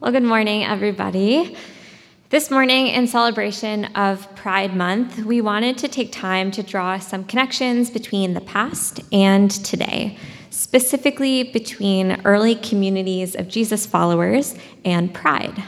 Well, 0.00 0.12
good 0.12 0.22
morning, 0.22 0.64
everybody. 0.64 1.54
This 2.30 2.50
morning, 2.50 2.86
in 2.86 3.06
celebration 3.06 3.84
of 3.96 4.34
Pride 4.34 4.74
Month, 4.74 5.18
we 5.18 5.42
wanted 5.42 5.76
to 5.76 5.88
take 5.88 6.10
time 6.10 6.50
to 6.52 6.62
draw 6.62 6.98
some 6.98 7.22
connections 7.22 7.90
between 7.90 8.32
the 8.32 8.40
past 8.40 9.00
and 9.12 9.50
today, 9.50 10.16
specifically 10.48 11.42
between 11.42 12.18
early 12.24 12.54
communities 12.54 13.34
of 13.34 13.48
Jesus 13.48 13.84
followers 13.84 14.54
and 14.86 15.12
Pride. 15.12 15.64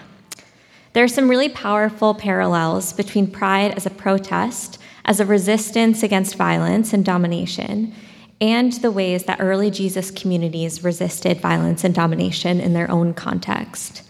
There 0.95 1.05
are 1.05 1.09
some 1.09 1.29
really 1.29 1.51
powerful 1.51 2.15
parallels 2.15 2.95
between 2.95 3.31
Pride 3.31 3.73
as 3.73 3.85
a 3.85 3.91
protest, 3.91 4.79
as 5.05 5.21
a 5.21 5.27
resistance 5.27 6.03
against 6.03 6.37
violence 6.37 6.95
and 6.95 7.05
domination, 7.05 7.93
and 8.41 8.73
the 8.73 8.91
ways 8.91 9.25
that 9.25 9.43
early 9.43 9.71
Jesus 9.71 10.11
communities 10.11 10.83
resisted 10.83 11.39
violence 11.39 11.85
and 11.85 11.95
domination 11.95 12.61
in 12.61 12.73
their 12.73 12.91
own 12.91 13.13
context. 13.13 14.05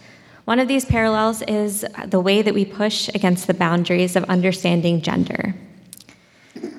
One 0.45 0.59
of 0.59 0.67
these 0.67 0.83
parallels 0.83 1.41
is 1.43 1.85
the 2.05 2.19
way 2.19 2.41
that 2.41 2.53
we 2.53 2.65
push 2.65 3.07
against 3.15 3.47
the 3.47 3.53
boundaries 3.53 4.17
of 4.17 4.25
understanding 4.25 5.01
gender. 5.01 5.55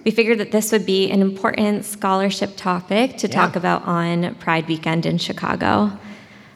We 0.04 0.10
figured 0.10 0.38
that 0.38 0.52
this 0.52 0.70
would 0.70 0.84
be 0.84 1.10
an 1.10 1.22
important 1.22 1.86
scholarship 1.86 2.58
topic 2.58 3.16
to 3.18 3.26
yeah. 3.26 3.32
talk 3.32 3.56
about 3.56 3.82
on 3.84 4.34
Pride 4.34 4.68
Weekend 4.68 5.06
in 5.06 5.16
Chicago. 5.16 5.98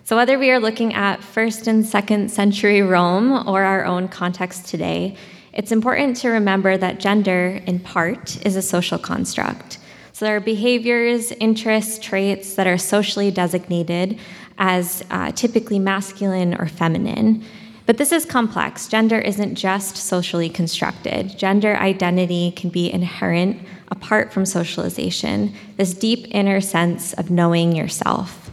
So, 0.04 0.16
whether 0.16 0.38
we 0.38 0.50
are 0.50 0.60
looking 0.60 0.92
at 0.92 1.22
first 1.22 1.66
and 1.66 1.84
second 1.84 2.30
century 2.30 2.82
Rome 2.82 3.48
or 3.48 3.62
our 3.62 3.86
own 3.86 4.08
context 4.08 4.66
today, 4.66 5.16
it's 5.54 5.72
important 5.72 6.16
to 6.18 6.28
remember 6.28 6.76
that 6.76 7.00
gender, 7.00 7.62
in 7.66 7.78
part, 7.78 8.44
is 8.44 8.54
a 8.54 8.62
social 8.62 8.98
construct. 8.98 9.78
So, 10.12 10.26
there 10.26 10.36
are 10.36 10.40
behaviors, 10.40 11.32
interests, 11.32 11.98
traits 11.98 12.54
that 12.56 12.66
are 12.66 12.78
socially 12.78 13.30
designated 13.30 14.18
as 14.58 15.04
uh, 15.10 15.32
typically 15.32 15.78
masculine 15.78 16.54
or 16.54 16.66
feminine. 16.66 17.44
But 17.86 17.96
this 17.96 18.12
is 18.12 18.26
complex. 18.26 18.86
Gender 18.86 19.18
isn't 19.18 19.54
just 19.54 19.96
socially 19.96 20.50
constructed. 20.50 21.38
Gender 21.38 21.74
identity 21.76 22.50
can 22.50 22.68
be 22.68 22.92
inherent 22.92 23.66
apart 23.90 24.30
from 24.30 24.44
socialization, 24.44 25.54
this 25.78 25.94
deep 25.94 26.26
inner 26.30 26.60
sense 26.60 27.14
of 27.14 27.30
knowing 27.30 27.74
yourself. 27.74 28.50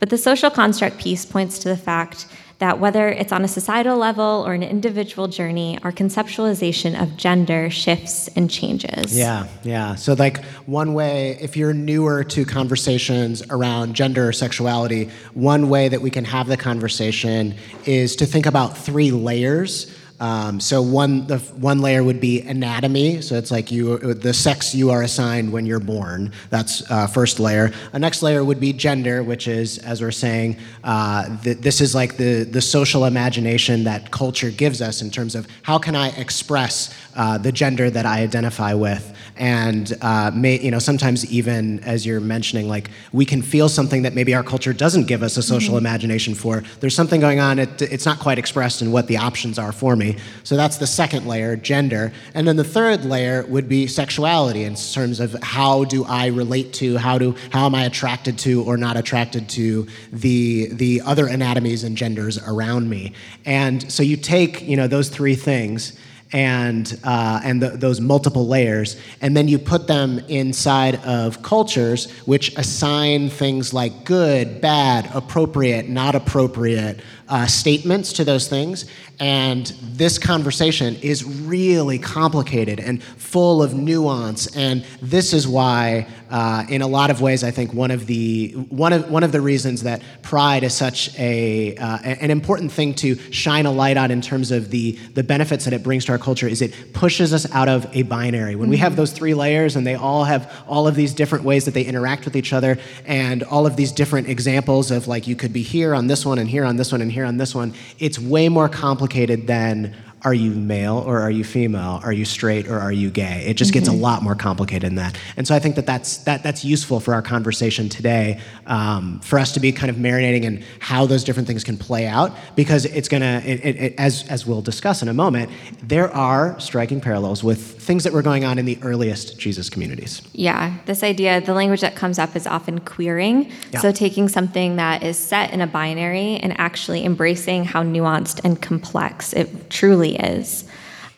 But 0.00 0.10
the 0.10 0.18
social 0.18 0.50
construct 0.50 0.98
piece 0.98 1.24
points 1.24 1.58
to 1.60 1.68
the 1.68 1.76
fact 1.76 2.26
that 2.58 2.80
whether 2.80 3.08
it's 3.08 3.32
on 3.32 3.44
a 3.44 3.48
societal 3.48 3.96
level 3.96 4.44
or 4.46 4.52
an 4.52 4.62
individual 4.62 5.28
journey, 5.28 5.78
our 5.82 5.92
conceptualization 5.92 7.00
of 7.00 7.16
gender 7.16 7.70
shifts 7.70 8.28
and 8.34 8.50
changes. 8.50 9.16
Yeah, 9.16 9.46
yeah. 9.62 9.94
So, 9.94 10.14
like, 10.14 10.44
one 10.66 10.92
way, 10.94 11.38
if 11.40 11.56
you're 11.56 11.72
newer 11.72 12.24
to 12.24 12.44
conversations 12.44 13.42
around 13.50 13.94
gender 13.94 14.28
or 14.28 14.32
sexuality, 14.32 15.10
one 15.34 15.68
way 15.68 15.88
that 15.88 16.02
we 16.02 16.10
can 16.10 16.24
have 16.24 16.48
the 16.48 16.56
conversation 16.56 17.54
is 17.84 18.16
to 18.16 18.26
think 18.26 18.46
about 18.46 18.76
three 18.76 19.12
layers 19.12 19.94
um, 20.20 20.58
so 20.58 20.82
one 20.82 21.26
the 21.26 21.38
one 21.38 21.80
layer 21.80 22.02
would 22.02 22.20
be 22.20 22.40
anatomy. 22.40 23.20
So 23.20 23.36
it's 23.36 23.50
like 23.50 23.70
you 23.70 23.98
the 23.98 24.34
sex 24.34 24.74
you 24.74 24.90
are 24.90 25.02
assigned 25.02 25.52
when 25.52 25.64
you're 25.64 25.78
born. 25.78 26.32
That's 26.50 26.88
uh, 26.90 27.06
first 27.06 27.38
layer. 27.38 27.72
A 27.92 27.98
next 27.98 28.22
layer 28.22 28.42
would 28.42 28.58
be 28.58 28.72
gender, 28.72 29.22
which 29.22 29.46
is 29.46 29.78
as 29.78 30.02
we're 30.02 30.10
saying, 30.10 30.56
uh, 30.82 31.40
th- 31.42 31.58
this 31.58 31.80
is 31.80 31.94
like 31.94 32.16
the 32.16 32.42
the 32.42 32.60
social 32.60 33.04
imagination 33.04 33.84
that 33.84 34.10
culture 34.10 34.50
gives 34.50 34.82
us 34.82 35.02
in 35.02 35.10
terms 35.10 35.36
of 35.36 35.46
how 35.62 35.78
can 35.78 35.94
I 35.94 36.08
express 36.10 36.92
uh, 37.14 37.38
the 37.38 37.52
gender 37.52 37.88
that 37.88 38.06
I 38.06 38.20
identify 38.22 38.74
with, 38.74 39.14
and 39.38 39.96
uh, 40.02 40.30
may, 40.34 40.60
you 40.60 40.70
know 40.70 40.78
sometimes 40.78 41.30
even 41.30 41.80
as 41.80 42.04
you're 42.04 42.20
mentioning, 42.20 42.68
like 42.68 42.90
we 43.12 43.24
can 43.24 43.42
feel 43.42 43.68
something 43.68 44.02
that 44.02 44.14
maybe 44.14 44.34
our 44.34 44.42
culture 44.42 44.72
doesn't 44.72 45.04
give 45.06 45.22
us 45.22 45.36
a 45.36 45.42
social 45.42 45.74
mm-hmm. 45.74 45.86
imagination 45.86 46.34
for. 46.34 46.62
There's 46.80 46.94
something 46.94 47.20
going 47.20 47.40
on. 47.40 47.58
It, 47.58 47.82
it's 47.82 48.06
not 48.06 48.18
quite 48.18 48.38
expressed 48.38 48.82
in 48.82 48.92
what 48.92 49.06
the 49.06 49.16
options 49.16 49.58
are 49.58 49.72
for 49.72 49.96
me. 49.96 50.16
So 50.44 50.56
that's 50.56 50.78
the 50.78 50.86
second 50.86 51.26
layer, 51.26 51.56
gender. 51.56 52.12
And 52.34 52.46
then 52.46 52.56
the 52.56 52.64
third 52.64 53.04
layer 53.04 53.44
would 53.46 53.68
be 53.68 53.86
sexuality 53.86 54.64
in 54.64 54.74
terms 54.74 55.20
of 55.20 55.34
how 55.42 55.84
do 55.84 56.04
I 56.04 56.26
relate 56.26 56.72
to, 56.74 56.96
how 56.96 57.18
do 57.18 57.34
how 57.50 57.66
am 57.66 57.74
I 57.74 57.84
attracted 57.84 58.38
to 58.40 58.64
or 58.64 58.76
not 58.76 58.96
attracted 58.96 59.48
to 59.50 59.86
the 60.12 60.68
the 60.72 61.02
other 61.04 61.26
anatomies 61.26 61.84
and 61.84 61.96
genders 61.96 62.38
around 62.46 62.88
me. 62.88 63.12
And 63.44 63.90
so 63.90 64.02
you 64.02 64.16
take, 64.16 64.62
you 64.62 64.76
know, 64.76 64.86
those 64.86 65.08
three 65.08 65.34
things 65.34 65.98
and 66.32 66.98
uh, 67.04 67.40
and 67.42 67.62
those 67.62 68.00
multiple 68.00 68.46
layers, 68.46 68.96
and 69.20 69.36
then 69.36 69.48
you 69.48 69.58
put 69.58 69.86
them 69.86 70.18
inside 70.28 70.96
of 71.04 71.42
cultures 71.42 72.10
which 72.26 72.56
assign 72.56 73.30
things 73.30 73.72
like 73.72 74.04
good, 74.04 74.60
bad, 74.60 75.08
appropriate, 75.14 75.88
not 75.88 76.14
appropriate 76.14 77.00
uh, 77.28 77.46
statements 77.46 78.12
to 78.14 78.24
those 78.24 78.48
things, 78.48 78.86
and 79.20 79.66
this 79.82 80.18
conversation 80.18 80.96
is 80.96 81.24
really 81.24 81.98
complicated 81.98 82.78
and 82.78 83.02
full 83.02 83.62
of 83.62 83.74
nuance. 83.74 84.56
And 84.56 84.84
this 85.02 85.32
is 85.32 85.46
why, 85.46 86.06
uh, 86.30 86.64
in 86.68 86.82
a 86.82 86.86
lot 86.86 87.10
of 87.10 87.20
ways, 87.20 87.42
I 87.42 87.50
think 87.50 87.74
one 87.74 87.90
of 87.90 88.06
the 88.06 88.52
one 88.68 88.92
of 88.92 89.10
one 89.10 89.24
of 89.24 89.32
the 89.32 89.40
reasons 89.40 89.82
that 89.82 90.02
pride 90.22 90.62
is 90.62 90.72
such 90.72 91.18
a 91.18 91.76
uh, 91.76 91.98
an 91.98 92.30
important 92.30 92.70
thing 92.70 92.94
to 92.94 93.16
shine 93.32 93.66
a 93.66 93.72
light 93.72 93.96
on 93.96 94.10
in 94.10 94.20
terms 94.20 94.50
of 94.52 94.70
the 94.70 94.92
the 95.14 95.24
benefits 95.24 95.64
that 95.64 95.74
it 95.74 95.82
brings 95.82 96.04
to 96.06 96.12
our 96.12 96.18
culture 96.18 96.46
is 96.46 96.62
it 96.62 96.92
pushes 96.92 97.34
us 97.34 97.52
out 97.52 97.68
of 97.68 97.86
a 97.94 98.02
binary. 98.02 98.54
When 98.54 98.70
we 98.70 98.76
have 98.76 98.92
mm-hmm. 98.92 99.00
those 99.00 99.12
three 99.12 99.34
layers 99.34 99.76
and 99.76 99.86
they 99.86 99.96
all 99.96 100.24
have 100.24 100.64
all 100.68 100.86
of 100.86 100.94
these 100.94 101.12
different 101.12 101.44
ways 101.44 101.64
that 101.64 101.74
they 101.74 101.82
interact 101.82 102.24
with 102.24 102.36
each 102.36 102.52
other 102.52 102.78
and 103.04 103.42
all 103.42 103.66
of 103.66 103.76
these 103.76 103.92
different 103.92 104.28
examples 104.28 104.90
of 104.90 105.08
like 105.08 105.26
you 105.26 105.34
could 105.34 105.52
be 105.52 105.62
here 105.62 105.94
on 105.94 106.06
this 106.06 106.24
one 106.24 106.38
and 106.38 106.48
here 106.48 106.64
on 106.64 106.76
this 106.76 106.92
one 106.92 107.02
and 107.02 107.10
here 107.10 107.17
on 107.24 107.36
this 107.36 107.54
one, 107.54 107.74
it's 107.98 108.18
way 108.18 108.48
more 108.48 108.68
complicated 108.68 109.46
than 109.46 109.94
are 110.22 110.34
you 110.34 110.50
male 110.50 110.96
or 110.96 111.20
are 111.20 111.30
you 111.30 111.44
female? 111.44 112.00
Are 112.02 112.12
you 112.12 112.24
straight 112.24 112.66
or 112.68 112.78
are 112.78 112.92
you 112.92 113.10
gay? 113.10 113.44
It 113.46 113.54
just 113.54 113.70
mm-hmm. 113.70 113.78
gets 113.78 113.88
a 113.88 113.92
mm-hmm. 113.92 114.02
lot 114.02 114.22
more 114.22 114.34
complicated 114.34 114.82
than 114.82 114.96
that. 114.96 115.18
And 115.36 115.46
so 115.46 115.54
I 115.54 115.58
think 115.58 115.76
that 115.76 115.86
that's, 115.86 116.18
that, 116.18 116.42
that's 116.42 116.64
useful 116.64 117.00
for 117.00 117.14
our 117.14 117.22
conversation 117.22 117.88
today, 117.88 118.40
um, 118.66 119.20
for 119.20 119.38
us 119.38 119.52
to 119.52 119.60
be 119.60 119.70
kind 119.72 119.90
of 119.90 119.96
marinating 119.96 120.42
in 120.42 120.64
how 120.80 121.06
those 121.06 121.24
different 121.24 121.46
things 121.46 121.62
can 121.62 121.76
play 121.76 122.06
out, 122.06 122.32
because 122.56 122.84
it's 122.84 123.08
going 123.08 123.20
to, 123.20 124.00
as, 124.00 124.26
as 124.28 124.46
we'll 124.46 124.62
discuss 124.62 125.02
in 125.02 125.08
a 125.08 125.14
moment, 125.14 125.50
there 125.82 126.12
are 126.14 126.58
striking 126.58 127.00
parallels 127.00 127.44
with 127.44 127.80
things 127.80 128.04
that 128.04 128.12
were 128.12 128.22
going 128.22 128.44
on 128.44 128.58
in 128.58 128.66
the 128.66 128.78
earliest 128.82 129.38
Jesus 129.38 129.70
communities. 129.70 130.22
Yeah, 130.32 130.76
this 130.86 131.02
idea, 131.02 131.40
the 131.40 131.54
language 131.54 131.80
that 131.80 131.94
comes 131.94 132.18
up 132.18 132.34
is 132.34 132.46
often 132.46 132.80
queering. 132.80 133.50
Yeah. 133.72 133.80
So 133.80 133.92
taking 133.92 134.28
something 134.28 134.76
that 134.76 135.02
is 135.02 135.16
set 135.16 135.52
in 135.52 135.60
a 135.60 135.66
binary 135.66 136.36
and 136.36 136.58
actually 136.58 137.04
embracing 137.04 137.64
how 137.64 137.82
nuanced 137.82 138.40
and 138.44 138.60
complex 138.60 139.32
it 139.32 139.70
truly 139.70 140.07
really 140.08 140.18
is. 140.18 140.64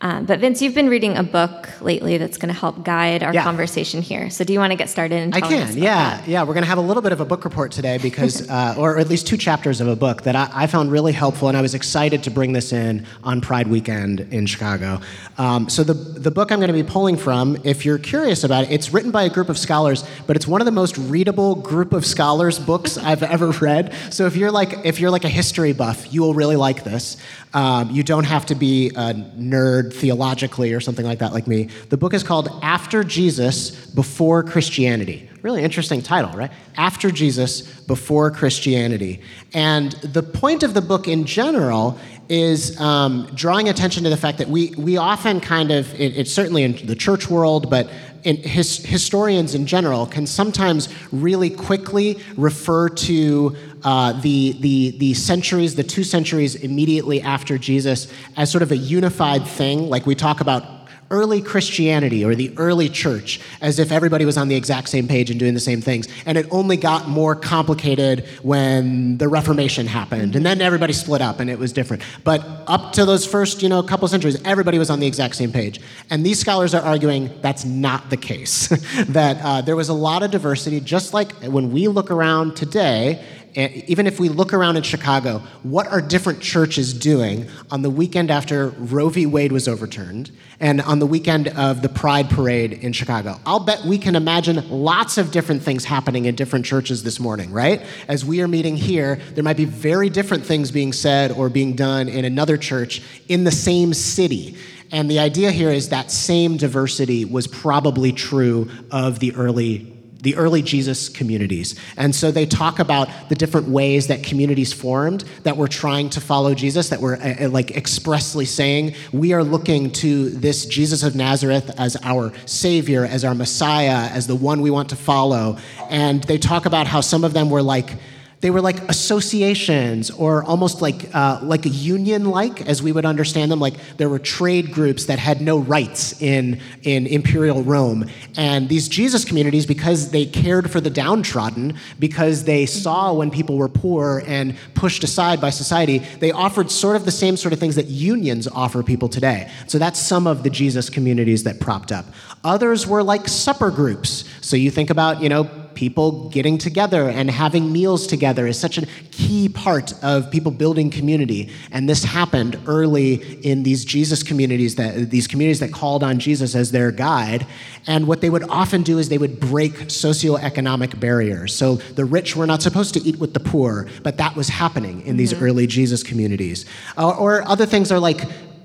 Um, 0.03 0.25
but 0.25 0.41
Vince, 0.41 0.63
you've 0.63 0.75
been 0.75 0.89
reading 0.89 1.19
a 1.19 1.23
book 1.23 1.69
lately 1.83 2.17
that's 2.17 2.39
going 2.39 2.53
to 2.53 2.59
help 2.59 2.85
guide 2.85 3.23
our 3.23 3.35
yeah. 3.35 3.43
conversation 3.43 4.01
here. 4.01 4.31
So 4.31 4.45
do 4.45 4.55
you 4.55 4.59
want 4.59 4.71
to 4.71 4.77
get 4.77 4.89
started? 4.89 5.17
And 5.17 5.35
I 5.35 5.41
can. 5.43 5.77
yeah, 5.77 6.17
that? 6.17 6.29
yeah. 6.29 6.43
We're 6.43 6.55
going 6.55 6.65
to 6.65 6.69
have 6.69 6.79
a 6.79 6.83
little 6.83 7.03
bit 7.03 7.13
of 7.13 7.21
a 7.21 7.27
book 7.27 7.45
report 7.45 7.71
today 7.71 7.99
because, 7.99 8.49
uh, 8.51 8.77
or 8.79 8.97
at 8.97 9.09
least 9.11 9.27
two 9.27 9.37
chapters 9.37 9.83
of 9.83 9.89
a 9.89 9.97
book 9.97 10.23
that 10.23 10.35
I, 10.35 10.49
I, 10.53 10.67
found 10.69 10.91
really 10.91 11.13
helpful, 11.13 11.49
and 11.49 11.57
I 11.57 11.61
was 11.61 11.75
excited 11.75 12.23
to 12.23 12.31
bring 12.31 12.55
this 12.55 12.73
in 12.73 13.05
on 13.25 13.43
Pride 13.43 13.67
Weekend 13.67 14.21
in 14.21 14.47
Chicago. 14.47 15.01
Um, 15.37 15.69
so 15.69 15.85
the 15.85 15.93
the 15.93 16.31
book 16.31 16.51
I'm 16.51 16.61
going 16.61 16.69
to 16.69 16.73
be 16.73 16.83
pulling 16.83 17.19
from, 17.19 17.59
if 17.65 17.85
you're 17.85 17.99
curious 17.99 18.43
about 18.43 18.65
it, 18.65 18.71
it's 18.71 18.95
written 18.95 19.11
by 19.11 19.25
a 19.25 19.31
group 19.31 19.51
of 19.51 19.59
scholars, 19.59 20.05
but 20.27 20.35
it's 20.35 20.47
one 20.47 20.63
of 20.63 20.65
the 20.65 20.73
most 20.73 20.97
readable 20.97 21.57
group 21.57 21.93
of 21.93 22.07
scholars 22.07 22.59
books 22.59 22.97
I've 23.11 23.23
ever 23.23 23.51
read. 23.51 23.95
So 24.11 24.25
if 24.25 24.35
you're 24.35 24.51
like 24.51 24.87
if 24.87 24.99
you're 24.99 25.11
like 25.11 25.25
a 25.25 25.29
history 25.29 25.75
buff, 25.75 26.11
you 26.11 26.23
will 26.23 26.33
really 26.33 26.57
like 26.57 26.85
this. 26.85 27.19
Um, 27.53 27.91
you 27.91 28.03
don't 28.03 28.25
have 28.25 28.47
to 28.47 28.55
be 28.55 28.89
a 28.91 29.13
nerd 29.13 29.90
theologically 29.93 30.73
or 30.73 30.81
something 30.81 31.07
like 31.07 31.19
that, 31.19 31.33
like 31.33 31.47
me. 31.47 31.69
The 31.89 31.97
book 31.97 32.15
is 32.15 32.23
called 32.23 32.49
After 32.63 33.05
Jesus, 33.05 33.71
Before 33.87 34.43
Christianity. 34.43 35.29
Really 35.43 35.63
interesting 35.63 36.03
title, 36.03 36.31
right? 36.33 36.51
After 36.77 37.11
Jesus, 37.11 37.63
Before 37.63 38.31
Christianity. 38.31 39.21
And 39.55 39.93
the 39.93 40.23
point 40.23 40.63
of 40.63 40.75
the 40.75 40.83
book 40.83 41.09
in 41.09 41.25
general 41.25 41.99
is 42.29 42.79
um, 42.81 43.29
drawing 43.35 43.69
attention 43.69 44.05
to 44.05 44.11
the 44.11 44.17
fact 44.17 44.39
that 44.39 44.49
we, 44.49 44.71
we 44.79 44.97
often 44.97 45.41
kind 45.41 45.73
of, 45.73 45.93
it, 46.01 46.17
it's 46.17 46.33
certainly 46.33 46.63
in 46.63 46.87
the 46.87 46.95
church 46.95 47.29
world, 47.29 47.69
but 47.69 47.91
in 48.23 48.37
his, 48.37 48.85
historians 48.85 49.55
in 49.55 49.67
general 49.67 50.07
can 50.07 50.27
sometimes 50.27 50.89
really 51.11 51.51
quickly 51.51 52.19
refer 52.37 52.89
to 52.89 53.57
uh, 53.85 54.13
the, 54.21 54.53
the, 54.61 54.91
the 54.99 55.15
centuries, 55.15 55.75
the 55.75 55.85
two 55.85 56.05
centuries 56.05 56.55
immediately 56.55 57.21
after 57.21 57.59
Jesus, 57.59 58.13
as 58.37 58.51
sort 58.51 58.63
of 58.63 58.73
a 58.73 58.77
unified 58.77 59.47
thing. 59.47 59.89
Like 59.89 60.07
we 60.07 60.15
talk 60.15 60.41
about 60.41 60.81
early 61.11 61.43
Christianity 61.43 62.25
or 62.25 62.37
the 62.37 62.57
early 62.57 62.89
church 62.89 63.41
as 63.61 63.81
if 63.81 63.91
everybody 63.91 64.25
was 64.25 64.37
on 64.37 64.47
the 64.47 64.55
exact 64.55 64.89
same 64.89 65.09
page 65.09 65.29
and 65.31 65.41
doing 65.41 65.55
the 65.55 65.61
same 65.61 65.81
things. 65.81 66.07
And 66.25 66.39
it 66.39 66.47
only 66.51 66.77
got 66.77 67.09
more 67.09 67.35
complicated 67.35 68.27
when 68.43 69.19
the 69.19 69.29
Reformation 69.29 69.87
happened. 69.87 70.37
And 70.37 70.47
then 70.47 70.61
everybody 70.61 70.93
split 70.93 71.21
up 71.21 71.41
and 71.41 71.51
it 71.51 71.59
was 71.59 71.73
different. 71.73 72.05
But 72.23 72.47
up 72.69 72.93
to 72.93 73.05
those 73.05 73.27
first, 73.27 73.61
you 73.61 73.69
know, 73.69 73.83
couple 73.83 74.07
centuries, 74.07 74.41
everybody 74.45 74.79
was 74.79 74.89
on 74.89 75.01
the 75.01 75.07
exact 75.07 75.35
same 75.35 75.51
page. 75.51 75.81
And 76.11 76.25
these 76.25 76.39
scholars 76.39 76.75
are 76.75 76.83
arguing 76.83 77.31
that's 77.41 77.65
not 77.65 78.09
the 78.11 78.17
case. 78.17 78.69
that 79.09 79.41
uh, 79.43 79.63
there 79.63 79.77
was 79.77 79.89
a 79.89 79.95
lot 79.95 80.23
of 80.23 80.31
diversity, 80.31 80.81
just 80.81 81.13
like 81.13 81.33
when 81.43 81.73
we 81.73 81.89
look 81.89 82.13
around 82.13 82.55
today 82.57 83.25
even 83.55 84.07
if 84.07 84.21
we 84.21 84.29
look 84.29 84.53
around 84.53 84.77
in 84.77 84.83
Chicago, 84.83 85.43
what 85.63 85.87
are 85.89 86.01
different 86.01 86.41
churches 86.41 86.95
doing 86.95 87.49
on 87.71 87.83
the 87.83 87.91
weekend 87.91 88.31
after 88.31 88.69
Roe 88.69 89.09
v. 89.09 89.27
Wade 89.27 89.53
was 89.53 89.67
overturned 89.67 90.31
and 90.61 90.81
on 90.83 90.99
the 90.99 91.07
weekend 91.07 91.49
of 91.49 91.83
the 91.83 91.89
Pride 91.89 92.31
Parade 92.31 92.73
in 92.73 92.93
Chicago? 92.93 93.41
I'll 93.45 93.61
bet 93.61 93.85
we 93.85 93.99
can 93.99 94.15
imagine 94.15 94.69
lots 94.71 95.19
of 95.19 95.31
different 95.31 95.63
things 95.63 95.85
happening 95.85 96.27
in 96.27 96.35
different 96.35 96.65
churches 96.65 97.03
this 97.03 97.19
morning, 97.19 97.51
right? 97.51 97.83
As 98.09 98.25
we 98.25 98.41
are 98.41 98.49
meeting 98.49 98.77
here, 98.77 99.17
there 99.35 99.45
might 99.45 99.57
be 99.57 99.65
very 99.65 100.09
different 100.11 100.45
things 100.45 100.71
being 100.71 100.93
said 100.93 101.33
or 101.33 101.49
being 101.49 101.75
done 101.75 102.09
in 102.09 102.25
another 102.25 102.57
church 102.57 103.03
in 103.29 103.45
the 103.45 103.53
same 103.53 103.95
city. 103.95 104.57
And 104.93 105.11
the 105.11 105.19
idea 105.21 105.51
here 105.51 105.71
is 105.71 105.91
that 105.91 106.11
same 106.11 106.57
diversity 106.57 107.25
was 107.25 107.47
probably 107.47 108.13
true 108.13 108.69
of 108.91 109.21
the 109.21 109.35
early 109.35 110.00
the 110.23 110.37
early 110.37 110.63
Jesus 110.63 111.09
communities. 111.09 111.75
And 111.97 112.15
so 112.15 112.31
they 112.31 112.47
talk 112.47 112.79
about 112.79 113.09
the 113.29 113.35
different 113.35 113.69
ways 113.69 114.09
that 114.09 114.23
communities 114.23 114.73
formed 114.73 115.25
that 115.43 115.57
were 115.57 115.69
trying 115.69 116.11
to 116.11 116.21
follow 116.21 116.55
Jesus, 116.55 116.91
that 116.91 117.01
were 117.01 117.17
uh, 117.17 117.49
like 117.49 117.71
expressly 117.77 118.45
saying, 118.45 118.95
we 119.13 119.33
are 119.33 119.45
looking 119.45 119.91
to 119.93 120.31
this 120.31 120.67
Jesus 120.67 121.03
of 121.03 121.15
Nazareth 121.15 121.71
as 121.79 121.97
our 122.03 122.33
Savior, 122.47 123.05
as 123.05 123.25
our 123.25 123.35
Messiah, 123.35 124.11
as 124.11 124.27
the 124.27 124.37
one 124.37 124.61
we 124.61 124.71
want 124.71 124.91
to 124.91 124.97
follow. 124.97 125.59
And 125.89 126.23
they 126.25 126.39
talk 126.39 126.67
about 126.67 126.87
how 126.87 127.01
some 127.01 127.25
of 127.25 127.33
them 127.33 127.51
were 127.51 127.63
like, 127.63 127.97
they 128.41 128.51
were 128.51 128.61
like 128.61 128.79
associations 128.89 130.11
or 130.11 130.43
almost 130.45 130.81
like, 130.81 131.15
uh, 131.15 131.41
like 131.43 131.67
a 131.67 131.69
union 131.69 132.31
like, 132.31 132.67
as 132.67 132.83
we 132.83 132.91
would 132.91 133.05
understand 133.05 133.51
them. 133.51 133.61
Like 133.61 133.75
there 133.99 134.09
were 134.09 134.19
trade 134.19 134.73
groups 134.73 135.07
that 135.07 135.19
had 135.19 135.43
no 135.43 135.59
rights 135.59 136.21
in, 136.23 136.61
in 136.83 137.07
imperial 137.07 137.63
Rome. 137.63 138.09
And 138.37 138.69
these 138.69 138.89
Jesus 138.89 139.25
communities, 139.25 139.67
because 139.67 140.11
they 140.11 140.25
cared 140.25 140.71
for 140.71 140.81
the 140.81 140.89
downtrodden, 140.89 141.75
because 141.99 142.45
they 142.45 142.65
saw 142.65 143.13
when 143.13 143.31
people 143.31 143.59
were 143.59 143.69
poor 143.69 144.23
and 144.27 144.57
pushed 144.75 145.05
aside 145.05 145.41
by 145.41 145.51
society, 145.51 145.99
they 145.99 146.33
offered 146.33 146.71
sort 146.71 146.97
of 146.97 147.05
the 147.05 147.11
same 147.11 147.37
sort 147.37 147.53
of 147.53 147.61
things 147.61 147.75
that 147.77 147.87
unions 147.87 148.49
offer 148.49 148.83
people 148.83 149.09
today. 149.09 149.51
So 149.67 149.79
that's 149.79 150.01
some 150.01 150.27
of 150.27 150.45
the 150.45 150.51
Jesus 150.51 150.89
communities 150.89 151.45
that 151.45 151.61
propped 151.61 151.93
up. 151.93 152.07
Others 152.43 152.87
were 152.87 153.03
like 153.03 153.29
supper 153.29 153.71
groups. 153.71 154.25
So 154.41 154.57
you 154.57 154.71
think 154.71 154.91
about, 154.91 155.23
you 155.23 155.29
know, 155.29 155.45
people 155.75 156.29
getting 156.29 156.59
together 156.59 157.09
and 157.09 157.31
having 157.31 157.73
meals 157.73 158.07
together 158.07 158.47
is 158.47 158.59
such 158.59 158.77
a 158.77 158.87
key 159.11 159.49
part 159.49 159.95
of 160.03 160.31
people 160.31 160.53
building 160.53 160.91
community. 160.91 161.51
And 161.71 161.89
this 161.89 162.05
happened 162.05 162.59
early 162.67 163.15
in 163.47 163.63
these 163.63 163.85
Jesus 163.85 164.23
communities 164.23 164.75
that 164.75 165.11
these 165.11 165.27
communities 165.27 165.61
that 165.61 165.73
called 165.73 166.03
on 166.03 166.19
Jesus 166.19 166.55
as 166.55 166.71
their 166.73 166.91
guide. 166.91 167.47
And 167.87 168.07
what 168.07 168.21
they 168.21 168.31
would 168.31 168.45
often 168.51 168.83
do 168.83 168.99
is 168.99 169.09
they 169.09 169.19
would 169.19 169.41
break 169.41 169.73
socioeconomic 169.73 171.01
barriers. 171.01 171.55
So 171.55 171.77
the 171.77 172.05
rich 172.05 172.37
were 172.37 172.47
not 172.47 172.63
supposed 172.63 172.95
to 172.95 173.01
eat 173.01 173.19
with 173.19 173.33
the 173.33 173.41
poor, 173.41 173.89
but 174.03 174.19
that 174.19 174.37
was 174.37 174.49
happening 174.49 175.07
in 175.07 175.17
these 175.17 175.33
mm-hmm. 175.33 175.45
early 175.45 175.67
Jesus 175.67 176.03
communities. 176.03 176.67
Uh, 176.99 177.11
or 177.11 177.43
other 177.49 177.67
things 177.67 177.91
are 177.91 178.01
like 178.01 178.21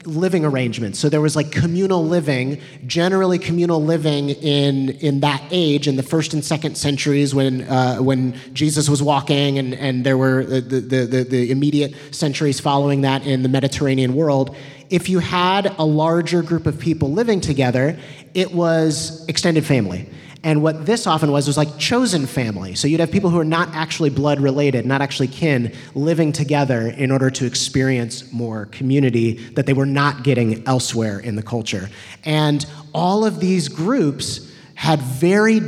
living 0.06 0.46
arrangements. 0.46 1.00
So 1.00 1.10
there 1.10 1.22
was 1.22 1.36
like 1.36 1.52
communal 1.52 2.06
living, 2.06 2.62
generally 2.86 3.40
communal 3.40 3.84
living 3.84 4.30
in 4.30 4.90
in 4.90 5.20
that 5.22 5.44
age 5.52 5.88
in 5.88 5.96
the 5.96 6.04
first 6.04 6.34
and 6.34 6.44
second 6.44 6.76
centuries 6.76 7.34
when 7.34 7.62
uh, 7.64 7.98
when 7.98 8.34
Jesus 8.54 8.90
was 8.90 9.02
walking, 9.02 9.58
and 9.58 9.74
and 9.74 10.06
there 10.06 10.18
were 10.18 10.46
the, 10.46 10.62
the 10.62 11.06
the 11.06 11.24
the 11.24 11.52
immediate 11.52 11.94
centuries 12.12 12.60
following 12.60 13.02
that 13.02 13.26
in 13.26 13.44
the 13.44 13.50
Mediterranean 13.50 14.16
world. 14.16 14.56
If 14.90 15.10
you 15.10 15.20
had 15.20 15.74
a 15.80 15.84
larger 15.86 16.44
group 16.44 16.68
of 16.68 16.80
people 16.80 17.12
living 17.12 17.42
together, 17.42 17.98
it 18.34 18.54
was 18.54 19.26
extended 19.28 19.66
family. 19.66 20.08
And 20.46 20.62
what 20.62 20.86
this 20.86 21.08
often 21.08 21.32
was 21.32 21.48
was 21.48 21.58
like 21.58 21.80
chosen 21.80 22.28
family. 22.28 22.76
So 22.76 22.88
you'd 22.88 23.00
have 23.00 23.12
people 23.12 23.32
who 23.32 23.40
are 23.40 23.44
not 23.44 23.68
actually 23.74 24.12
blood 24.12 24.40
related, 24.40 24.86
not 24.86 25.02
actually 25.02 25.28
kin, 25.28 25.74
living 25.96 26.32
together 26.32 26.88
in 26.88 27.10
order 27.10 27.32
to 27.32 27.48
experience 27.48 28.32
more 28.32 28.68
community 28.68 29.34
that 29.56 29.66
they 29.66 29.74
were 29.74 29.88
not 29.88 30.24
getting 30.24 30.66
elsewhere 30.68 31.18
in 31.18 31.36
the 31.36 31.42
culture. 31.42 31.90
And 32.26 32.64
all 32.94 33.26
of 33.26 33.40
these 33.40 33.68
groups 33.68 34.52
had 34.76 35.02
very 35.02 35.62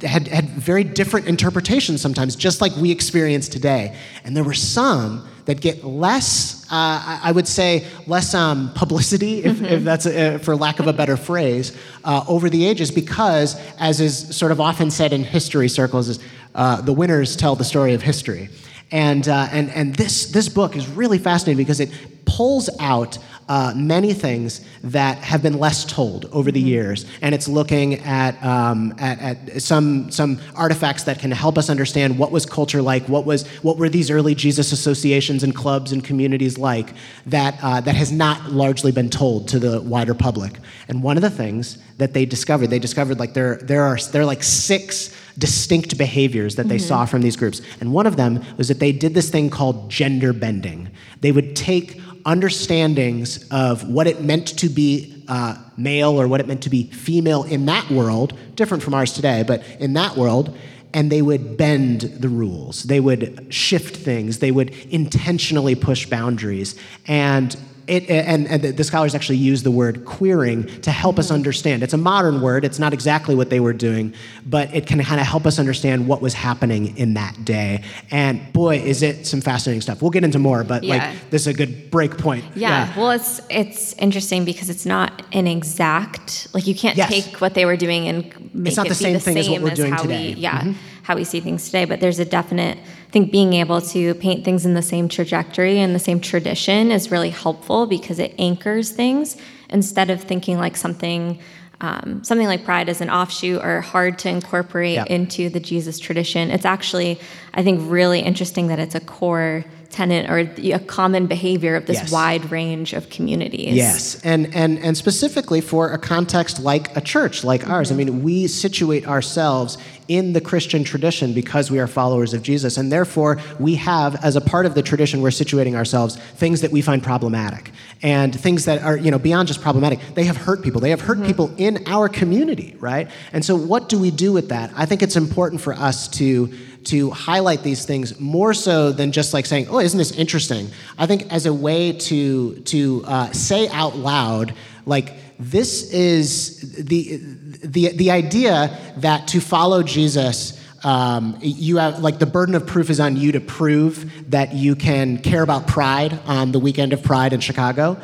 had, 0.00 0.26
had 0.28 0.48
very 0.48 0.84
different 0.84 1.26
interpretations 1.26 2.00
sometimes, 2.00 2.34
just 2.34 2.62
like 2.62 2.74
we 2.76 2.90
experience 2.90 3.46
today. 3.50 3.94
And 4.24 4.34
there 4.34 4.44
were 4.44 4.54
some 4.54 5.28
that 5.44 5.60
get 5.60 5.84
less, 5.84 6.64
uh, 6.70 7.20
I 7.22 7.32
would 7.32 7.48
say, 7.48 7.86
less 8.06 8.34
um, 8.34 8.72
publicity, 8.74 9.44
if, 9.44 9.56
mm-hmm. 9.56 9.64
if 9.64 9.84
that's 9.84 10.06
a, 10.06 10.34
uh, 10.34 10.38
for 10.38 10.54
lack 10.54 10.78
of 10.78 10.86
a 10.86 10.92
better 10.92 11.16
phrase, 11.16 11.76
uh, 12.04 12.24
over 12.28 12.48
the 12.48 12.66
ages, 12.66 12.90
because, 12.90 13.60
as 13.78 14.00
is 14.00 14.36
sort 14.36 14.52
of 14.52 14.60
often 14.60 14.90
said 14.90 15.12
in 15.12 15.24
history 15.24 15.68
circles, 15.68 16.08
is 16.08 16.18
uh, 16.54 16.80
the 16.80 16.92
winners 16.92 17.36
tell 17.36 17.56
the 17.56 17.64
story 17.64 17.94
of 17.94 18.02
history. 18.02 18.48
And, 18.92 19.26
uh, 19.26 19.48
and, 19.50 19.70
and 19.70 19.94
this, 19.94 20.26
this 20.26 20.48
book 20.48 20.76
is 20.76 20.86
really 20.86 21.18
fascinating 21.18 21.56
because 21.56 21.80
it 21.80 21.90
pulls 22.24 22.68
out 22.78 23.18
uh, 23.52 23.70
many 23.76 24.14
things 24.14 24.62
that 24.82 25.18
have 25.18 25.42
been 25.42 25.58
less 25.58 25.84
told 25.84 26.24
over 26.32 26.50
the 26.50 26.58
mm-hmm. 26.58 26.68
years, 26.70 27.04
and 27.20 27.34
it's 27.34 27.46
looking 27.46 27.96
at, 27.96 28.42
um, 28.42 28.94
at, 28.96 29.20
at, 29.20 29.60
some, 29.60 30.10
some 30.10 30.40
artifacts 30.56 31.02
that 31.02 31.18
can 31.18 31.30
help 31.30 31.58
us 31.58 31.68
understand 31.68 32.18
what 32.18 32.32
was 32.32 32.46
culture 32.46 32.80
like, 32.80 33.06
what, 33.10 33.26
was, 33.26 33.46
what 33.58 33.76
were 33.76 33.90
these 33.90 34.10
early 34.10 34.34
Jesus 34.34 34.72
associations 34.72 35.42
and 35.42 35.54
clubs 35.54 35.92
and 35.92 36.02
communities 36.02 36.56
like 36.56 36.94
that, 37.26 37.58
uh, 37.62 37.78
that 37.82 37.94
has 37.94 38.10
not 38.10 38.52
largely 38.52 38.90
been 38.90 39.10
told 39.10 39.48
to 39.48 39.58
the 39.58 39.82
wider 39.82 40.14
public. 40.14 40.54
And 40.88 41.02
one 41.02 41.18
of 41.18 41.22
the 41.22 41.28
things 41.28 41.76
that 41.98 42.14
they 42.14 42.24
discovered, 42.24 42.68
they 42.68 42.78
discovered 42.78 43.18
like 43.18 43.34
there, 43.34 43.56
there, 43.56 43.82
are, 43.82 43.98
there 44.12 44.22
are 44.22 44.26
like 44.26 44.42
six 44.42 45.14
distinct 45.36 45.98
behaviors 45.98 46.56
that 46.56 46.68
they 46.68 46.76
mm-hmm. 46.76 46.86
saw 46.86 47.04
from 47.04 47.20
these 47.20 47.36
groups. 47.36 47.60
And 47.82 47.92
one 47.92 48.06
of 48.06 48.16
them 48.16 48.42
was 48.56 48.68
that 48.68 48.80
they 48.80 48.92
did 48.92 49.12
this 49.12 49.28
thing 49.28 49.50
called 49.50 49.90
gender 49.90 50.32
bending. 50.32 50.90
They 51.20 51.32
would 51.32 51.54
take 51.54 52.00
understandings 52.24 53.46
of 53.50 53.88
what 53.88 54.06
it 54.06 54.20
meant 54.20 54.58
to 54.58 54.68
be 54.68 55.24
uh, 55.28 55.56
male 55.76 56.20
or 56.20 56.28
what 56.28 56.40
it 56.40 56.46
meant 56.46 56.62
to 56.62 56.70
be 56.70 56.84
female 56.84 57.44
in 57.44 57.66
that 57.66 57.90
world, 57.90 58.36
different 58.54 58.82
from 58.82 58.94
ours 58.94 59.12
today, 59.12 59.44
but 59.46 59.64
in 59.80 59.94
that 59.94 60.16
world, 60.16 60.56
and 60.94 61.10
they 61.10 61.22
would 61.22 61.56
bend 61.56 62.02
the 62.02 62.28
rules. 62.28 62.82
They 62.82 63.00
would 63.00 63.46
shift 63.52 63.96
things. 63.96 64.40
They 64.40 64.50
would 64.50 64.70
intentionally 64.90 65.74
push 65.74 66.06
boundaries. 66.06 66.78
And 67.06 67.56
it, 67.86 68.08
and, 68.08 68.46
and, 68.48 68.62
the 68.62 68.84
scholars 68.84 69.14
actually 69.14 69.38
use 69.38 69.62
the 69.62 69.70
word 69.70 70.04
queering 70.04 70.66
to 70.82 70.90
help 70.90 71.18
us 71.18 71.30
understand. 71.30 71.82
It's 71.82 71.92
a 71.92 71.98
modern 71.98 72.40
word, 72.40 72.64
it's 72.64 72.78
not 72.78 72.92
exactly 72.92 73.34
what 73.34 73.50
they 73.50 73.60
were 73.60 73.72
doing, 73.72 74.14
but 74.46 74.72
it 74.74 74.86
can 74.86 75.02
kind 75.02 75.20
of 75.20 75.26
help 75.26 75.46
us 75.46 75.58
understand 75.58 76.06
what 76.06 76.22
was 76.22 76.34
happening 76.34 76.96
in 76.96 77.14
that 77.14 77.44
day. 77.44 77.82
And 78.10 78.52
boy, 78.52 78.78
is 78.78 79.02
it 79.02 79.26
some 79.26 79.40
fascinating 79.40 79.80
stuff. 79.80 80.02
We'll 80.02 80.10
get 80.10 80.24
into 80.24 80.38
more, 80.38 80.64
but 80.64 80.84
yeah. 80.84 80.96
like 80.96 81.30
this 81.30 81.42
is 81.42 81.46
a 81.48 81.54
good 81.54 81.90
break 81.90 82.18
point. 82.18 82.44
Yeah. 82.54 82.68
yeah. 82.68 82.98
Well, 82.98 83.10
it's 83.10 83.40
it's 83.50 83.92
interesting 83.94 84.44
because 84.44 84.70
it's 84.70 84.86
not 84.86 85.22
an 85.32 85.46
exact 85.46 86.48
like 86.54 86.66
you 86.66 86.74
can't 86.74 86.96
yes. 86.96 87.08
take 87.08 87.40
what 87.40 87.54
they 87.54 87.64
were 87.64 87.76
doing 87.76 88.08
and 88.08 88.54
make 88.54 88.68
it's 88.68 88.76
not 88.76 88.86
it 88.86 88.90
the 88.90 88.94
same 88.94 89.14
the 89.14 89.20
thing 89.20 89.34
same 89.34 89.40
as 89.40 89.48
what 89.48 89.62
we're 89.62 89.74
doing 89.74 89.96
today. 89.96 90.34
We, 90.34 90.40
yeah. 90.40 90.60
Mm-hmm 90.60 90.91
how 91.02 91.16
we 91.16 91.24
see 91.24 91.40
things 91.40 91.66
today, 91.66 91.84
but 91.84 92.00
there's 92.00 92.18
a 92.18 92.24
definite, 92.24 92.78
I 92.78 93.10
think 93.10 93.32
being 93.32 93.54
able 93.54 93.80
to 93.80 94.14
paint 94.14 94.44
things 94.44 94.64
in 94.64 94.74
the 94.74 94.82
same 94.82 95.08
trajectory 95.08 95.78
and 95.80 95.94
the 95.94 95.98
same 95.98 96.20
tradition 96.20 96.90
is 96.90 97.10
really 97.10 97.30
helpful 97.30 97.86
because 97.86 98.18
it 98.18 98.34
anchors 98.38 98.90
things 98.90 99.36
instead 99.68 100.10
of 100.10 100.22
thinking 100.22 100.58
like 100.58 100.76
something. 100.76 101.38
Um, 101.80 102.22
something 102.22 102.46
like 102.46 102.64
pride 102.64 102.88
is 102.88 103.00
an 103.00 103.10
offshoot 103.10 103.60
or 103.60 103.80
hard 103.80 104.16
to 104.20 104.28
incorporate 104.28 104.94
yep. 104.94 105.08
into 105.08 105.48
the 105.48 105.58
Jesus 105.58 105.98
tradition. 105.98 106.52
It's 106.52 106.64
actually, 106.64 107.18
I 107.54 107.64
think, 107.64 107.90
really 107.90 108.20
interesting 108.20 108.68
that 108.68 108.78
it's 108.78 108.94
a 108.94 109.00
core 109.00 109.64
tenet 109.92 110.28
or 110.28 110.38
a 110.38 110.78
common 110.80 111.26
behavior 111.26 111.76
of 111.76 111.86
this 111.86 111.98
yes. 111.98 112.10
wide 112.10 112.50
range 112.50 112.92
of 112.92 113.08
communities. 113.10 113.74
Yes, 113.74 114.20
and, 114.24 114.52
and, 114.54 114.78
and 114.78 114.96
specifically 114.96 115.60
for 115.60 115.92
a 115.92 115.98
context 115.98 116.58
like 116.58 116.96
a 116.96 117.00
church 117.00 117.44
like 117.44 117.60
mm-hmm. 117.60 117.70
ours. 117.70 117.92
I 117.92 117.94
mean, 117.94 118.22
we 118.22 118.46
situate 118.46 119.06
ourselves 119.06 119.78
in 120.08 120.32
the 120.32 120.40
Christian 120.40 120.82
tradition 120.82 121.32
because 121.32 121.70
we 121.70 121.78
are 121.78 121.86
followers 121.86 122.34
of 122.34 122.42
Jesus, 122.42 122.76
and 122.76 122.90
therefore 122.90 123.38
we 123.58 123.76
have, 123.76 124.22
as 124.24 124.34
a 124.34 124.40
part 124.40 124.66
of 124.66 124.74
the 124.74 124.82
tradition, 124.82 125.22
we're 125.22 125.30
situating 125.30 125.74
ourselves 125.74 126.16
things 126.16 126.62
that 126.62 126.72
we 126.72 126.82
find 126.82 127.02
problematic 127.02 127.70
and 128.02 128.38
things 128.38 128.64
that 128.64 128.82
are, 128.82 128.96
you 128.96 129.10
know, 129.10 129.18
beyond 129.18 129.46
just 129.46 129.60
problematic. 129.60 130.00
They 130.14 130.24
have 130.24 130.36
hurt 130.36 130.62
people. 130.62 130.80
They 130.80 130.90
have 130.90 131.02
hurt 131.02 131.18
mm-hmm. 131.18 131.26
people 131.26 131.54
in 131.56 131.84
our 131.86 132.08
community, 132.08 132.76
right? 132.80 133.08
And 133.32 133.44
so, 133.44 133.54
what 133.54 133.88
do 133.88 133.98
we 133.98 134.10
do 134.10 134.32
with 134.32 134.48
that? 134.48 134.72
I 134.74 134.86
think 134.86 135.02
it's 135.02 135.16
important 135.16 135.60
for 135.60 135.74
us 135.74 136.08
to 136.08 136.52
to 136.84 137.10
highlight 137.10 137.62
these 137.62 137.84
things 137.84 138.18
more 138.18 138.54
so 138.54 138.92
than 138.92 139.12
just 139.12 139.32
like 139.32 139.46
saying, 139.46 139.68
"Oh, 139.68 139.78
isn't 139.78 139.98
this 139.98 140.12
interesting?" 140.12 140.70
I 140.98 141.06
think 141.06 141.32
as 141.32 141.46
a 141.46 141.52
way 141.52 141.92
to 141.92 142.54
to 142.56 143.04
uh, 143.06 143.32
say 143.32 143.68
out 143.68 143.96
loud, 143.96 144.54
like 144.86 145.14
this 145.38 145.92
is 145.92 146.84
the 146.84 147.20
the 147.64 147.92
the 147.96 148.10
idea 148.10 148.76
that 148.98 149.28
to 149.28 149.40
follow 149.40 149.82
Jesus. 149.82 150.58
Um, 150.84 151.38
you 151.40 151.76
have 151.76 152.00
like 152.00 152.18
the 152.18 152.26
burden 152.26 152.56
of 152.56 152.66
proof 152.66 152.90
is 152.90 152.98
on 152.98 153.16
you 153.16 153.32
to 153.32 153.40
prove 153.40 154.30
that 154.30 154.52
you 154.52 154.74
can 154.74 155.18
care 155.18 155.42
about 155.42 155.68
pride 155.68 156.18
on 156.26 156.50
the 156.50 156.58
weekend 156.58 156.92
of 156.92 157.04
pride 157.04 157.32
in 157.32 157.38
Chicago 157.38 158.00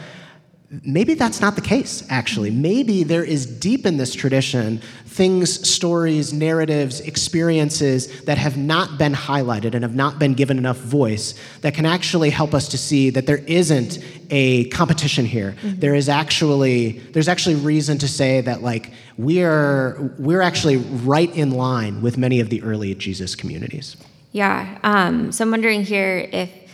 maybe 0.84 1.14
that's 1.14 1.40
not 1.40 1.54
the 1.54 1.62
case, 1.62 2.04
actually. 2.10 2.50
Maybe 2.50 3.02
there 3.02 3.24
is 3.24 3.46
deep 3.46 3.86
in 3.86 3.96
this 3.96 4.14
tradition 4.14 4.80
things, 5.06 5.68
stories, 5.68 6.32
narratives, 6.32 7.00
experiences 7.00 8.22
that 8.22 8.38
have 8.38 8.56
not 8.56 8.98
been 8.98 9.12
highlighted 9.12 9.74
and 9.74 9.82
have 9.82 9.94
not 9.94 10.18
been 10.18 10.32
given 10.32 10.56
enough 10.56 10.76
voice 10.76 11.34
that 11.62 11.74
can 11.74 11.84
actually 11.84 12.30
help 12.30 12.54
us 12.54 12.68
to 12.68 12.78
see 12.78 13.10
that 13.10 13.26
there 13.26 13.38
isn't 13.38 13.98
a 14.30 14.68
competition 14.68 15.24
here. 15.24 15.56
Mm-hmm. 15.62 15.80
There 15.80 15.96
is 15.96 16.08
actually 16.08 17.00
there's 17.12 17.26
actually 17.26 17.56
reason 17.56 17.98
to 17.98 18.06
say 18.06 18.42
that 18.42 18.62
like 18.62 18.92
we 19.16 19.42
are 19.42 20.12
we're 20.18 20.42
actually 20.42 20.76
right 20.76 21.34
in 21.34 21.50
line 21.50 22.00
with 22.00 22.16
many 22.16 22.38
of 22.38 22.50
the 22.50 22.62
early 22.62 22.94
Jesus 22.94 23.34
communities. 23.34 23.96
Yeah. 24.30 24.78
Um, 24.84 25.32
so 25.32 25.44
I'm 25.44 25.50
wondering 25.50 25.82
here 25.82 26.28
if 26.30 26.67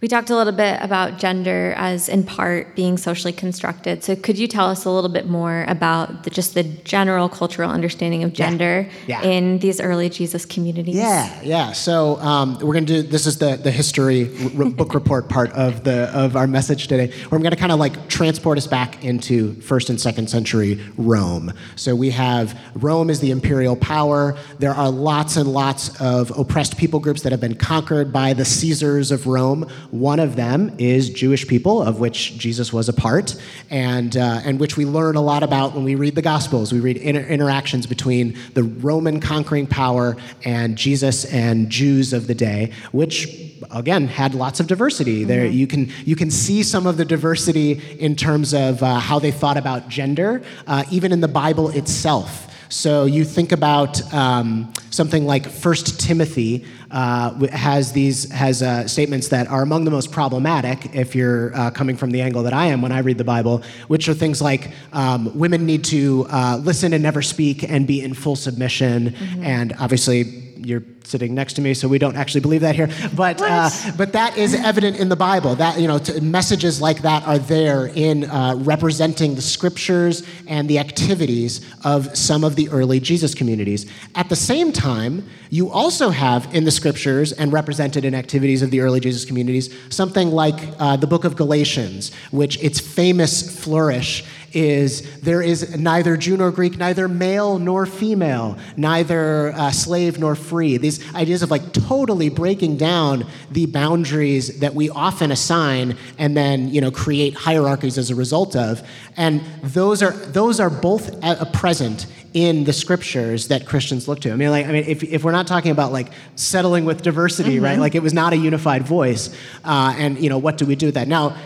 we 0.00 0.06
talked 0.06 0.30
a 0.30 0.36
little 0.36 0.52
bit 0.52 0.80
about 0.80 1.18
gender 1.18 1.74
as 1.76 2.08
in 2.08 2.22
part 2.22 2.76
being 2.76 2.96
socially 2.96 3.32
constructed. 3.32 4.04
So, 4.04 4.14
could 4.14 4.38
you 4.38 4.46
tell 4.46 4.66
us 4.66 4.84
a 4.84 4.90
little 4.90 5.10
bit 5.10 5.26
more 5.26 5.64
about 5.66 6.22
the, 6.22 6.30
just 6.30 6.54
the 6.54 6.62
general 6.62 7.28
cultural 7.28 7.68
understanding 7.68 8.22
of 8.22 8.32
gender 8.32 8.88
yeah. 9.08 9.22
Yeah. 9.22 9.28
in 9.28 9.58
these 9.58 9.80
early 9.80 10.08
Jesus 10.08 10.44
communities? 10.44 10.94
Yeah, 10.94 11.42
yeah. 11.42 11.72
So, 11.72 12.16
um, 12.18 12.54
we're 12.60 12.74
going 12.74 12.86
to 12.86 13.02
do 13.02 13.08
this 13.08 13.26
is 13.26 13.38
the 13.38 13.56
the 13.56 13.72
history 13.72 14.30
r- 14.56 14.66
book 14.66 14.94
report 14.94 15.28
part 15.28 15.50
of 15.52 15.82
the 15.82 16.10
of 16.16 16.36
our 16.36 16.46
message 16.46 16.86
today, 16.86 17.08
where 17.28 17.36
I'm 17.36 17.42
going 17.42 17.54
to 17.54 17.56
kind 17.56 17.72
of 17.72 17.80
like 17.80 18.08
transport 18.08 18.56
us 18.56 18.68
back 18.68 19.04
into 19.04 19.54
first 19.62 19.90
and 19.90 20.00
second 20.00 20.30
century 20.30 20.80
Rome. 20.96 21.52
So, 21.74 21.96
we 21.96 22.10
have 22.10 22.56
Rome 22.76 23.10
is 23.10 23.18
the 23.18 23.32
imperial 23.32 23.74
power. 23.74 24.36
There 24.60 24.74
are 24.74 24.90
lots 24.90 25.36
and 25.36 25.52
lots 25.52 26.00
of 26.00 26.38
oppressed 26.38 26.78
people 26.78 27.00
groups 27.00 27.22
that 27.22 27.32
have 27.32 27.40
been 27.40 27.56
conquered 27.56 28.12
by 28.12 28.32
the 28.32 28.44
Caesars 28.44 29.10
of 29.10 29.26
Rome 29.26 29.68
one 29.90 30.20
of 30.20 30.36
them 30.36 30.74
is 30.78 31.08
Jewish 31.10 31.46
people, 31.46 31.82
of 31.82 31.98
which 31.98 32.36
Jesus 32.36 32.72
was 32.72 32.88
a 32.88 32.92
part, 32.92 33.34
and, 33.70 34.16
uh, 34.16 34.40
and 34.44 34.60
which 34.60 34.76
we 34.76 34.84
learn 34.84 35.16
a 35.16 35.20
lot 35.22 35.42
about 35.42 35.74
when 35.74 35.84
we 35.84 35.94
read 35.94 36.14
the 36.14 36.22
Gospels. 36.22 36.72
We 36.72 36.80
read 36.80 36.98
inter- 36.98 37.20
interactions 37.20 37.86
between 37.86 38.36
the 38.54 38.64
Roman 38.64 39.20
conquering 39.20 39.66
power 39.66 40.16
and 40.44 40.76
Jesus 40.76 41.24
and 41.24 41.70
Jews 41.70 42.12
of 42.12 42.26
the 42.26 42.34
day, 42.34 42.72
which 42.92 43.28
again 43.70 44.06
had 44.08 44.34
lots 44.34 44.60
of 44.60 44.66
diversity. 44.66 45.20
Mm-hmm. 45.20 45.28
There 45.28 45.46
you 45.46 45.66
can 45.66 45.90
you 46.04 46.16
can 46.16 46.30
see 46.30 46.62
some 46.62 46.86
of 46.86 46.96
the 46.96 47.04
diversity 47.04 47.72
in 47.98 48.14
terms 48.14 48.54
of 48.54 48.82
uh, 48.82 48.98
how 48.98 49.18
they 49.18 49.30
thought 49.30 49.56
about 49.56 49.88
gender, 49.88 50.42
uh, 50.66 50.84
even 50.90 51.12
in 51.12 51.20
the 51.20 51.28
Bible 51.28 51.70
itself. 51.70 52.46
So 52.68 53.06
you 53.06 53.24
think 53.24 53.52
about 53.52 54.12
um, 54.12 54.72
something 54.90 55.24
like 55.24 55.48
First 55.48 56.00
Timothy 56.00 56.66
uh, 56.90 57.46
has 57.48 57.92
these 57.92 58.30
has 58.30 58.62
uh, 58.62 58.86
statements 58.86 59.28
that 59.28 59.48
are 59.48 59.62
among 59.62 59.84
the 59.84 59.90
most 59.90 60.12
problematic 60.12 60.94
if 60.94 61.14
you're 61.14 61.54
uh, 61.56 61.70
coming 61.70 61.96
from 61.96 62.10
the 62.10 62.20
angle 62.20 62.42
that 62.42 62.52
I 62.52 62.66
am 62.66 62.82
when 62.82 62.92
I 62.92 62.98
read 63.00 63.18
the 63.18 63.24
Bible, 63.24 63.62
which 63.88 64.08
are 64.08 64.14
things 64.14 64.42
like 64.42 64.70
um, 64.92 65.36
women 65.38 65.64
need 65.66 65.84
to 65.84 66.26
uh, 66.30 66.60
listen 66.62 66.92
and 66.92 67.02
never 67.02 67.22
speak 67.22 67.62
and 67.62 67.86
be 67.86 68.02
in 68.02 68.14
full 68.14 68.36
submission, 68.36 69.10
mm-hmm. 69.10 69.44
and 69.44 69.74
obviously 69.78 70.22
you're 70.56 70.82
sitting 71.08 71.34
next 71.34 71.54
to 71.54 71.62
me, 71.62 71.74
so 71.74 71.88
we 71.88 71.98
don't 71.98 72.16
actually 72.16 72.40
believe 72.40 72.60
that 72.60 72.76
here. 72.76 72.88
But 73.14 73.40
uh, 73.40 73.70
but 73.96 74.12
that 74.12 74.36
is 74.36 74.54
evident 74.54 74.98
in 74.98 75.08
the 75.08 75.16
Bible. 75.16 75.54
That 75.54 75.80
you 75.80 75.88
know, 75.88 75.98
t- 75.98 76.20
messages 76.20 76.80
like 76.80 77.02
that 77.02 77.26
are 77.26 77.38
there 77.38 77.86
in 77.94 78.24
uh, 78.24 78.54
representing 78.58 79.34
the 79.34 79.42
scriptures 79.42 80.22
and 80.46 80.68
the 80.68 80.78
activities 80.78 81.64
of 81.84 82.16
some 82.16 82.44
of 82.44 82.56
the 82.56 82.68
early 82.68 83.00
Jesus 83.00 83.34
communities. 83.34 83.90
At 84.14 84.28
the 84.28 84.36
same 84.36 84.72
time, 84.72 85.28
you 85.50 85.70
also 85.70 86.10
have 86.10 86.54
in 86.54 86.64
the 86.64 86.70
scriptures 86.70 87.32
and 87.32 87.52
represented 87.52 88.04
in 88.04 88.14
activities 88.14 88.62
of 88.62 88.70
the 88.70 88.80
early 88.80 89.00
Jesus 89.00 89.24
communities 89.24 89.74
something 89.88 90.30
like 90.30 90.58
uh, 90.78 90.96
the 90.96 91.06
book 91.06 91.24
of 91.24 91.36
Galatians, 91.36 92.12
which 92.30 92.62
its 92.62 92.80
famous 92.80 93.62
flourish 93.62 94.24
is 94.58 95.20
there 95.20 95.40
is 95.40 95.76
neither 95.76 96.16
Jew 96.16 96.36
nor 96.36 96.50
Greek, 96.50 96.78
neither 96.78 97.06
male 97.06 97.58
nor 97.58 97.86
female, 97.86 98.58
neither 98.76 99.52
uh, 99.52 99.70
slave 99.70 100.18
nor 100.18 100.34
free. 100.34 100.76
These 100.76 101.14
ideas 101.14 101.42
of 101.42 101.50
like 101.50 101.72
totally 101.72 102.28
breaking 102.28 102.76
down 102.76 103.24
the 103.50 103.66
boundaries 103.66 104.58
that 104.60 104.74
we 104.74 104.90
often 104.90 105.30
assign 105.30 105.96
and 106.18 106.36
then 106.36 106.68
you 106.68 106.80
know 106.80 106.90
create 106.90 107.34
hierarchies 107.34 107.96
as 107.98 108.10
a 108.10 108.14
result 108.14 108.56
of. 108.56 108.82
And 109.16 109.40
those 109.62 110.02
are 110.02 110.12
those 110.12 110.58
are 110.58 110.70
both 110.70 111.22
uh, 111.22 111.44
present 111.52 112.06
in 112.34 112.64
the 112.64 112.72
scriptures 112.72 113.48
that 113.48 113.64
Christians 113.66 114.06
look 114.06 114.20
to. 114.20 114.30
I 114.30 114.36
mean, 114.36 114.50
like, 114.50 114.66
I 114.66 114.72
mean, 114.72 114.84
if, 114.86 115.02
if 115.02 115.24
we're 115.24 115.32
not 115.32 115.46
talking 115.46 115.70
about 115.70 115.92
like 115.92 116.08
settling 116.36 116.84
with 116.84 117.02
diversity, 117.02 117.56
mm-hmm. 117.56 117.64
right? 117.64 117.78
Like 117.78 117.94
it 117.94 118.02
was 118.02 118.12
not 118.12 118.32
a 118.32 118.36
unified 118.36 118.82
voice, 118.82 119.34
uh, 119.64 119.94
and 119.96 120.18
you 120.18 120.28
know, 120.28 120.38
what 120.38 120.58
do 120.58 120.66
we 120.66 120.76
do 120.76 120.86
with 120.86 120.96
that 120.96 121.08
now? 121.08 121.36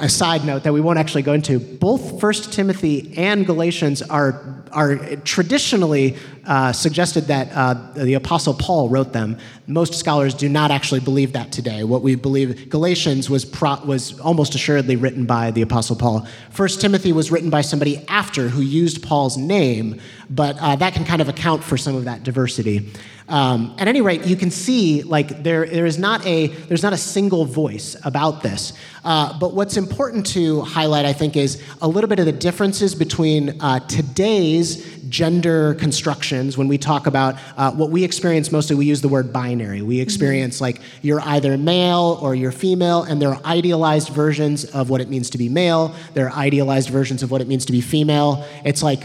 A 0.00 0.08
side 0.08 0.44
note 0.44 0.62
that 0.64 0.72
we 0.72 0.80
won't 0.80 0.98
actually 0.98 1.22
go 1.22 1.32
into. 1.32 1.58
Both 1.58 2.20
first 2.20 2.52
timothy 2.52 3.12
and 3.16 3.44
galatians 3.44 4.02
are, 4.02 4.64
are 4.72 4.96
traditionally 5.16 6.16
uh, 6.46 6.72
suggested 6.72 7.24
that 7.24 7.50
uh, 7.52 7.74
the 7.94 8.14
apostle 8.14 8.54
paul 8.54 8.88
wrote 8.88 9.12
them. 9.12 9.38
Most 9.66 9.94
scholars 9.94 10.34
do 10.34 10.48
not 10.48 10.70
actually 10.70 11.00
believe 11.00 11.32
that 11.32 11.52
today. 11.52 11.84
What 11.84 12.02
we 12.02 12.14
believe 12.14 12.68
galatians 12.68 13.30
was, 13.30 13.44
pro- 13.44 13.82
was 13.84 14.18
almost 14.20 14.54
assuredly 14.54 14.96
written 14.96 15.26
by 15.26 15.50
the 15.50 15.62
apostle 15.62 15.96
paul. 15.96 16.26
First 16.50 16.80
timothy 16.80 17.12
was 17.12 17.30
written 17.30 17.50
by 17.50 17.60
somebody 17.60 18.06
after 18.08 18.48
who 18.48 18.60
used 18.60 19.02
paul's 19.02 19.36
name 19.36 20.00
but 20.34 20.56
uh, 20.58 20.76
that 20.76 20.94
can 20.94 21.04
kind 21.04 21.22
of 21.22 21.28
account 21.28 21.62
for 21.62 21.76
some 21.76 21.94
of 21.94 22.04
that 22.04 22.22
diversity 22.22 22.90
um, 23.28 23.74
at 23.78 23.88
any 23.88 24.02
rate, 24.02 24.26
you 24.26 24.36
can 24.36 24.50
see 24.50 25.02
like 25.02 25.42
there, 25.42 25.64
there 25.66 25.86
is 25.86 25.98
not 25.98 26.24
a 26.26 26.48
there's 26.48 26.82
not 26.82 26.92
a 26.92 26.98
single 26.98 27.46
voice 27.46 27.96
about 28.04 28.42
this. 28.42 28.74
Uh, 29.02 29.38
but 29.38 29.54
what's 29.54 29.76
important 29.76 30.24
to 30.24 30.62
highlight, 30.62 31.04
I 31.04 31.12
think, 31.12 31.36
is 31.36 31.62
a 31.82 31.88
little 31.88 32.08
bit 32.08 32.18
of 32.18 32.26
the 32.26 32.32
differences 32.32 32.94
between 32.94 33.60
uh, 33.60 33.80
today's 33.80 34.98
gender 35.08 35.74
constructions. 35.74 36.56
When 36.56 36.68
we 36.68 36.78
talk 36.78 37.06
about 37.06 37.36
uh, 37.56 37.72
what 37.72 37.90
we 37.90 38.02
experience, 38.02 38.50
mostly 38.50 38.76
we 38.76 38.86
use 38.86 39.00
the 39.00 39.08
word 39.08 39.32
binary. 39.32 39.82
We 39.82 40.00
experience 40.00 40.60
like 40.60 40.80
you're 41.02 41.20
either 41.20 41.56
male 41.56 42.18
or 42.20 42.34
you're 42.34 42.52
female, 42.52 43.02
and 43.04 43.20
there 43.20 43.30
are 43.30 43.40
idealized 43.44 44.10
versions 44.10 44.64
of 44.64 44.90
what 44.90 45.00
it 45.00 45.08
means 45.08 45.30
to 45.30 45.38
be 45.38 45.48
male. 45.48 45.94
There 46.12 46.28
are 46.28 46.32
idealized 46.32 46.90
versions 46.90 47.22
of 47.22 47.30
what 47.30 47.40
it 47.40 47.48
means 47.48 47.64
to 47.66 47.72
be 47.72 47.80
female. 47.80 48.46
It's 48.64 48.82
like 48.82 49.02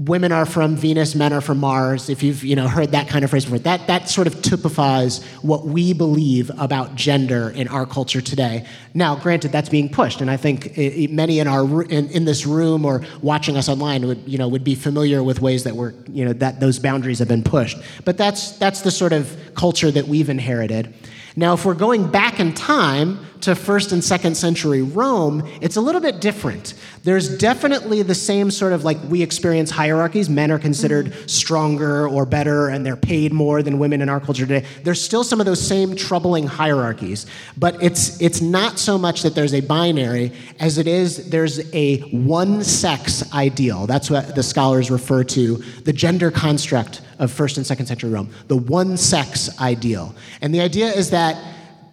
women 0.00 0.32
are 0.32 0.46
from 0.46 0.76
Venus, 0.76 1.14
men 1.14 1.30
are 1.32 1.42
from 1.42 1.58
Mars. 1.58 2.08
If 2.08 2.22
you've 2.22 2.42
you 2.42 2.56
know 2.56 2.68
heard 2.68 2.92
that 2.92 3.08
kind 3.08 3.22
of 3.22 3.30
phrase 3.30 3.44
before, 3.44 3.58
that 3.60 3.86
that 3.86 4.08
sort 4.08 4.26
of 4.26 4.40
typifies 4.40 5.22
what 5.42 5.66
we 5.66 5.92
believe 5.92 6.50
about 6.58 6.94
gender 6.94 7.50
in 7.50 7.68
our 7.68 7.84
culture 7.84 8.22
today. 8.22 8.66
Now, 8.94 9.14
granted, 9.16 9.52
that's 9.52 9.68
being 9.68 9.90
pushed, 9.90 10.22
and 10.22 10.30
I 10.30 10.38
think 10.38 10.78
it, 10.78 11.10
many 11.10 11.38
in 11.38 11.46
our 11.46 11.82
in, 11.82 12.08
in, 12.10 12.24
this 12.24 12.46
room 12.46 12.86
or 12.86 13.02
watching 13.20 13.56
us 13.56 13.68
online 13.68 14.06
would 14.06 14.26
you 14.26 14.38
know 14.38 14.48
would 14.48 14.64
be 14.64 14.74
familiar 14.74 15.22
with 15.22 15.42
ways 15.42 15.64
that 15.64 15.76
we're 15.76 15.92
you 16.10 16.24
know 16.24 16.32
that 16.34 16.60
those 16.60 16.78
boundaries 16.78 17.18
have 17.18 17.28
been 17.28 17.44
pushed. 17.44 17.76
But 18.04 18.16
that's 18.16 18.52
that's 18.52 18.80
the 18.80 18.90
sort 18.90 19.12
of 19.12 19.36
culture 19.54 19.90
that 19.90 20.08
we've 20.08 20.30
inherited. 20.30 20.94
Now, 21.36 21.54
if 21.54 21.64
we're 21.64 21.74
going 21.74 22.10
back 22.10 22.40
in 22.40 22.54
time 22.54 23.24
to 23.42 23.54
first 23.54 23.92
and 23.92 24.02
second 24.04 24.36
century 24.36 24.82
Rome, 24.82 25.48
it's 25.60 25.76
a 25.76 25.80
little 25.80 26.00
bit 26.00 26.20
different. 26.20 26.74
There's 27.04 27.38
definitely 27.38 28.02
the 28.02 28.14
same 28.14 28.50
sort 28.50 28.72
of 28.72 28.84
like 28.84 28.98
we 29.08 29.22
experience 29.22 29.70
hierarchies. 29.70 30.28
Men 30.28 30.50
are 30.50 30.58
considered 30.58 31.06
mm-hmm. 31.06 31.26
stronger 31.26 32.08
or 32.08 32.26
better, 32.26 32.68
and 32.68 32.84
they're 32.84 32.96
paid 32.96 33.32
more 33.32 33.62
than 33.62 33.78
women 33.78 34.02
in 34.02 34.08
our 34.08 34.20
culture 34.20 34.46
today. 34.46 34.66
There's 34.82 35.00
still 35.00 35.24
some 35.24 35.40
of 35.40 35.46
those 35.46 35.64
same 35.64 35.96
troubling 35.96 36.46
hierarchies, 36.46 37.26
but 37.56 37.82
it's 37.82 38.20
it's 38.20 38.40
not 38.40 38.78
so 38.78 38.98
much 38.98 39.22
that 39.22 39.34
there's 39.34 39.54
a 39.54 39.60
binary 39.60 40.32
as 40.58 40.78
it 40.78 40.86
is 40.86 41.30
there's 41.30 41.72
a 41.74 42.00
one 42.10 42.62
sex 42.62 43.32
ideal. 43.32 43.86
That's 43.86 44.10
what 44.10 44.34
the 44.34 44.42
scholars 44.42 44.90
refer 44.90 45.24
to 45.24 45.56
the 45.84 45.92
gender 45.92 46.30
construct 46.30 47.00
of 47.20 47.30
first 47.30 47.56
and 47.56 47.64
second 47.64 47.86
century 47.86 48.10
Rome, 48.10 48.30
the 48.48 48.56
one 48.56 48.96
sex 48.96 49.60
ideal. 49.60 50.14
And 50.40 50.52
the 50.52 50.60
idea 50.60 50.88
is 50.88 51.10
that 51.10 51.40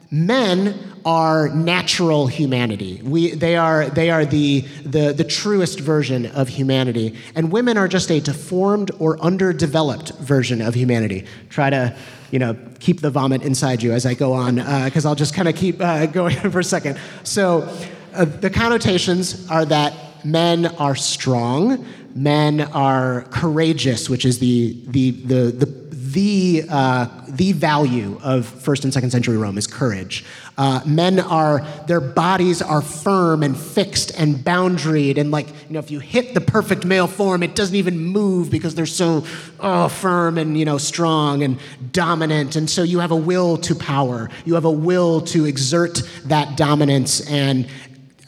men 0.10 0.98
are 1.05 1.50
natural 1.50 2.27
humanity. 2.27 3.01
We, 3.03 3.31
they 3.36 3.55
are, 3.55 3.89
they 3.89 4.10
are 4.10 4.25
the, 4.25 4.62
the, 4.84 5.13
the 5.13 5.24
truest 5.24 5.79
version 5.79 6.25
of 6.27 6.48
humanity. 6.48 7.15
And 7.36 7.51
women 7.51 7.77
are 7.77 7.88
just 7.88 8.10
a 8.10 8.19
deformed 8.19 8.91
or 9.00 9.19
underdeveloped 9.19 10.13
version 10.19 10.62
of 10.62 10.74
humanity. 10.74 11.25
Try 11.50 11.69
to 11.69 11.96
you 12.31 12.39
know, 12.39 12.57
keep 12.79 13.01
the 13.01 13.10
vomit 13.10 13.41
inside 13.41 13.81
you 13.81 13.93
as 13.93 14.05
I 14.05 14.13
go 14.13 14.34
on, 14.34 14.55
because 14.55 15.05
uh, 15.05 15.10
I'll 15.10 15.15
just 15.15 15.34
kind 15.34 15.48
of 15.48 15.55
keep 15.55 15.79
uh, 15.79 16.05
going 16.07 16.36
for 16.36 16.60
a 16.60 16.63
second. 16.63 17.00
So, 17.24 17.74
uh, 18.13 18.25
the 18.25 18.50
connotations 18.50 19.50
are 19.50 19.63
that 19.65 20.25
men 20.25 20.65
are 20.65 20.96
strong, 20.96 21.86
men 22.16 22.62
are 22.62 23.24
courageous, 23.30 24.10
which 24.10 24.26
is 24.26 24.40
the, 24.40 24.78
the, 24.88 25.12
the, 25.12 25.52
the 25.52 25.88
the, 26.18 26.64
uh, 26.70 27.08
the 27.28 27.52
value 27.52 28.20
of 28.24 28.46
first 28.46 28.84
and 28.84 28.94
second 28.94 29.12
century 29.12 29.38
Rome 29.38 29.58
is 29.58 29.68
courage. 29.68 30.26
Uh, 30.58 30.82
men 30.86 31.20
are, 31.20 31.62
their 31.86 32.00
bodies 32.02 32.62
are 32.62 32.82
firm 32.82 33.44
and 33.44 33.56
fixed 33.56 34.18
and 34.18 34.38
boundaried. 34.38 35.18
And, 35.18 35.30
like, 35.30 35.48
you 35.48 35.74
know, 35.74 35.80
if 35.80 35.92
you 35.92 36.00
hit 36.00 36.34
the 36.34 36.42
perfect 36.42 36.86
male 36.86 37.06
form, 37.06 37.44
it 37.44 37.56
doesn't 37.56 37.76
even 37.76 38.00
move 38.00 38.50
because 38.50 38.74
they're 38.74 38.88
so 38.88 39.26
oh, 39.60 39.90
firm 39.90 40.40
and, 40.40 40.58
you 40.58 40.66
know, 40.66 40.80
strong 40.80 41.44
and 41.44 41.60
dominant. 41.92 42.56
And 42.56 42.68
so 42.68 42.82
you 42.82 43.00
have 43.00 43.12
a 43.12 43.16
will 43.16 43.58
to 43.58 43.76
power. 43.76 44.30
You 44.46 44.56
have 44.56 44.66
a 44.66 44.72
will 44.72 45.22
to 45.22 45.46
exert 45.46 46.02
that 46.26 46.58
dominance 46.58 47.30
and 47.30 47.68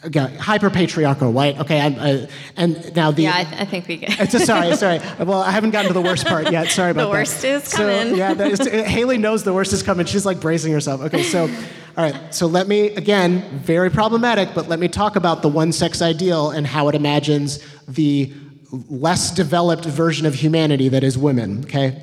okay, 0.06 0.34
hyper 0.36 0.70
patriarchal, 0.70 1.32
right? 1.32 1.58
Okay, 1.60 1.80
I'm, 1.80 1.94
uh, 1.98 2.26
and 2.56 2.94
now 2.96 3.10
the 3.10 3.22
Yeah, 3.24 3.32
I, 3.36 3.44
th- 3.44 3.60
I 3.60 3.64
think 3.64 3.88
we 3.88 3.96
get. 3.98 4.18
it's 4.20 4.32
just, 4.32 4.46
sorry, 4.46 4.74
sorry. 4.84 5.00
Well, 5.18 5.40
I 5.42 5.50
haven't 5.50 5.70
gotten 5.70 5.88
to 5.88 5.94
the 5.94 6.00
worst 6.02 6.26
part 6.26 6.50
yet. 6.50 6.68
Sorry 6.70 6.90
about 6.90 7.02
The 7.02 7.06
that. 7.08 7.12
worst 7.18 7.44
is 7.44 7.64
So, 7.64 7.76
coming. 7.78 8.16
yeah, 8.16 8.34
that 8.34 8.50
is, 8.50 8.66
Haley 8.66 9.18
knows 9.18 9.44
the 9.44 9.52
worst 9.54 9.72
is 9.72 9.82
coming. 9.82 10.06
She's 10.06 10.24
like 10.26 10.40
bracing 10.40 10.72
herself. 10.72 11.00
Okay, 11.02 11.22
so, 11.22 11.42
all 11.96 12.04
right. 12.10 12.34
So 12.34 12.46
let 12.46 12.68
me 12.68 12.88
again, 12.90 13.42
very 13.58 13.90
problematic, 13.90 14.50
but 14.54 14.68
let 14.68 14.78
me 14.78 14.88
talk 14.88 15.16
about 15.16 15.42
the 15.42 15.48
one 15.48 15.72
sex 15.72 16.00
ideal 16.02 16.50
and 16.50 16.66
how 16.66 16.88
it 16.88 16.94
imagines 16.94 17.58
the 17.88 18.32
less 18.88 19.32
developed 19.32 19.84
version 19.84 20.26
of 20.26 20.34
humanity 20.34 20.88
that 20.88 21.02
is 21.02 21.18
women. 21.18 21.64
Okay. 21.64 22.02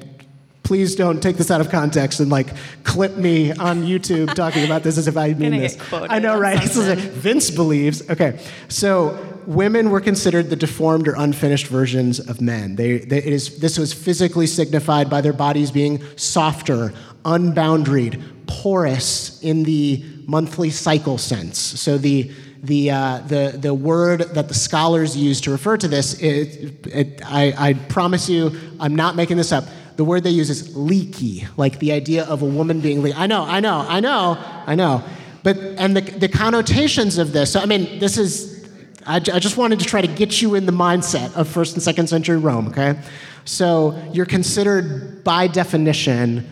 Please 0.68 0.98
don't 0.98 1.24
take 1.24 1.38
this 1.38 1.50
out 1.50 1.62
of 1.62 1.70
context 1.70 2.20
and 2.20 2.30
like 2.30 2.50
clip 2.84 3.16
me 3.16 3.54
on 3.54 3.84
YouTube 3.84 4.34
talking 4.34 4.66
about 4.66 4.84
this 4.84 4.98
as 4.98 5.08
if 5.08 5.16
I 5.16 5.30
mean 5.34 5.52
this. 5.52 5.78
I 5.94 6.20
know, 6.20 6.38
right? 6.38 6.60
This 6.62 6.76
is 6.76 6.90
like. 6.90 6.98
Vince 6.98 7.50
believes. 7.50 8.10
Okay, 8.10 8.38
so 8.68 9.18
women 9.46 9.90
were 9.92 10.02
considered 10.02 10.50
the 10.50 10.58
deformed 10.58 11.08
or 11.08 11.16
unfinished 11.16 11.68
versions 11.68 12.20
of 12.20 12.42
men. 12.42 12.76
They, 12.76 12.98
they, 12.98 13.20
it 13.20 13.28
is, 13.28 13.60
this 13.60 13.80
was 13.80 13.94
physically 13.94 14.46
signified 14.46 15.10
by 15.10 15.22
their 15.22 15.32
bodies 15.32 15.72
being 15.72 16.04
softer, 16.18 16.94
unboundaried, 17.24 18.22
porous 18.48 19.42
in 19.42 19.64
the 19.64 20.04
monthly 20.26 20.70
cycle 20.70 21.18
sense. 21.18 21.58
So 21.58 21.98
the 21.98 22.30
the, 22.64 22.90
uh, 22.90 23.20
the, 23.20 23.56
the 23.56 23.74
word 23.74 24.22
that 24.34 24.48
the 24.48 24.54
scholars 24.54 25.16
use 25.16 25.40
to 25.42 25.52
refer 25.52 25.78
to 25.78 25.88
this, 25.88 26.20
it, 26.20 26.88
it, 26.88 27.22
I, 27.24 27.54
I 27.56 27.74
promise 27.74 28.28
you, 28.28 28.52
I'm 28.80 28.96
not 28.96 29.16
making 29.16 29.38
this 29.38 29.52
up. 29.52 29.66
The 29.98 30.06
word 30.06 30.24
they 30.24 30.30
use 30.30 30.50
is 30.50 30.76
leaky, 30.78 31.48
like 31.58 31.80
the 31.80 31.92
idea 31.92 32.24
of 32.26 32.42
a 32.42 32.46
woman 32.46 32.82
being 32.82 33.02
leaky. 33.02 33.18
I 33.18 33.28
know, 33.28 33.44
I 33.44 33.60
know, 33.60 33.86
I 33.88 34.00
know, 34.00 34.38
I 34.66 34.76
know. 34.76 35.04
But, 35.44 35.58
and 35.58 35.98
the, 35.98 36.02
the 36.02 36.30
connotations 36.30 37.18
of 37.18 37.34
this, 37.34 37.54
so 37.54 37.60
I 37.60 37.66
mean, 37.66 38.00
this 38.00 38.18
is, 38.18 38.70
I, 39.06 39.16
I 39.16 39.40
just 39.40 39.58
wanted 39.58 39.80
to 39.80 39.86
try 39.86 40.02
to 40.02 40.08
get 40.08 40.42
you 40.42 40.56
in 40.56 40.66
the 40.66 40.72
mindset 40.72 41.34
of 41.36 41.48
first 41.48 41.74
and 41.74 41.82
second 41.82 42.08
century 42.08 42.38
Rome, 42.38 42.68
okay? 42.68 43.00
So 43.46 44.00
you're 44.14 44.26
considered 44.26 45.24
by 45.24 45.48
definition, 45.48 46.48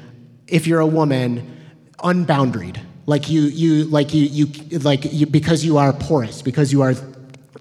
if 0.48 0.66
you're 0.66 0.80
a 0.80 0.88
woman, 0.88 1.56
unboundaried. 2.00 2.80
Like 3.06 3.30
you, 3.30 3.42
you, 3.42 3.86
like 3.86 4.14
you, 4.14 4.24
you, 4.24 4.80
like 4.80 5.14
you, 5.14 5.28
because 5.28 5.64
you 5.64 5.78
are 5.78 5.94
porous, 5.94 6.42
because 6.42 6.72
you 6.72 6.82
are 6.82 6.96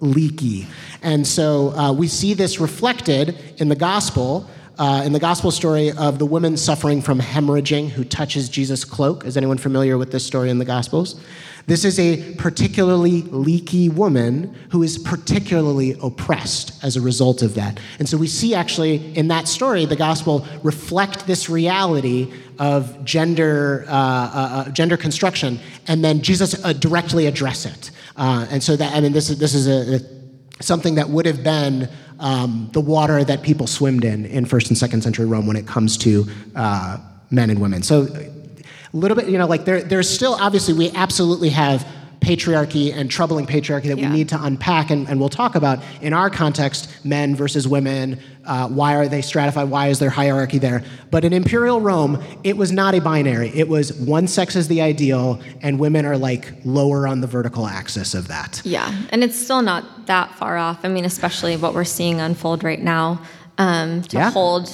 leaky. 0.01 0.67
And 1.03 1.27
so 1.27 1.71
uh, 1.77 1.91
we 1.93 2.07
see 2.07 2.33
this 2.33 2.59
reflected 2.59 3.37
in 3.57 3.69
the 3.69 3.75
gospel, 3.75 4.49
uh, 4.77 5.03
in 5.05 5.13
the 5.13 5.19
gospel 5.19 5.51
story 5.51 5.91
of 5.91 6.19
the 6.19 6.25
woman 6.25 6.57
suffering 6.57 7.01
from 7.01 7.19
hemorrhaging 7.19 7.89
who 7.89 8.03
touches 8.03 8.49
Jesus' 8.49 8.83
cloak. 8.83 9.25
Is 9.25 9.37
anyone 9.37 9.57
familiar 9.57 9.97
with 9.97 10.11
this 10.11 10.25
story 10.25 10.49
in 10.49 10.59
the 10.59 10.65
gospels? 10.65 11.19
This 11.67 11.83
is 11.83 11.97
a 11.97 12.35
particularly 12.35 13.23
leaky 13.23 13.89
woman 13.89 14.55
who 14.69 14.83
is 14.83 14.99
particularly 14.99 15.97
oppressed 16.03 16.83
as 16.83 16.95
a 16.95 17.01
result 17.01 17.41
of 17.41 17.55
that. 17.55 17.79
And 17.97 18.07
so 18.07 18.17
we 18.17 18.27
see 18.27 18.53
actually 18.53 19.15
in 19.17 19.29
that 19.29 19.47
story, 19.47 19.85
the 19.85 19.95
gospel 19.95 20.45
reflect 20.61 21.25
this 21.25 21.49
reality 21.49 22.31
of 22.59 23.03
gender, 23.03 23.85
uh, 23.87 23.91
uh, 23.91 24.49
uh, 24.67 24.69
gender 24.71 24.95
construction, 24.95 25.59
and 25.87 26.03
then 26.03 26.21
Jesus 26.21 26.63
uh, 26.63 26.73
directly 26.73 27.25
address 27.25 27.65
it. 27.65 27.89
Uh, 28.15 28.45
and 28.51 28.63
so 28.63 28.75
that, 28.75 28.95
I 28.95 29.01
mean, 29.01 29.11
this 29.11 29.29
is, 29.29 29.39
this 29.39 29.55
is 29.55 29.67
a, 29.67 29.95
a, 29.95 30.14
something 30.61 30.95
that 30.95 31.09
would 31.09 31.25
have 31.25 31.43
been 31.43 31.89
um, 32.19 32.69
the 32.73 32.81
water 32.81 33.23
that 33.23 33.41
people 33.43 33.67
swimmed 33.67 34.03
in 34.05 34.25
in 34.25 34.45
first 34.45 34.69
and 34.69 34.77
second 34.77 35.01
century 35.01 35.25
Rome 35.25 35.47
when 35.47 35.57
it 35.57 35.67
comes 35.67 35.97
to 35.99 36.25
uh, 36.55 36.97
men 37.29 37.49
and 37.49 37.59
women. 37.59 37.83
So 37.83 38.03
a 38.03 38.97
little 38.97 39.17
bit, 39.17 39.27
you 39.27 39.37
know, 39.37 39.47
like 39.47 39.65
there, 39.65 39.81
there's 39.81 40.09
still 40.09 40.35
obviously 40.39 40.73
we 40.73 40.91
absolutely 40.91 41.49
have 41.49 41.85
patriarchy 42.21 42.93
and 42.95 43.11
troubling 43.11 43.45
patriarchy 43.45 43.83
that 43.87 43.97
Yeah. 43.97 44.09
we 44.09 44.15
need 44.15 44.29
to 44.29 44.43
unpack, 44.43 44.89
and, 44.89 45.07
and 45.09 45.19
we'll 45.19 45.29
talk 45.29 45.55
about 45.55 45.79
in 46.01 46.13
our 46.13 46.29
context 46.29 46.89
men 47.05 47.35
versus 47.35 47.67
women. 47.67 48.19
Uh, 48.45 48.67
why 48.67 48.95
are 48.95 49.07
they 49.07 49.21
stratified? 49.21 49.69
Why 49.69 49.87
is 49.87 49.99
there 49.99 50.09
hierarchy 50.09 50.59
there? 50.59 50.83
But 51.11 51.25
in 51.25 51.33
imperial 51.33 51.81
Rome, 51.81 52.23
it 52.43 52.57
was 52.57 52.71
not 52.71 52.93
a 52.93 52.99
binary. 53.01 53.49
It 53.55 53.67
was 53.67 53.91
one 53.93 54.27
sex 54.27 54.55
is 54.55 54.67
the 54.67 54.81
ideal, 54.81 55.41
and 55.61 55.79
women 55.79 56.05
are 56.05 56.17
like 56.17 56.53
lower 56.63 57.07
on 57.07 57.21
the 57.21 57.27
vertical 57.27 57.65
axis 57.67 58.13
of 58.13 58.27
that. 58.27 58.61
Yeah, 58.63 58.93
and 59.09 59.23
it's 59.23 59.37
still 59.37 59.61
not 59.61 60.05
that 60.07 60.33
far 60.35 60.57
off. 60.57 60.79
I 60.83 60.89
mean, 60.89 61.05
especially 61.05 61.57
what 61.57 61.73
we're 61.73 61.83
seeing 61.85 62.19
unfold 62.21 62.63
right 62.63 62.81
now 62.81 63.21
um, 63.57 64.01
to 64.03 64.17
Yeah. 64.17 64.31
hold 64.31 64.69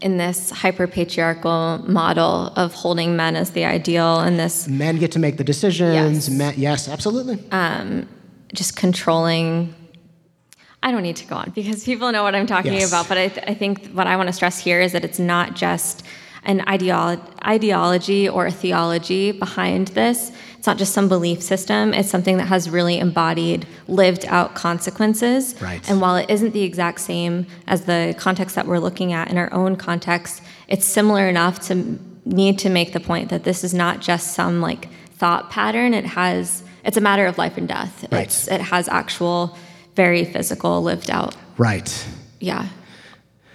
in 0.00 0.16
this 0.16 0.48
hyper 0.50 0.86
patriarchal 0.86 1.84
model 1.86 2.54
of 2.56 2.72
holding 2.72 3.16
men 3.16 3.36
as 3.36 3.50
the 3.50 3.66
ideal 3.66 4.20
and 4.20 4.38
this 4.38 4.66
Men 4.66 4.96
get 4.98 5.12
to 5.12 5.18
make 5.18 5.36
the 5.36 5.44
decisions. 5.44 6.26
Yes. 6.26 6.30
Men, 6.30 6.54
yes, 6.56 6.88
absolutely. 6.88 7.38
um, 7.52 8.08
just 8.54 8.76
controlling. 8.76 9.74
I 10.82 10.90
don't 10.92 11.02
need 11.02 11.16
to 11.16 11.26
go 11.26 11.36
on 11.36 11.50
because 11.54 11.84
people 11.84 12.10
know 12.10 12.22
what 12.22 12.34
I'm 12.34 12.46
talking 12.46 12.72
Yes. 12.72 12.88
about. 12.88 13.08
But 13.08 13.18
I, 13.18 13.28
th- 13.28 13.46
I 13.46 13.54
think 13.54 13.88
what 13.92 14.06
I 14.06 14.16
want 14.16 14.28
to 14.28 14.32
stress 14.32 14.58
here 14.58 14.80
is 14.80 14.92
that 14.92 15.04
it's 15.04 15.18
not 15.18 15.54
just 15.54 16.02
an 16.44 16.60
ideolo- 16.60 17.20
ideology 17.46 18.26
or 18.28 18.46
a 18.46 18.50
theology 18.50 19.30
behind 19.32 19.88
this. 19.88 20.32
It's 20.56 20.66
not 20.66 20.78
just 20.78 20.94
some 20.94 21.06
belief 21.08 21.42
system. 21.42 21.92
It's 21.92 22.08
something 22.10 22.38
that 22.38 22.46
has 22.48 22.70
really 22.70 22.98
embodied, 22.98 23.66
lived 23.88 24.24
out 24.26 24.54
consequences. 24.54 25.54
Right. 25.60 25.86
And 25.88 26.00
while 26.00 26.16
it 26.16 26.30
isn't 26.30 26.52
the 26.52 26.62
exact 26.62 27.00
same 27.00 27.46
as 27.66 27.84
the 27.84 28.14
context 28.18 28.56
that 28.56 28.66
we're 28.66 28.78
looking 28.78 29.12
at 29.12 29.30
in 29.30 29.36
our 29.36 29.52
own 29.52 29.76
context, 29.76 30.42
it's 30.68 30.84
similar 30.86 31.28
enough 31.28 31.60
to 31.68 31.98
need 32.24 32.58
to 32.60 32.70
make 32.70 32.92
the 32.94 33.00
point 33.00 33.28
that 33.30 33.44
this 33.44 33.64
is 33.64 33.74
not 33.74 34.00
just 34.00 34.34
some 34.34 34.60
like 34.62 34.88
thought 35.12 35.50
pattern. 35.50 35.92
It 35.92 36.06
has 36.06 36.62
it's 36.84 36.96
a 36.96 37.00
matter 37.02 37.26
of 37.26 37.36
life 37.36 37.58
and 37.58 37.68
death. 37.68 38.06
Right. 38.10 38.22
It's, 38.24 38.48
it 38.48 38.62
has 38.62 38.88
actual, 38.88 39.58
very 39.94 40.24
physical, 40.24 40.82
lived 40.82 41.10
out. 41.10 41.36
Right. 41.56 42.06
Yeah. 42.40 42.68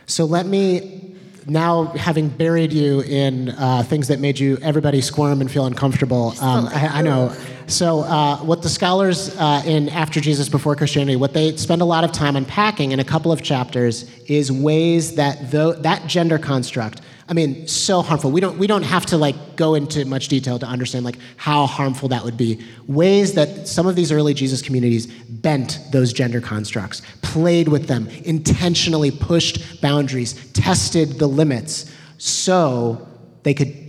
So 0.06 0.26
let 0.26 0.46
me 0.46 1.16
now, 1.48 1.86
having 1.86 2.30
buried 2.30 2.74
you 2.74 3.02
in 3.02 3.50
uh, 3.50 3.84
things 3.84 4.08
that 4.08 4.20
made 4.20 4.40
you 4.40 4.58
everybody 4.64 5.00
squirm 5.02 5.42
and 5.42 5.52
feel 5.52 5.66
uncomfortable. 5.66 6.34
Um, 6.42 6.68
I, 6.68 6.88
I 6.88 7.02
know. 7.04 7.36
So 7.68 8.00
uh, 8.00 8.38
what 8.38 8.64
the 8.64 8.70
scholars 8.70 9.36
uh, 9.38 9.62
in 9.66 9.90
After 9.90 10.20
Jesus 10.20 10.50
Before 10.50 10.76
Christianity, 10.76 11.16
what 11.16 11.34
they 11.34 11.56
spend 11.58 11.82
a 11.82 11.86
lot 11.86 12.04
of 12.04 12.12
time 12.12 12.36
unpacking 12.36 12.94
in 12.94 13.00
a 13.00 13.04
couple 13.04 13.32
of 13.32 13.44
chapters 13.44 14.10
is 14.26 14.52
ways 14.52 15.16
that 15.16 15.52
though 15.52 15.74
that 15.74 16.08
gender 16.08 16.40
construct. 16.40 17.02
I 17.28 17.34
mean, 17.34 17.68
so 17.68 18.04
harmful. 18.04 18.30
We 18.30 18.40
don't 18.40 18.60
we 18.60 18.68
don't 18.68 18.84
have 18.84 19.08
to 19.08 19.18
like 19.18 19.56
go 19.56 19.74
into 19.74 20.06
much 20.06 20.28
detail 20.28 20.60
to 20.60 20.66
understand 20.68 21.06
like 21.06 21.18
how 21.38 21.66
harmful 21.66 22.10
that 22.10 22.24
would 22.24 22.38
be. 22.38 22.64
Ways 22.88 23.34
that 23.34 23.68
some 23.68 23.88
of 23.88 23.96
these 23.96 24.12
early 24.12 24.36
Jesus 24.36 24.62
communities 24.62 25.08
bent 25.08 25.80
those 25.92 26.14
gender 26.14 26.40
constructs, 26.40 27.02
played 27.24 27.68
with 27.68 27.88
them, 27.88 28.08
intentionally 28.26 29.10
pushed 29.10 29.82
boundaries, 29.82 30.34
tested 30.52 31.18
the 31.18 31.28
limits, 31.28 31.92
so 32.20 33.08
they 33.42 33.56
could 33.56 33.85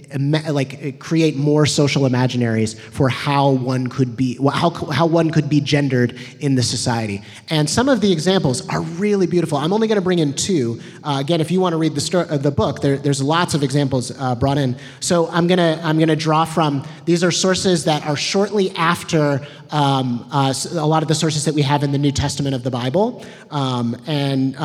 like 0.51 0.99
create 0.99 1.37
more 1.37 1.66
social 1.66 2.03
imaginaries 2.03 2.79
for 2.79 3.09
how 3.09 3.51
one 3.51 3.88
could 3.88 4.16
be 4.16 4.38
how, 4.53 4.71
how 4.71 5.07
one 5.07 5.31
could 5.31 5.49
be 5.49 5.61
gendered 5.61 6.19
in 6.40 6.55
the 6.55 6.62
society. 6.62 7.23
And 7.49 7.69
some 7.69 7.88
of 7.88 8.01
the 8.01 8.12
examples 8.12 8.66
are 8.69 8.81
really 8.81 9.27
beautiful. 9.27 9.59
I'm 9.59 9.73
only 9.73 9.88
going 9.88 9.97
to 9.97 10.03
bring 10.03 10.19
in 10.19 10.35
two. 10.35 10.81
Uh, 11.03 11.19
again 11.21 11.40
if 11.40 11.51
you 11.51 11.61
want 11.61 11.73
to 11.73 11.77
read 11.77 11.95
the, 11.95 12.27
uh, 12.31 12.37
the 12.37 12.51
book 12.51 12.81
there, 12.81 12.97
there's 12.97 13.23
lots 13.23 13.55
of 13.55 13.62
examples 13.62 14.12
uh, 14.19 14.35
brought 14.35 14.59
in. 14.59 14.77
So 15.01 15.29
i'm 15.29 15.47
going 15.47 15.59
to 15.59 15.81
i'm 15.83 15.97
going 15.97 16.09
to 16.09 16.16
draw 16.16 16.45
from 16.45 16.87
these 17.05 17.23
are 17.25 17.31
sources 17.31 17.85
that 17.85 18.05
are 18.07 18.16
shortly 18.16 18.71
after 18.77 19.47
um, 19.71 20.29
uh, 20.31 20.55
a 20.73 20.87
lot 20.87 21.03
of 21.03 21.09
the 21.09 21.14
sources 21.14 21.45
that 21.45 21.55
we 21.55 21.62
have 21.62 21.83
in 21.83 21.92
the 21.92 21.99
new 21.99 22.12
testament 22.12 22.55
of 22.55 22.62
the 22.62 22.71
bible. 22.71 23.25
Um, 23.51 23.97
and 24.07 24.57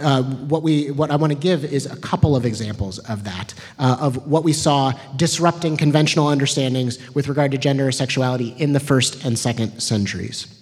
uh, 0.00 0.22
what 0.22 0.62
we 0.62 0.90
what 0.90 1.10
I 1.10 1.16
want 1.16 1.32
to 1.32 1.38
give 1.38 1.64
is 1.64 1.86
a 1.86 1.96
couple 1.96 2.36
of 2.36 2.44
examples 2.44 2.98
of 3.00 3.24
that 3.24 3.54
uh, 3.78 3.96
of 4.00 4.26
what 4.26 4.44
we 4.44 4.52
saw 4.52 4.92
disrupting 5.16 5.76
conventional 5.76 6.28
understandings 6.28 6.98
with 7.14 7.28
regard 7.28 7.50
to 7.52 7.58
gender 7.58 7.88
or 7.88 7.92
sexuality 7.92 8.54
in 8.58 8.72
the 8.72 8.80
first 8.80 9.24
and 9.24 9.38
second 9.38 9.80
centuries. 9.80 10.59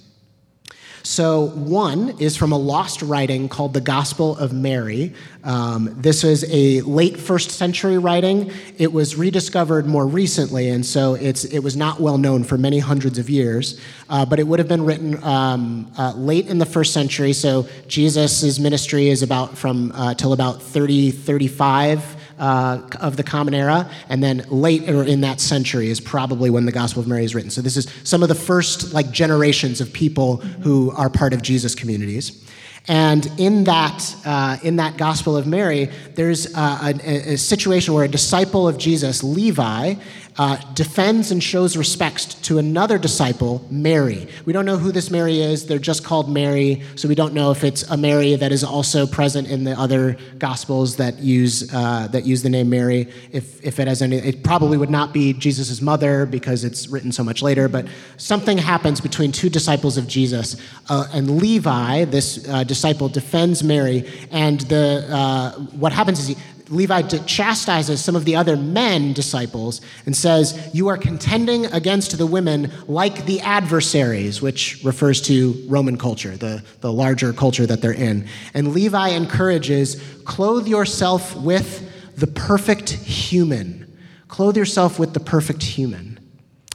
So, 1.03 1.47
one 1.51 2.11
is 2.19 2.37
from 2.37 2.53
a 2.53 2.59
lost 2.59 3.03
writing 3.03 3.49
called 3.49 3.73
the 3.73 3.81
Gospel 3.81 4.37
of 4.37 4.53
Mary. 4.53 5.15
Um, 5.45 5.95
this 5.97 6.25
is 6.25 6.45
a 6.51 6.81
late 6.83 7.19
first 7.19 7.51
century 7.51 7.99
writing. 7.99 8.53
It 8.77 8.93
was 8.93 9.17
rediscovered 9.17 9.87
more 9.87 10.07
recently, 10.07 10.69
and 10.69 10.85
so 10.85 11.15
it 11.15 11.63
was 11.63 11.77
not 11.77 12.01
well 12.01 12.19
known 12.19 12.45
for 12.45 12.59
many 12.59 12.79
hundreds 12.79 13.19
of 13.19 13.31
years. 13.31 13.81
Uh, 14.09 14.27
but 14.27 14.39
it 14.39 14.47
would 14.47 14.59
have 14.59 14.69
been 14.69 14.85
written 14.85 15.23
um, 15.23 15.91
uh, 15.97 16.13
late 16.15 16.47
in 16.49 16.59
the 16.59 16.67
first 16.67 16.93
century. 16.93 17.33
So, 17.33 17.67
Jesus' 17.87 18.59
ministry 18.59 19.09
is 19.09 19.23
about 19.23 19.57
from 19.57 19.93
uh, 19.93 20.15
till 20.15 20.33
about 20.33 20.63
30, 20.63 21.13
35 21.13 22.18
uh, 22.39 22.81
of 23.01 23.17
the 23.17 23.23
Common 23.23 23.55
Era, 23.55 23.91
and 24.09 24.23
then 24.23 24.45
later 24.49 25.03
in 25.03 25.21
that 25.23 25.41
century 25.41 25.91
is 25.91 26.01
probably 26.01 26.51
when 26.51 26.67
the 26.67 26.73
Gospel 26.73 27.03
of 27.03 27.09
Mary 27.09 27.25
is 27.25 27.35
written. 27.35 27.51
So 27.51 27.61
this 27.61 27.77
is 27.77 27.87
some 28.05 28.23
of 28.23 28.29
the 28.29 28.35
first 28.35 28.93
like 28.93 29.11
generations 29.11 29.81
of 29.81 29.93
people 29.93 30.37
who 30.37 30.91
are 30.93 31.11
part 31.11 31.33
of 31.33 31.43
Jesus 31.43 31.75
communities. 31.75 32.45
And 32.91 33.31
in 33.37 33.65
that, 33.65 34.17
uh, 34.25 34.57
in 34.63 34.77
that 34.77 34.97
Gospel 34.97 35.37
of 35.37 35.47
Mary, 35.47 35.91
there's 36.15 36.55
uh, 36.55 36.95
a, 37.05 37.33
a 37.33 37.37
situation 37.37 37.93
where 37.93 38.05
a 38.05 38.09
disciple 38.09 38.67
of 38.67 38.79
Jesus, 38.79 39.23
Levi, 39.23 39.95
uh, 40.39 40.57
defends 40.75 41.33
and 41.33 41.43
shows 41.43 41.77
respect 41.77 42.43
to 42.45 42.59
another 42.59 42.97
disciple, 42.97 43.67
Mary. 43.71 44.29
We 44.45 44.53
don't 44.53 44.65
know 44.65 44.77
who 44.77 44.93
this 44.93 45.11
Mary 45.11 45.41
is. 45.41 45.67
They're 45.67 45.81
just 45.81 46.05
called 46.05 46.31
Mary, 46.31 46.83
so 46.95 47.09
we 47.09 47.17
don't 47.17 47.35
know 47.35 47.51
if 47.51 47.65
it's 47.65 47.83
a 47.91 47.97
Mary 47.97 48.37
that 48.37 48.53
is 48.53 48.63
also 48.63 49.05
present 49.05 49.49
in 49.49 49.65
the 49.65 49.73
other 49.73 50.17
Gospels 50.39 50.97
that 50.97 51.19
use 51.19 51.73
uh, 51.75 52.07
that 52.13 52.25
use 52.25 52.43
the 52.45 52.49
name 52.49 52.71
Mary. 52.71 53.09
If 53.33 53.65
if 53.65 53.81
it 53.81 53.89
has 53.89 54.01
any, 54.01 54.17
it 54.17 54.45
probably 54.45 54.79
would 54.79 54.91
not 54.91 55.13
be 55.13 55.33
Jesus' 55.33 55.83
mother 55.83 56.25
because 56.25 56.63
it's 56.63 56.87
written 56.87 57.11
so 57.11 57.25
much 57.25 57.43
later. 57.43 57.69
But 57.69 57.87
something 58.17 58.59
happens 58.59 59.01
between 59.01 59.33
two 59.33 59.49
disciples 59.49 59.97
of 59.97 60.07
Jesus, 60.07 60.57
uh, 60.89 61.09
and 61.13 61.39
Levi, 61.41 62.05
this 62.05 62.49
uh, 62.49 62.63
disciple, 62.63 63.09
defends 63.09 63.65
Mary, 63.65 64.09
and 64.31 64.61
the 64.63 65.05
uh, 65.11 65.53
what 65.83 65.93
happens 65.93 66.21
is 66.21 66.29
he 66.29 66.37
Levi 66.71 67.03
chastises 67.03 68.03
some 68.03 68.17
of 68.17 68.25
the 68.25 68.37
other 68.37 68.57
men 68.57 69.13
disciples 69.13 69.81
and 70.07 70.17
says, 70.17 70.71
You 70.73 70.89
are 70.89 70.97
contending 70.97 71.67
against 71.67 72.17
the 72.17 72.27
women 72.27 72.73
like 72.87 73.27
the 73.27 73.41
adversaries, 73.41 74.41
which 74.41 74.83
refers 74.85 75.21
to 75.23 75.65
Roman 75.69 75.99
culture, 75.99 76.37
the, 76.37 76.63
the 76.81 76.93
larger 76.93 77.33
culture 77.33 77.67
that 77.67 77.81
they're 77.81 77.93
in. 77.93 78.27
And 78.55 78.73
Levi 78.75 79.09
encourages, 79.09 80.03
Clothe 80.25 80.67
yourself 80.67 81.35
with 81.37 81.85
the 82.17 82.27
perfect 82.27 82.91
human. 82.91 83.97
Clothe 84.29 84.57
yourself 84.57 84.99
with 84.99 85.15
the 85.15 85.21
perfect 85.21 85.63
human. 85.63 86.08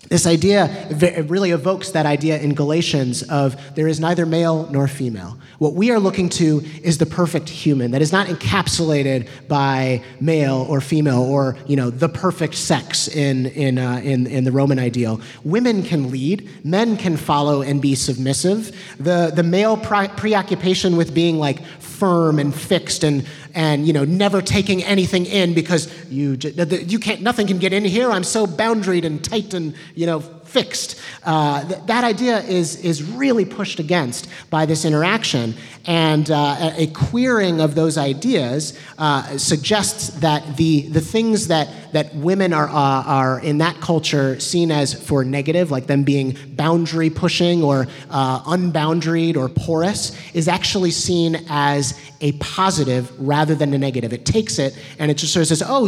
This 0.10 0.28
idea 0.28 0.88
really 1.28 1.52
evokes 1.52 1.92
that 1.92 2.06
idea 2.06 2.38
in 2.38 2.54
Galatians 2.54 3.24
of 3.24 3.56
there 3.76 3.88
is 3.88 4.00
neither 4.00 4.26
male 4.26 4.70
nor 4.70 4.88
female. 4.88 5.38
What 5.60 5.74
we 5.74 5.92
are 5.92 6.00
looking 6.00 6.30
to 6.30 6.62
is 6.84 6.98
the 6.98 7.06
perfect 7.06 7.48
human 7.48 7.92
that 7.92 8.02
is 8.02 8.12
not 8.12 8.28
encapsulated 8.28 9.30
by 9.48 10.04
male 10.20 10.66
or 10.70 10.82
female 10.82 11.22
or 11.22 11.58
you 11.68 11.78
know 11.78 11.90
the 11.90 12.10
perfect 12.10 12.56
sex 12.56 13.08
in 13.08 13.46
in 13.48 13.78
uh, 13.80 14.02
in, 14.04 14.28
in 14.28 14.44
the 14.44 14.52
Roman 14.52 14.78
ideal. 14.78 15.22
Women 15.46 15.84
can 15.84 16.12
lead, 16.12 16.50
men 16.66 16.98
can 16.98 17.16
follow 17.16 17.62
and 17.62 17.82
be 17.82 17.96
submissive. 17.96 18.76
The 19.00 19.32
the 19.34 19.44
male 19.44 19.78
pre- 19.78 20.10
preoccupation 20.10 20.98
with 20.98 21.14
being 21.14 21.40
like 21.40 21.64
firm 21.80 22.40
and 22.40 22.54
fixed 22.54 23.04
and 23.04 23.26
and 23.54 23.86
you 23.88 23.94
know 23.94 24.04
never 24.04 24.42
taking 24.42 24.84
anything 24.84 25.26
in 25.26 25.54
because 25.54 25.88
you 26.10 26.38
you 26.42 27.00
can't 27.00 27.22
nothing 27.22 27.48
can 27.48 27.60
get 27.60 27.74
in 27.74 27.86
here. 27.86 28.10
I'm 28.10 28.24
so 28.24 28.46
boundaried 28.46 29.06
and 29.06 29.24
tight 29.24 29.54
and 29.54 29.76
you 29.96 30.06
know 30.06 30.20
fixed. 30.54 31.02
Uh, 31.24 31.68
th- 31.68 31.82
that 31.88 32.04
idea 32.04 32.40
is, 32.42 32.76
is 32.78 33.04
really 33.04 33.46
pushed 33.46 33.80
against 33.80 34.30
by 34.50 34.66
this 34.66 34.86
interaction. 34.86 35.56
And 35.86 36.30
uh, 36.32 36.72
a 36.78 36.88
queering 36.88 37.60
of 37.60 37.76
those 37.76 37.98
ideas 37.98 38.78
uh, 38.98 39.38
suggests 39.38 40.10
that 40.22 40.56
the, 40.56 40.88
the 40.90 41.02
things 41.02 41.48
that, 41.48 41.68
that 41.92 42.16
women 42.16 42.54
are, 42.54 42.70
uh, 42.70 43.04
are 43.20 43.40
in 43.40 43.58
that 43.58 43.82
culture 43.82 44.40
seen 44.40 44.72
as 44.72 44.94
for 44.94 45.26
negative, 45.26 45.72
like 45.72 45.88
them 45.88 46.04
being 46.04 46.38
boundary 46.56 47.10
pushing 47.10 47.64
or 47.64 47.88
uh, 48.10 48.44
unboundaried 48.44 49.36
or 49.36 49.50
porous, 49.50 50.16
is 50.34 50.48
actually 50.48 50.92
seen 50.92 51.44
as 51.50 52.00
a 52.22 52.32
positive 52.34 53.12
rather 53.20 53.54
than 53.54 53.74
a 53.74 53.78
negative. 53.78 54.14
It 54.14 54.26
takes 54.26 54.60
it 54.60 54.78
and 55.00 55.12
it 55.12 55.16
just 55.16 55.34
sort 55.34 55.42
of 55.42 55.48
says, 55.50 55.64
oh, 55.66 55.84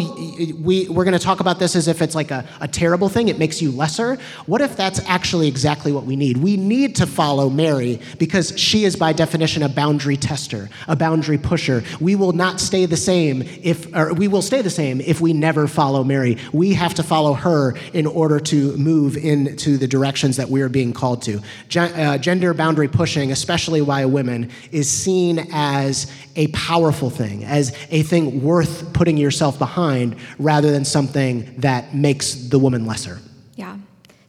we, 0.60 0.90
we're 0.90 1.06
going 1.06 1.18
to 1.18 1.26
talk 1.26 1.40
about 1.40 1.60
this 1.60 1.76
as 1.76 1.88
if 1.88 2.02
it's 2.02 2.16
like 2.16 2.32
a, 2.32 2.46
a 2.60 2.68
terrible 2.68 3.08
thing. 3.08 3.30
It 3.30 3.40
makes 3.40 3.62
you 3.62 3.72
lesser. 3.72 4.18
What 4.46 4.55
if 4.62 4.76
that's 4.76 5.00
actually 5.08 5.48
exactly 5.48 5.92
what 5.92 6.06
we 6.06 6.16
need? 6.16 6.38
We 6.38 6.58
need 6.58 6.96
to 6.98 7.08
follow 7.08 7.50
Mary 7.50 8.00
because 8.20 8.58
she 8.60 8.86
is, 8.86 8.96
by 8.96 9.14
definition, 9.14 9.64
a 9.64 9.70
boundary 9.70 10.18
tester, 10.18 10.70
a 10.88 10.96
boundary 10.96 11.38
pusher. 11.38 11.84
We 12.00 12.16
will 12.16 12.34
not 12.34 12.60
stay 12.60 12.86
the 12.86 12.98
same 12.98 13.42
if, 13.64 13.94
or 13.96 14.14
we 14.14 14.28
will 14.28 14.42
stay 14.42 14.62
the 14.62 14.70
same 14.70 15.02
if 15.02 15.22
we 15.22 15.34
never 15.34 15.68
follow 15.68 16.04
Mary. 16.04 16.38
We 16.54 16.74
have 16.74 16.94
to 16.96 17.04
follow 17.04 17.34
her 17.34 17.76
in 17.94 18.06
order 18.06 18.40
to 18.40 18.78
move 18.78 19.18
into 19.18 19.78
the 19.78 19.88
directions 19.88 20.38
that 20.38 20.50
we 20.50 20.62
are 20.62 20.70
being 20.70 20.94
called 20.94 21.22
to. 21.24 21.42
Gen- 21.68 21.94
uh, 21.94 22.18
gender 22.18 22.54
boundary 22.54 22.88
pushing, 22.88 23.32
especially 23.32 23.82
by 23.82 24.06
women, 24.06 24.52
is 24.72 24.92
seen 24.92 25.48
as 25.52 26.12
a 26.36 26.48
powerful 26.48 27.10
thing, 27.10 27.44
as 27.46 27.76
a 27.90 28.04
thing 28.04 28.44
worth 28.44 28.94
putting 28.94 29.18
yourself 29.18 29.58
behind 29.58 30.16
rather 30.38 30.72
than 30.72 30.86
something 30.86 31.54
that 31.58 31.96
makes 31.96 32.34
the 32.36 32.60
woman 32.60 32.86
lesser. 32.86 33.20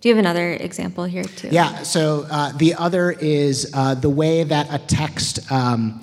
Do 0.07 0.11
you 0.11 0.14
have 0.14 0.25
another 0.25 0.53
example 0.53 1.03
here 1.03 1.25
too? 1.25 1.49
Yeah. 1.51 1.83
So 1.83 2.29
uh, 2.31 2.53
the 2.53 2.75
other 2.75 3.11
is 3.11 3.69
uh, 3.75 3.97
the 3.97 4.09
way 4.09 4.45
that 4.45 4.69
a 4.71 4.79
text, 4.79 5.51
um, 5.51 6.01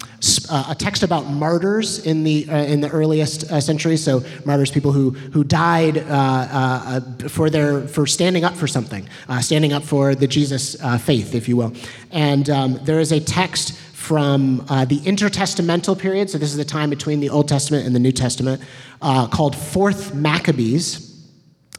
uh, 0.49 0.65
a 0.71 0.75
text 0.75 1.03
about 1.03 1.27
martyrs 1.27 2.05
in 2.05 2.25
the 2.25 2.45
uh, 2.49 2.57
in 2.65 2.81
the 2.81 2.89
earliest 2.89 3.49
uh, 3.49 3.61
centuries. 3.61 4.03
So 4.03 4.21
martyrs, 4.43 4.71
people 4.71 4.91
who 4.91 5.11
who 5.11 5.45
died 5.45 5.99
uh, 5.99 6.99
for 7.29 7.49
their 7.49 7.87
for 7.87 8.05
standing 8.05 8.43
up 8.43 8.55
for 8.55 8.67
something, 8.67 9.07
standing 9.39 9.71
up 9.71 9.83
for 9.83 10.15
the 10.15 10.27
Jesus 10.27 10.75
faith, 11.01 11.33
if 11.33 11.47
you 11.47 11.55
will. 11.55 11.71
And 12.11 12.49
um, 12.49 12.81
there 12.83 12.99
is 12.99 13.13
a 13.13 13.21
text 13.21 13.71
from 13.93 14.57
the 14.57 14.99
intertestamental 15.05 15.97
period. 15.97 16.29
So 16.29 16.37
this 16.37 16.49
is 16.49 16.57
the 16.57 16.65
time 16.65 16.89
between 16.89 17.21
the 17.21 17.29
Old 17.29 17.47
Testament 17.47 17.85
and 17.85 17.95
the 17.95 18.01
New 18.01 18.11
Testament, 18.11 18.61
called 18.99 19.55
Fourth 19.55 20.13
Maccabees. 20.13 21.12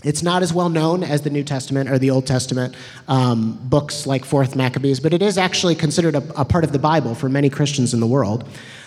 It's 0.04 0.22
not 0.22 0.42
as 0.42 0.52
well 0.52 0.68
known 0.68 1.02
as 1.02 1.22
the 1.22 1.30
New 1.30 1.42
Testament 1.42 1.90
or 1.90 1.98
the 1.98 2.10
Old 2.10 2.26
Testament 2.26 2.74
um, 3.08 3.58
books 3.62 4.06
like 4.06 4.24
Fourth 4.24 4.54
Maccabees, 4.54 5.00
but 5.00 5.12
it 5.14 5.22
is 5.22 5.38
actually 5.38 5.74
considered 5.74 6.14
a, 6.14 6.40
a, 6.40 6.44
part 6.44 6.62
of 6.62 6.72
the 6.72 6.78
Bible 6.78 7.14
for 7.14 7.28
many 7.28 7.48
Christians 7.48 7.94
in 7.94 8.00
the 8.00 8.06
world. 8.06 8.46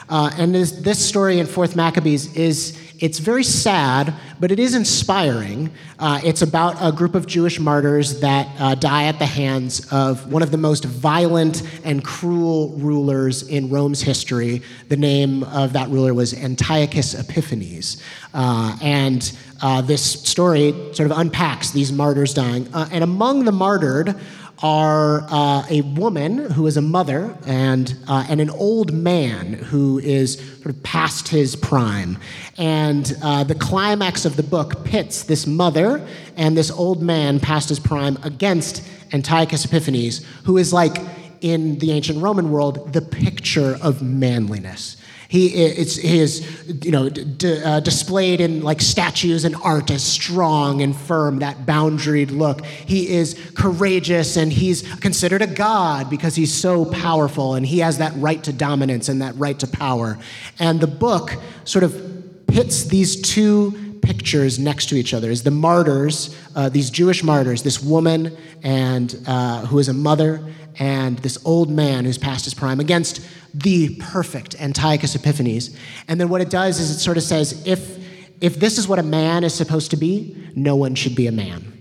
Uh, 0.09 0.31
and 0.37 0.55
this, 0.55 0.71
this, 0.71 1.05
story 1.05 1.39
in 1.39 1.45
Fourth 1.45 1.75
Maccabees 1.75 2.33
is 2.35 2.79
it's 2.99 3.19
very 3.19 3.43
sad, 3.43 4.13
but 4.39 4.51
it 4.51 4.59
is 4.59 4.73
inspiring. 4.73 5.69
Uh, 5.99 6.19
it's 6.23 6.41
about 6.41 6.77
a 6.81 6.91
group 6.91 7.13
of 7.13 7.27
Jewish 7.27 7.59
martyrs 7.59 8.21
that 8.21 8.47
uh, 8.59 8.75
die 8.75 9.05
at 9.05 9.19
the 9.19 9.25
hands 9.25 9.91
of 9.91 10.31
one 10.31 10.41
of 10.41 10.49
the 10.51 10.57
most 10.57 10.85
violent 10.85 11.61
and 11.83 12.03
cruel 12.03 12.69
rulers 12.77 13.47
in 13.47 13.69
Rome's 13.69 14.01
history. 14.01 14.61
The 14.87 14.97
name 14.97 15.43
of 15.43 15.73
that 15.73 15.89
ruler 15.89 16.13
was 16.13 16.33
Antiochus 16.33 17.13
Epiphanes. 17.13 18.01
Uh, 18.33 18.77
and 18.81 19.37
uh, 19.61 19.81
this 19.81 20.03
story 20.03 20.71
sort 20.93 21.11
of 21.11 21.17
unpacks 21.17 21.71
these 21.71 21.91
martyrs 21.91 22.33
dying. 22.33 22.67
Uh, 22.73 22.87
and 22.91 23.03
among 23.03 23.45
the 23.45 23.51
martyred 23.51 24.15
are 24.59 25.25
uh, 25.29 25.63
a 25.69 25.81
woman 25.81 26.37
who 26.51 26.65
is 26.65 26.77
a 26.77 26.81
mother 26.81 27.37
and, 27.45 27.95
uh, 28.07 28.25
and 28.29 28.41
an 28.41 28.49
old 28.49 28.91
man 28.91 29.53
who 29.53 29.99
is 29.99 30.39
sort 30.55 30.67
of 30.67 30.83
past 30.83 31.27
his 31.27 31.55
prime. 31.55 32.17
And 32.57 33.15
uh, 33.21 33.43
the 33.43 33.55
climax 33.55 34.25
of 34.25 34.35
the 34.35 34.43
book 34.43 34.83
pits 34.83 35.23
this 35.23 35.45
mother 35.45 36.05
and 36.35 36.57
this 36.57 36.71
old 36.71 37.01
man 37.01 37.39
past 37.39 37.69
his 37.69 37.79
prime 37.79 38.17
against 38.23 38.83
Antiochus 39.13 39.65
Epiphanes, 39.65 40.25
who 40.43 40.57
is 40.57 40.73
like, 40.73 40.97
in 41.41 41.79
the 41.79 41.91
ancient 41.91 42.21
Roman 42.21 42.51
world, 42.51 42.93
the 42.93 43.01
picture 43.01 43.77
of 43.81 44.01
manliness. 44.01 44.97
He 45.29 45.47
is, 45.47 45.97
he 45.97 46.19
is 46.19 46.73
you 46.83 46.91
know, 46.91 47.09
d- 47.09 47.61
uh, 47.61 47.81
displayed 47.81 48.39
in 48.39 48.61
like 48.61 48.79
statues 48.79 49.43
and 49.43 49.55
art 49.57 49.91
as 49.91 50.01
strong 50.01 50.81
and 50.81 50.95
firm, 50.95 51.39
that 51.39 51.65
boundaried 51.65 52.31
look. 52.31 52.65
He 52.65 53.09
is 53.09 53.51
courageous 53.53 54.37
and 54.37 54.53
he's 54.53 54.83
considered 54.97 55.41
a 55.41 55.47
god 55.47 56.09
because 56.09 56.35
he's 56.35 56.53
so 56.53 56.85
powerful 56.85 57.55
and 57.55 57.65
he 57.65 57.79
has 57.79 57.97
that 57.97 58.13
right 58.15 58.41
to 58.45 58.53
dominance 58.53 59.09
and 59.09 59.21
that 59.21 59.35
right 59.35 59.59
to 59.59 59.67
power. 59.67 60.17
And 60.59 60.79
the 60.79 60.87
book 60.87 61.35
sort 61.65 61.83
of 61.83 62.47
pits 62.47 62.85
these 62.85 63.19
two 63.21 63.86
pictures 64.07 64.57
next 64.57 64.87
to 64.87 64.95
each 64.95 65.13
other 65.13 65.29
is 65.29 65.43
the 65.43 65.51
martyrs, 65.51 66.35
uh, 66.55 66.69
these 66.69 66.89
Jewish 66.89 67.23
martyrs, 67.23 67.61
this 67.61 67.83
woman 67.83 68.35
and 68.63 69.21
uh, 69.27 69.65
who 69.65 69.79
is 69.79 69.89
a 69.89 69.93
mother 69.93 70.41
and 70.79 71.17
this 71.19 71.37
old 71.43 71.69
man 71.69 72.05
who's 72.05 72.17
past 72.17 72.45
his 72.45 72.53
prime 72.53 72.79
against 72.79 73.19
the 73.53 73.95
perfect 73.99 74.59
Antiochus 74.61 75.13
Epiphanes. 75.15 75.75
And 76.07 76.21
then 76.21 76.29
what 76.29 76.39
it 76.39 76.49
does 76.49 76.79
is 76.79 76.89
it 76.89 76.99
sort 76.99 77.17
of 77.17 77.23
says 77.23 77.65
if, 77.67 77.97
if 78.41 78.55
this 78.55 78.77
is 78.77 78.87
what 78.87 78.97
a 78.97 79.03
man 79.03 79.43
is 79.43 79.53
supposed 79.53 79.91
to 79.91 79.97
be, 79.97 80.49
no 80.55 80.77
one 80.77 80.95
should 80.95 81.15
be 81.15 81.27
a 81.27 81.31
man. 81.31 81.73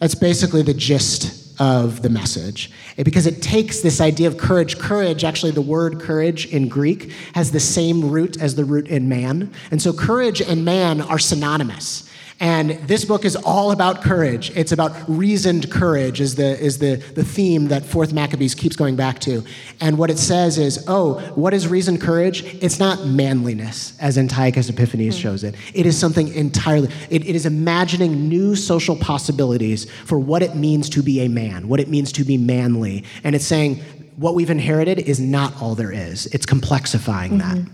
That's 0.00 0.16
basically 0.16 0.62
the 0.62 0.74
gist 0.74 1.41
of 1.62 2.02
the 2.02 2.08
message. 2.08 2.72
Because 2.96 3.24
it 3.24 3.40
takes 3.40 3.82
this 3.82 4.00
idea 4.00 4.26
of 4.26 4.36
courage. 4.36 4.80
Courage, 4.80 5.22
actually, 5.22 5.52
the 5.52 5.62
word 5.62 6.00
courage 6.00 6.46
in 6.46 6.68
Greek 6.68 7.12
has 7.36 7.52
the 7.52 7.60
same 7.60 8.10
root 8.10 8.42
as 8.42 8.56
the 8.56 8.64
root 8.64 8.88
in 8.88 9.08
man. 9.08 9.52
And 9.70 9.80
so 9.80 9.92
courage 9.92 10.42
and 10.42 10.64
man 10.64 11.00
are 11.00 11.20
synonymous. 11.20 12.10
And 12.40 12.70
this 12.88 13.04
book 13.04 13.24
is 13.24 13.36
all 13.36 13.70
about 13.70 14.02
courage. 14.02 14.50
It's 14.56 14.72
about 14.72 14.92
reasoned 15.08 15.70
courage 15.70 16.20
is 16.20 16.34
the, 16.34 16.58
is 16.58 16.78
the, 16.78 16.96
the 17.14 17.24
theme 17.24 17.68
that 17.68 17.84
Fourth 17.84 18.12
Maccabees 18.12 18.54
keeps 18.54 18.74
going 18.74 18.96
back 18.96 19.20
to. 19.20 19.44
And 19.80 19.98
what 19.98 20.10
it 20.10 20.18
says 20.18 20.58
is, 20.58 20.84
oh, 20.88 21.20
what 21.34 21.54
is 21.54 21.68
reasoned 21.68 22.00
courage? 22.00 22.42
It's 22.62 22.78
not 22.78 23.06
manliness, 23.06 23.96
as 24.00 24.18
Antiochus 24.18 24.68
Epiphanes 24.68 25.16
mm. 25.16 25.20
shows 25.20 25.44
it. 25.44 25.54
It 25.74 25.86
is 25.86 25.96
something 25.98 26.28
entirely, 26.34 26.88
it, 27.10 27.26
it 27.26 27.36
is 27.36 27.46
imagining 27.46 28.28
new 28.28 28.56
social 28.56 28.96
possibilities 28.96 29.90
for 30.04 30.18
what 30.18 30.42
it 30.42 30.56
means 30.56 30.88
to 30.90 31.02
be 31.02 31.20
a 31.20 31.28
man, 31.28 31.68
what 31.68 31.80
it 31.80 31.88
means 31.88 32.12
to 32.12 32.24
be 32.24 32.36
manly. 32.36 33.04
And 33.24 33.34
it's 33.34 33.46
saying, 33.46 33.80
what 34.16 34.34
we've 34.34 34.50
inherited 34.50 34.98
is 34.98 35.20
not 35.20 35.60
all 35.60 35.74
there 35.74 35.92
is. 35.92 36.26
It's 36.26 36.46
complexifying 36.46 37.38
mm-hmm. 37.38 37.38
that. 37.38 37.68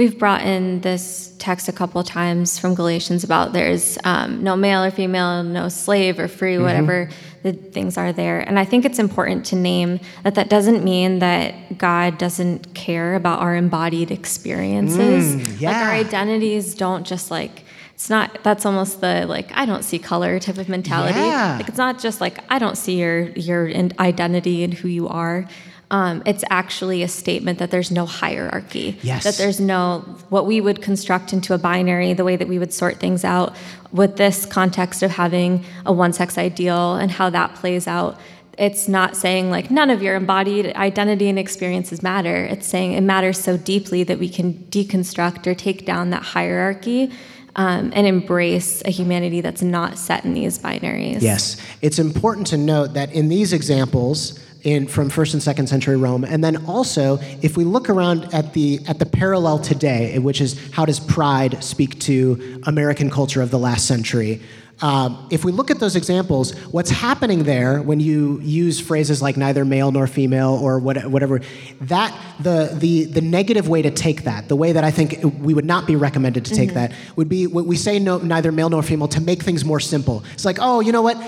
We've 0.00 0.18
brought 0.18 0.42
in 0.54 0.80
this 0.80 1.34
text 1.38 1.68
a 1.68 1.72
couple 1.72 2.02
times 2.02 2.58
from 2.58 2.74
Galatians 2.74 3.22
about 3.22 3.52
there's 3.52 3.98
um, 4.04 4.42
no 4.42 4.56
male 4.56 4.82
or 4.82 4.90
female, 4.90 5.42
no 5.42 5.68
slave 5.68 6.18
or 6.18 6.26
free, 6.26 6.54
Mm-hmm. 6.54 6.64
whatever 6.64 7.08
the 7.42 7.52
things 7.52 7.96
are 7.98 8.12
there. 8.12 8.40
And 8.40 8.58
I 8.58 8.64
think 8.64 8.84
it's 8.88 8.98
important 8.98 9.40
to 9.50 9.56
name 9.56 10.00
that 10.24 10.34
that 10.36 10.48
doesn't 10.48 10.82
mean 10.84 11.18
that 11.20 11.78
God 11.78 12.16
doesn't 12.18 12.74
care 12.74 13.14
about 13.14 13.40
our 13.40 13.54
embodied 13.56 14.10
experiences. 14.10 15.36
Like 15.36 15.44
Mm, 15.46 15.60
yeah. 15.60 15.82
our 15.84 15.90
identities 15.92 16.74
don't 16.74 17.06
just 17.06 17.30
like. 17.30 17.64
It's 17.94 18.08
not. 18.08 18.42
That's 18.42 18.64
almost 18.64 19.00
the 19.02 19.26
like 19.28 19.48
I 19.54 19.66
don't 19.66 19.84
see 19.84 19.98
color 19.98 20.38
type 20.40 20.56
of 20.56 20.68
mentality. 20.70 21.18
Yeah. 21.18 21.56
Like 21.58 21.68
it's 21.68 21.76
not 21.86 21.98
just 22.06 22.18
like 22.20 22.38
I 22.48 22.58
don't 22.58 22.76
see 22.84 22.94
your 22.98 23.16
your 23.50 23.68
identity 23.98 24.64
and 24.64 24.72
who 24.72 24.88
you 24.88 25.06
are. 25.08 25.46
Um, 25.90 26.22
it's 26.24 26.44
actually 26.50 27.02
a 27.02 27.08
statement 27.08 27.58
that 27.58 27.72
there's 27.72 27.90
no 27.90 28.06
hierarchy. 28.06 28.96
Yes. 29.02 29.24
That 29.24 29.34
there's 29.34 29.58
no 29.58 30.00
what 30.28 30.46
we 30.46 30.60
would 30.60 30.80
construct 30.82 31.32
into 31.32 31.52
a 31.52 31.58
binary, 31.58 32.12
the 32.12 32.24
way 32.24 32.36
that 32.36 32.46
we 32.46 32.58
would 32.58 32.72
sort 32.72 33.00
things 33.00 33.24
out 33.24 33.56
with 33.92 34.16
this 34.16 34.46
context 34.46 35.02
of 35.02 35.10
having 35.10 35.64
a 35.84 35.92
one-sex 35.92 36.38
ideal 36.38 36.94
and 36.94 37.10
how 37.10 37.28
that 37.30 37.56
plays 37.56 37.88
out. 37.88 38.20
It's 38.56 38.88
not 38.88 39.16
saying 39.16 39.50
like 39.50 39.70
none 39.70 39.90
of 39.90 40.02
your 40.02 40.14
embodied 40.14 40.76
identity 40.76 41.28
and 41.28 41.38
experiences 41.38 42.02
matter. 42.02 42.44
It's 42.44 42.68
saying 42.68 42.92
it 42.92 43.00
matters 43.00 43.40
so 43.40 43.56
deeply 43.56 44.04
that 44.04 44.18
we 44.18 44.28
can 44.28 44.54
deconstruct 44.70 45.46
or 45.46 45.54
take 45.54 45.86
down 45.86 46.10
that 46.10 46.22
hierarchy 46.22 47.10
um, 47.56 47.92
and 47.94 48.06
embrace 48.06 48.82
a 48.84 48.90
humanity 48.90 49.40
that's 49.40 49.62
not 49.62 49.98
set 49.98 50.24
in 50.24 50.34
these 50.34 50.58
binaries. 50.58 51.20
Yes, 51.20 51.56
it's 51.82 51.98
important 51.98 52.46
to 52.48 52.56
note 52.56 52.94
that 52.94 53.12
in 53.12 53.28
these 53.28 53.52
examples, 53.52 54.38
in 54.62 54.86
from 54.86 55.08
first 55.08 55.34
and 55.34 55.42
second 55.42 55.66
century 55.68 55.96
Rome, 55.96 56.24
and 56.24 56.42
then 56.44 56.64
also 56.66 57.18
if 57.42 57.56
we 57.56 57.64
look 57.64 57.88
around 57.88 58.32
at 58.34 58.52
the 58.52 58.80
at 58.88 58.98
the 58.98 59.06
parallel 59.06 59.58
today, 59.58 60.18
which 60.18 60.40
is 60.40 60.58
how 60.72 60.84
does 60.84 61.00
pride 61.00 61.62
speak 61.62 61.98
to 62.00 62.60
American 62.66 63.10
culture 63.10 63.42
of 63.42 63.50
the 63.50 63.58
last 63.58 63.86
century? 63.86 64.40
Um, 64.82 65.28
if 65.30 65.44
we 65.44 65.52
look 65.52 65.70
at 65.70 65.78
those 65.78 65.94
examples, 65.94 66.52
what's 66.72 66.90
happening 66.90 67.44
there 67.44 67.82
when 67.82 68.00
you 68.00 68.40
use 68.40 68.80
phrases 68.80 69.20
like 69.20 69.36
neither 69.36 69.64
male 69.64 69.92
nor 69.92 70.06
female 70.06 70.58
or 70.62 70.78
what, 70.78 71.04
whatever, 71.04 71.40
that 71.82 72.18
the, 72.40 72.70
the 72.72 73.04
the 73.04 73.20
negative 73.20 73.68
way 73.68 73.82
to 73.82 73.90
take 73.90 74.24
that, 74.24 74.48
the 74.48 74.56
way 74.56 74.72
that 74.72 74.82
I 74.82 74.90
think 74.90 75.18
we 75.38 75.52
would 75.52 75.66
not 75.66 75.86
be 75.86 75.96
recommended 75.96 76.46
to 76.46 76.54
take 76.54 76.72
that, 76.74 76.92
would 77.16 77.28
be 77.28 77.46
when 77.46 77.66
we 77.66 77.76
say 77.76 77.98
no, 77.98 78.18
neither 78.18 78.52
male 78.52 78.70
nor 78.70 78.82
female 78.82 79.08
to 79.08 79.20
make 79.20 79.42
things 79.42 79.64
more 79.66 79.80
simple. 79.80 80.24
It's 80.32 80.46
like, 80.46 80.56
oh, 80.60 80.80
you 80.80 80.92
know 80.92 81.02
what? 81.02 81.18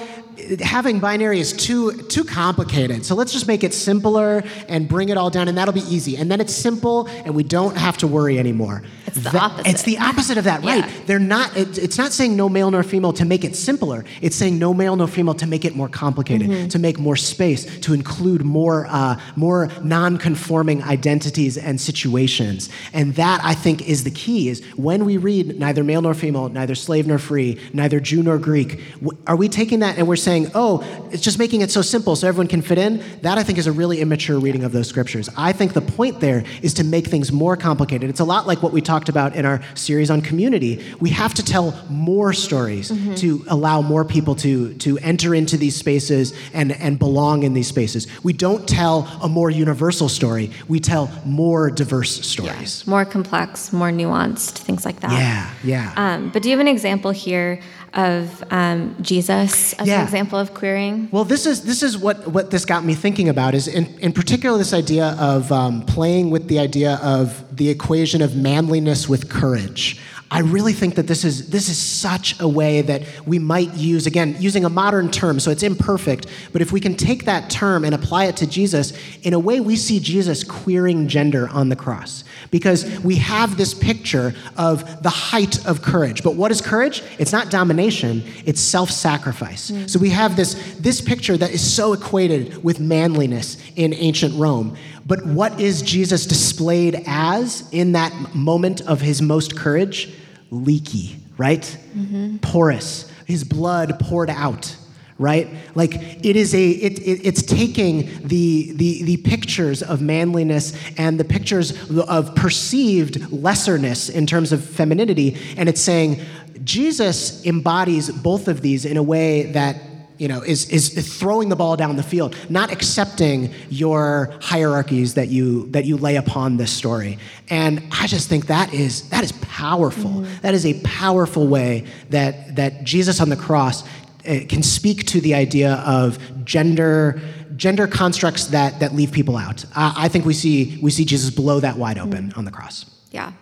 Having 0.60 1.00
binary 1.00 1.40
is 1.40 1.52
too 1.52 1.92
too 2.02 2.24
complicated. 2.24 3.04
So 3.04 3.14
let's 3.14 3.32
just 3.32 3.46
make 3.46 3.64
it 3.64 3.74
simpler 3.74 4.42
and 4.68 4.88
bring 4.88 5.08
it 5.08 5.16
all 5.16 5.30
down, 5.30 5.48
and 5.48 5.56
that'll 5.56 5.74
be 5.74 5.80
easy. 5.88 6.16
And 6.16 6.30
then 6.30 6.40
it's 6.40 6.54
simple, 6.54 7.06
and 7.24 7.34
we 7.34 7.42
don't 7.42 7.76
have 7.76 7.98
to 7.98 8.06
worry 8.06 8.38
anymore. 8.38 8.82
It's 9.14 9.24
the 9.24 9.30
That- 9.30 9.42
opposite. 9.42 9.66
It's 9.70 9.82
the 9.82 9.98
opposite 9.98 10.38
of 10.38 10.44
that, 10.44 10.62
right? 10.64 10.84
Yeah. 10.84 10.90
They're 11.06 11.18
not. 11.18 11.56
It, 11.56 11.78
it's 11.78 11.98
not 11.98 12.12
saying 12.12 12.36
no 12.36 12.48
male 12.48 12.70
nor 12.70 12.82
female 12.82 13.12
to 13.14 13.24
make 13.24 13.44
it 13.44 13.54
simpler. 13.56 14.04
It's 14.20 14.36
saying 14.36 14.58
no 14.58 14.72
male 14.74 14.96
no 14.96 15.06
female 15.06 15.34
to 15.34 15.46
make 15.46 15.64
it 15.64 15.74
more 15.76 15.88
complicated, 15.88 16.48
Mm-hmm. 16.48 16.68
to 16.68 16.78
make 16.78 16.98
more 16.98 17.16
space, 17.16 17.78
to 17.80 17.94
include 17.94 18.42
more 18.44 18.86
uh, 18.88 19.18
more 19.36 19.68
non-conforming 19.82 20.82
identities 20.82 21.56
and 21.56 21.80
situations. 21.80 22.68
And 22.92 23.14
that 23.16 23.40
I 23.44 23.54
think 23.54 23.88
is 23.88 24.04
the 24.04 24.10
key. 24.10 24.48
Is 24.48 24.64
when 24.76 25.04
we 25.04 25.16
read 25.16 25.58
neither 25.58 25.84
male 25.84 26.02
nor 26.02 26.14
female, 26.14 26.48
neither 26.48 26.74
slave 26.74 27.06
nor 27.06 27.18
free, 27.18 27.58
neither 27.72 28.00
Jew 28.00 28.22
nor 28.22 28.38
Greek, 28.38 28.80
are 29.26 29.36
we 29.36 29.48
taking 29.48 29.80
that 29.80 29.98
and 29.98 30.08
we're 30.08 30.16
saying, 30.16 30.50
oh, 30.54 30.84
it's 31.12 31.22
just 31.22 31.38
making 31.38 31.60
it 31.60 31.70
so 31.70 31.82
simple 31.82 32.16
so 32.16 32.26
everyone 32.28 32.48
can 32.48 32.62
fit 32.62 32.78
in? 32.78 33.02
That 33.22 33.38
I 33.38 33.42
think 33.42 33.58
is 33.58 33.66
a 33.66 33.72
really 33.72 34.00
immature 34.00 34.38
reading 34.38 34.64
of 34.64 34.72
those 34.72 34.88
scriptures. 34.88 35.28
I 35.36 35.52
think 35.52 35.72
the 35.74 35.80
point 35.80 36.20
there 36.20 36.44
is 36.62 36.74
to 36.74 36.84
make 36.84 37.06
things 37.06 37.30
more 37.32 37.56
complicated. 37.56 38.10
It's 38.10 38.20
a 38.20 38.24
lot 38.24 38.46
like 38.46 38.62
what 38.62 38.72
we 38.72 38.80
talked 38.80 39.01
about 39.08 39.34
in 39.34 39.44
our 39.44 39.60
series 39.74 40.10
on 40.10 40.20
community. 40.20 40.82
We 41.00 41.10
have 41.10 41.34
to 41.34 41.44
tell 41.44 41.78
more 41.88 42.32
stories 42.32 42.88
to 43.20 43.44
allow 43.48 43.82
more 43.82 44.04
people 44.04 44.34
to, 44.36 44.74
to 44.74 44.98
enter 44.98 45.34
into 45.34 45.56
these 45.56 45.76
spaces 45.76 46.32
and, 46.52 46.72
and 46.72 46.98
belong 46.98 47.42
in 47.42 47.54
these 47.54 47.68
spaces. 47.68 48.06
We 48.22 48.32
don't 48.32 48.66
tell 48.68 49.08
a 49.22 49.28
more 49.28 49.50
universal 49.50 50.08
story, 50.08 50.50
we 50.68 50.80
tell 50.80 51.10
more 51.24 51.70
diverse 51.70 52.24
stories. 52.26 52.86
More 52.86 53.04
complex, 53.04 53.72
more 53.72 53.90
nuanced, 53.90 54.58
things 54.58 54.84
like 54.84 55.00
that. 55.00 55.12
Yeah, 55.12 55.54
yeah. 55.62 55.92
Um, 55.96 56.30
but 56.30 56.42
do 56.42 56.48
you 56.48 56.56
have 56.56 56.60
an 56.60 56.68
example 56.68 57.10
here 57.10 57.60
of 57.94 58.42
um, 58.50 58.96
Jesus 59.00 59.72
as 59.74 59.86
Yeah. 59.86 59.98
an 59.98 60.04
example 60.04 60.38
of 60.38 60.54
queering? 60.54 61.08
Well, 61.10 61.24
this 61.24 61.46
is 61.46 61.62
this 61.62 61.82
is 61.82 61.98
what 61.98 62.26
what 62.28 62.50
this 62.50 62.64
got 62.64 62.84
me 62.84 62.94
thinking 62.94 63.28
about 63.28 63.54
is 63.54 63.68
in 63.68 63.86
in 64.00 64.12
particular 64.12 64.58
this 64.58 64.72
idea 64.72 65.16
of 65.18 65.50
um, 65.52 65.82
playing 65.82 66.30
with 66.30 66.48
the 66.48 66.58
idea 66.58 66.98
of 67.02 67.44
the 67.54 67.68
equation 67.68 68.22
of 68.22 68.34
manliness 68.36 69.08
with 69.08 69.28
courage. 69.28 70.00
I 70.30 70.38
really 70.38 70.72
think 70.72 70.94
that 70.94 71.06
this 71.08 71.24
is 71.24 71.50
this 71.50 71.68
is 71.68 71.76
such 71.76 72.40
a 72.40 72.48
way 72.48 72.80
that 72.80 73.02
we 73.26 73.38
might 73.38 73.74
use 73.74 74.06
again 74.06 74.34
using 74.38 74.64
a 74.64 74.70
modern 74.70 75.10
term, 75.10 75.38
so 75.38 75.50
it's 75.50 75.62
imperfect. 75.62 76.26
But 76.52 76.62
if 76.62 76.72
we 76.72 76.80
can 76.80 76.94
take 76.94 77.26
that 77.26 77.50
term 77.50 77.84
and 77.84 77.94
apply 77.94 78.24
it 78.24 78.36
to 78.38 78.46
Jesus, 78.46 78.94
in 79.22 79.34
a 79.34 79.38
way 79.38 79.60
we 79.60 79.76
see 79.76 80.00
Jesus 80.00 80.42
queering 80.42 81.06
gender 81.06 81.50
on 81.50 81.68
the 81.68 81.76
cross 81.76 82.24
because 82.52 83.00
we 83.00 83.16
have 83.16 83.56
this 83.56 83.74
picture 83.74 84.32
of 84.56 85.02
the 85.02 85.10
height 85.10 85.66
of 85.66 85.82
courage. 85.82 86.22
But 86.22 86.36
what 86.36 86.52
is 86.52 86.60
courage? 86.60 87.02
It's 87.18 87.32
not 87.32 87.50
domination; 87.50 88.22
it's 88.44 88.60
self-sacrifice. 88.60 89.72
Mm. 89.72 89.90
So 89.90 89.98
we 89.98 90.10
have 90.10 90.36
this 90.36 90.54
this 90.78 91.00
picture 91.00 91.36
that 91.36 91.50
is 91.50 91.60
so 91.60 91.94
equated 91.94 92.62
with 92.62 92.78
manliness 92.78 93.56
in 93.74 93.92
ancient 93.94 94.38
Rome. 94.38 94.76
But 95.04 95.26
what 95.26 95.58
is 95.60 95.82
Jesus 95.82 96.26
displayed 96.26 97.02
as 97.06 97.68
in 97.72 97.92
that 97.92 98.12
moment 98.36 98.82
of 98.82 99.00
his 99.00 99.20
most 99.20 99.56
courage? 99.56 100.14
Leaky, 100.50 101.16
right? 101.38 101.62
Mm-hmm. 101.96 102.36
Porous. 102.36 103.10
His 103.26 103.42
blood 103.42 103.98
poured 103.98 104.30
out 104.30 104.76
right? 105.18 105.48
Like 105.74 105.94
it 106.24 106.36
is 106.36 106.54
a 106.54 106.70
it, 106.70 106.98
it, 106.98 107.26
it's 107.26 107.42
taking 107.42 108.26
the, 108.26 108.72
the 108.72 109.02
the 109.02 109.16
pictures 109.18 109.82
of 109.82 110.00
manliness 110.00 110.72
and 110.98 111.18
the 111.18 111.24
pictures 111.24 111.72
of 111.90 112.34
perceived 112.34 113.32
lesserness 113.32 114.08
in 114.08 114.26
terms 114.26 114.52
of 114.52 114.64
femininity 114.64 115.36
and 115.56 115.68
it's 115.68 115.80
saying 115.80 116.20
jesus 116.64 117.44
embodies 117.46 118.10
both 118.10 118.48
of 118.48 118.60
these 118.60 118.84
in 118.84 118.96
a 118.96 119.02
way 119.02 119.44
that 119.52 119.76
you 120.22 120.28
know 120.28 120.40
is 120.42 120.70
is 120.70 121.18
throwing 121.18 121.48
the 121.48 121.56
ball 121.56 121.76
down 121.76 121.96
the 121.96 122.02
field 122.02 122.36
not 122.48 122.70
accepting 122.70 123.52
your 123.70 124.32
hierarchies 124.40 125.14
that 125.14 125.28
you 125.28 125.66
that 125.70 125.84
you 125.84 125.96
lay 125.96 126.14
upon 126.14 126.56
this 126.56 126.70
story. 126.70 127.18
And 127.50 127.82
i 127.90 128.06
just 128.06 128.28
think 128.28 128.46
that 128.46 128.72
is 128.72 129.08
that 129.08 129.24
is 129.24 129.32
powerful. 129.32 130.10
Mm-hmm. 130.10 130.42
That 130.42 130.54
is 130.54 130.64
a 130.64 130.74
powerful 130.82 131.48
way 131.48 131.86
that 132.10 132.54
that 132.54 132.84
jesus 132.84 133.20
on 133.20 133.30
the 133.30 133.36
cross 133.36 133.82
uh, 134.26 134.40
can 134.48 134.62
speak 134.62 135.06
to 135.06 135.20
the 135.20 135.34
idea 135.34 135.74
of 135.86 136.18
gender 136.44 137.20
gender 137.56 137.86
constructs 137.86 138.46
that 138.46 138.80
that 138.80 138.94
leave 138.94 139.12
people 139.12 139.36
out. 139.36 139.64
I, 139.74 140.04
I 140.04 140.08
think 140.08 140.24
we 140.24 140.34
see 140.34 140.78
we 140.82 140.90
see 140.90 141.04
Jesus 141.04 141.30
blow 141.30 141.60
that 141.60 141.76
wide 141.76 141.98
open 141.98 142.32
on 142.36 142.44
the 142.44 142.50
cross. 142.50 142.86
Yeah. 143.10 143.32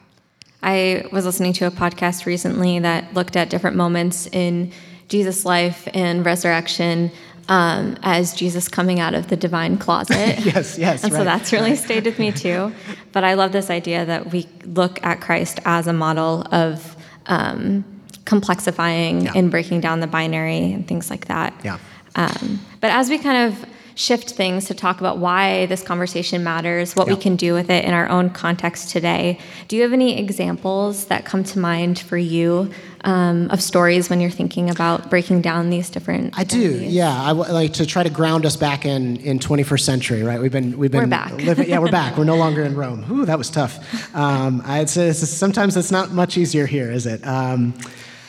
I 0.63 1.07
was 1.11 1.25
listening 1.25 1.55
to 1.55 1.67
a 1.67 1.71
podcast 1.71 2.27
recently 2.27 2.79
that 2.81 3.15
looked 3.15 3.37
at 3.37 3.49
different 3.49 3.77
moments 3.77 4.27
in 4.27 4.73
Jesus' 5.09 5.45
life 5.45 5.89
and 5.95 6.25
resurrection 6.25 7.11
um, 7.49 7.97
as 8.03 8.33
Jesus 8.35 8.69
coming 8.69 9.01
out 9.01 9.15
of 9.15 9.29
the 9.29 9.37
divine 9.37 9.77
closet. 9.77 10.39
Yes, 10.45 10.79
yes, 10.79 11.03
And 11.05 11.13
so 11.13 11.25
that's 11.25 11.53
really 11.53 11.77
stayed 11.77 12.05
with 12.05 12.19
me 12.19 12.33
too. 12.33 12.73
But 13.13 13.25
I 13.25 13.35
love 13.35 13.53
this 13.53 13.71
idea 13.71 14.05
that 14.05 14.31
we 14.33 14.49
look 14.65 15.05
at 15.05 15.21
Christ 15.21 15.61
as 15.65 15.87
a 15.87 15.93
model 15.93 16.47
of 16.53 16.97
um, 17.27 17.85
complexifying 18.31 19.25
Yeah. 19.25 19.33
and 19.35 19.51
breaking 19.51 19.81
down 19.81 20.01
the 20.01 20.07
binary 20.07 20.73
and 20.73 20.87
things 20.87 21.11
like 21.11 21.27
that. 21.27 21.53
Yeah. 21.65 21.79
Um, 22.15 22.61
but 22.81 22.91
as 22.91 23.09
we 23.11 23.19
kind 23.19 23.53
of 23.53 23.65
shift 23.97 24.31
things 24.31 24.65
to 24.65 24.73
talk 24.75 24.99
about 25.01 25.19
why 25.19 25.67
this 25.67 25.83
conversation 25.83 26.43
matters, 26.43 26.97
what 26.97 27.07
we 27.07 27.17
can 27.17 27.37
do 27.37 27.53
with 27.53 27.69
it 27.69 27.85
in 27.85 27.93
our 27.93 28.09
own 28.09 28.31
context 28.31 28.89
today, 28.91 29.39
do 29.69 29.77
you 29.77 29.83
have 29.83 29.93
any 29.93 30.19
examples 30.19 31.07
that 31.07 31.25
come 31.27 31.45
to 31.45 31.59
mind 31.59 31.99
for 31.99 32.17
you 32.17 32.71
um, 33.05 33.51
of 33.51 33.61
stories 33.61 34.09
when 34.09 34.19
you're 34.21 34.31
thinking 34.31 34.71
about 34.71 35.11
breaking 35.11 35.43
down 35.43 35.69
these 35.71 35.91
different? 35.91 36.39
I 36.39 36.45
do, 36.45 36.59
yeah. 36.83 37.13
I 37.23 37.29
w- 37.29 37.53
like 37.53 37.75
to 37.75 37.85
try 37.85 38.03
to 38.03 38.11
ground 38.11 38.47
us 38.47 38.57
back 38.57 38.87
in, 38.87 39.19
in 39.19 39.39
21st 39.39 39.81
century, 39.81 40.23
right? 40.23 40.41
We've 40.41 40.53
been 40.53 40.79
we've 40.79 40.91
been 40.91 41.03
We're 41.03 41.07
back. 41.07 41.33
living. 41.33 41.69
Yeah, 41.69 41.79
we're 41.81 41.91
back. 41.91 42.17
We're 42.17 42.25
no 42.25 42.37
longer 42.37 42.63
in 42.63 42.75
Rome. 42.77 43.05
Ooh, 43.11 43.27
that 43.27 43.37
was 43.39 43.51
tough. 43.51 43.75
Um, 44.15 44.63
I'd 44.65 44.89
say 44.89 45.09
it's, 45.09 45.29
sometimes 45.29 45.77
it's 45.77 45.91
not 45.93 46.11
much 46.13 46.39
easier 46.39 46.67
here, 46.67 46.91
is 46.91 47.05
it? 47.07 47.27
Um, 47.27 47.75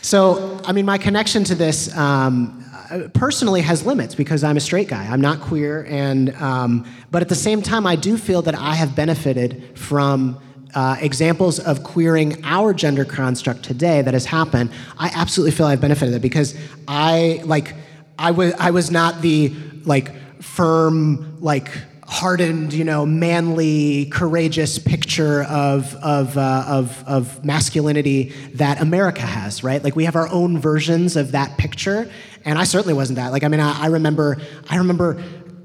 so, 0.01 0.59
I 0.65 0.71
mean, 0.71 0.85
my 0.85 0.97
connection 0.97 1.43
to 1.45 1.55
this 1.55 1.95
um, 1.95 2.63
personally 3.13 3.61
has 3.61 3.85
limits 3.85 4.15
because 4.15 4.43
I'm 4.43 4.57
a 4.57 4.61
straight 4.61 4.87
guy. 4.87 5.05
I'm 5.05 5.21
not 5.21 5.39
queer, 5.39 5.85
and 5.89 6.33
um, 6.35 6.85
but 7.11 7.21
at 7.21 7.29
the 7.29 7.35
same 7.35 7.61
time, 7.61 7.85
I 7.85 7.95
do 7.95 8.17
feel 8.17 8.41
that 8.43 8.55
I 8.55 8.75
have 8.75 8.95
benefited 8.95 9.77
from 9.77 10.39
uh, 10.73 10.97
examples 10.99 11.59
of 11.59 11.83
queering 11.83 12.43
our 12.43 12.73
gender 12.73 13.05
construct 13.05 13.63
today 13.63 14.01
that 14.01 14.13
has 14.13 14.25
happened, 14.25 14.71
I 14.97 15.11
absolutely 15.13 15.51
feel 15.51 15.65
I've 15.65 15.81
benefited 15.81 16.15
it 16.15 16.21
because 16.21 16.55
I 16.87 17.41
like 17.43 17.75
I 18.17 18.31
was 18.31 18.53
I 18.53 18.71
was 18.71 18.91
not 18.91 19.21
the 19.21 19.53
like 19.83 20.15
firm 20.41 21.37
like 21.41 21.71
hardened, 22.11 22.73
you 22.73 22.83
know, 22.83 23.05
manly, 23.05 24.05
courageous 24.07 24.77
picture 24.77 25.43
of, 25.43 25.95
of, 25.95 26.37
uh, 26.37 26.65
of, 26.67 27.03
of 27.07 27.45
masculinity 27.45 28.33
that 28.55 28.81
America 28.81 29.21
has, 29.21 29.63
right? 29.63 29.81
Like 29.81 29.95
we 29.95 30.03
have 30.03 30.17
our 30.17 30.27
own 30.27 30.59
versions 30.59 31.15
of 31.15 31.31
that 31.31 31.57
picture. 31.57 32.11
And 32.43 32.59
I 32.59 32.65
certainly 32.65 32.93
wasn't 32.93 33.15
that. 33.15 33.31
Like, 33.31 33.45
I 33.45 33.47
mean, 33.47 33.61
I, 33.61 33.83
I 33.83 33.85
remember, 33.87 34.41
I 34.69 34.75
remember 34.75 35.23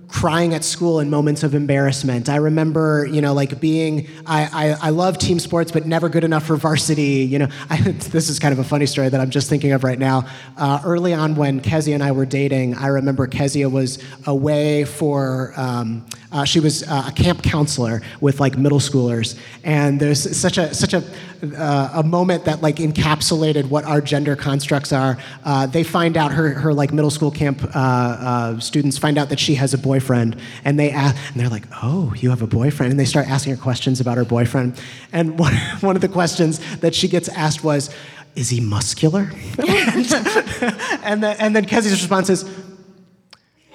crying 0.09 0.55
at 0.55 0.65
school 0.65 1.01
in 1.01 1.11
moments 1.11 1.43
of 1.43 1.55
embarrassment. 1.55 2.29
I 2.29 2.37
remember, 2.37 3.07
you 3.11 3.21
know, 3.21 3.33
like 3.35 3.61
being, 3.61 4.09
I, 4.25 4.45
I, 4.53 4.87
I 4.87 4.91
love 4.91 5.19
team 5.19 5.41
sports, 5.41 5.73
but 5.73 5.85
never 5.85 6.09
good 6.09 6.23
enough 6.23 6.47
for 6.47 6.57
varsity. 6.57 7.25
You 7.25 7.41
know, 7.41 7.49
I, 7.71 7.81
this 7.81 8.29
is 8.29 8.39
kind 8.39 8.53
of 8.53 8.59
a 8.59 8.65
funny 8.65 8.87
story 8.87 9.09
that 9.09 9.21
I'm 9.21 9.31
just 9.31 9.49
thinking 9.49 9.73
of 9.73 9.83
right 9.85 9.99
now. 9.99 10.29
Uh, 10.57 10.81
early 10.85 11.13
on 11.13 11.35
when 11.35 11.61
Kezia 11.61 11.95
and 11.95 12.05
I 12.05 12.13
were 12.13 12.27
dating, 12.27 12.75
I 12.75 12.87
remember 12.87 13.27
Kezia 13.27 13.69
was 13.69 13.99
away 14.27 14.85
for, 14.85 15.53
um, 15.57 16.07
uh, 16.33 16.45
she 16.45 16.61
was 16.61 16.83
uh, 16.83 17.05
a 17.07 17.13
camp 17.13 17.43
counselor 17.43 18.03
with 18.21 18.41
like 18.41 18.59
middle 18.59 18.79
schoolers, 18.79 19.39
and 19.65 20.01
there's 20.01 20.37
such 20.37 20.59
a 20.59 20.75
such 20.75 20.93
a 20.93 21.03
uh, 21.57 21.91
a 21.95 22.03
moment 22.03 22.45
that 22.45 22.63
like 22.63 22.77
encapsulated 22.77 23.69
what 23.69 23.85
our 23.85 24.01
gender 24.01 24.35
constructs 24.35 24.93
are. 24.93 25.19
Uh, 25.45 25.67
they 25.67 25.83
find 25.83 26.17
out 26.17 26.33
her 26.33 26.51
her 26.51 26.75
like 26.75 26.93
middle 26.93 27.11
school 27.11 27.31
camp 27.31 27.63
uh, 27.65 27.69
uh, 27.79 28.61
students 28.61 28.99
find 28.99 29.19
out 29.19 29.29
that 29.29 29.39
she 29.39 29.55
has 29.55 29.75
a 29.75 29.79
boyfriend, 29.79 30.37
and 30.65 30.79
they 30.79 30.91
ask, 30.91 31.17
and 31.33 31.41
they're 31.41 31.49
like, 31.49 31.67
"Oh, 31.83 32.13
you 32.17 32.31
have 32.31 32.43
a 32.43 32.47
boyfriend?" 32.47 32.91
And 32.91 32.99
they 32.99 33.05
start 33.05 33.29
asking 33.29 33.55
her 33.55 33.63
questions 33.63 34.01
about 34.01 34.17
her 34.17 34.25
boyfriend. 34.25 34.81
And 35.13 35.39
one 35.39 35.55
one 35.81 35.97
of 35.97 36.03
the 36.03 36.09
questions 36.09 36.59
that 36.77 36.95
she 36.95 37.09
gets 37.09 37.29
asked 37.29 37.63
was, 37.63 37.95
"Is 38.35 38.51
he 38.51 38.61
muscular?" 38.61 39.31
and, 39.59 40.13
and, 41.05 41.23
then, 41.23 41.37
and 41.39 41.57
then 41.57 41.65
Kezia's 41.65 41.93
response 41.93 42.31
is 42.31 42.45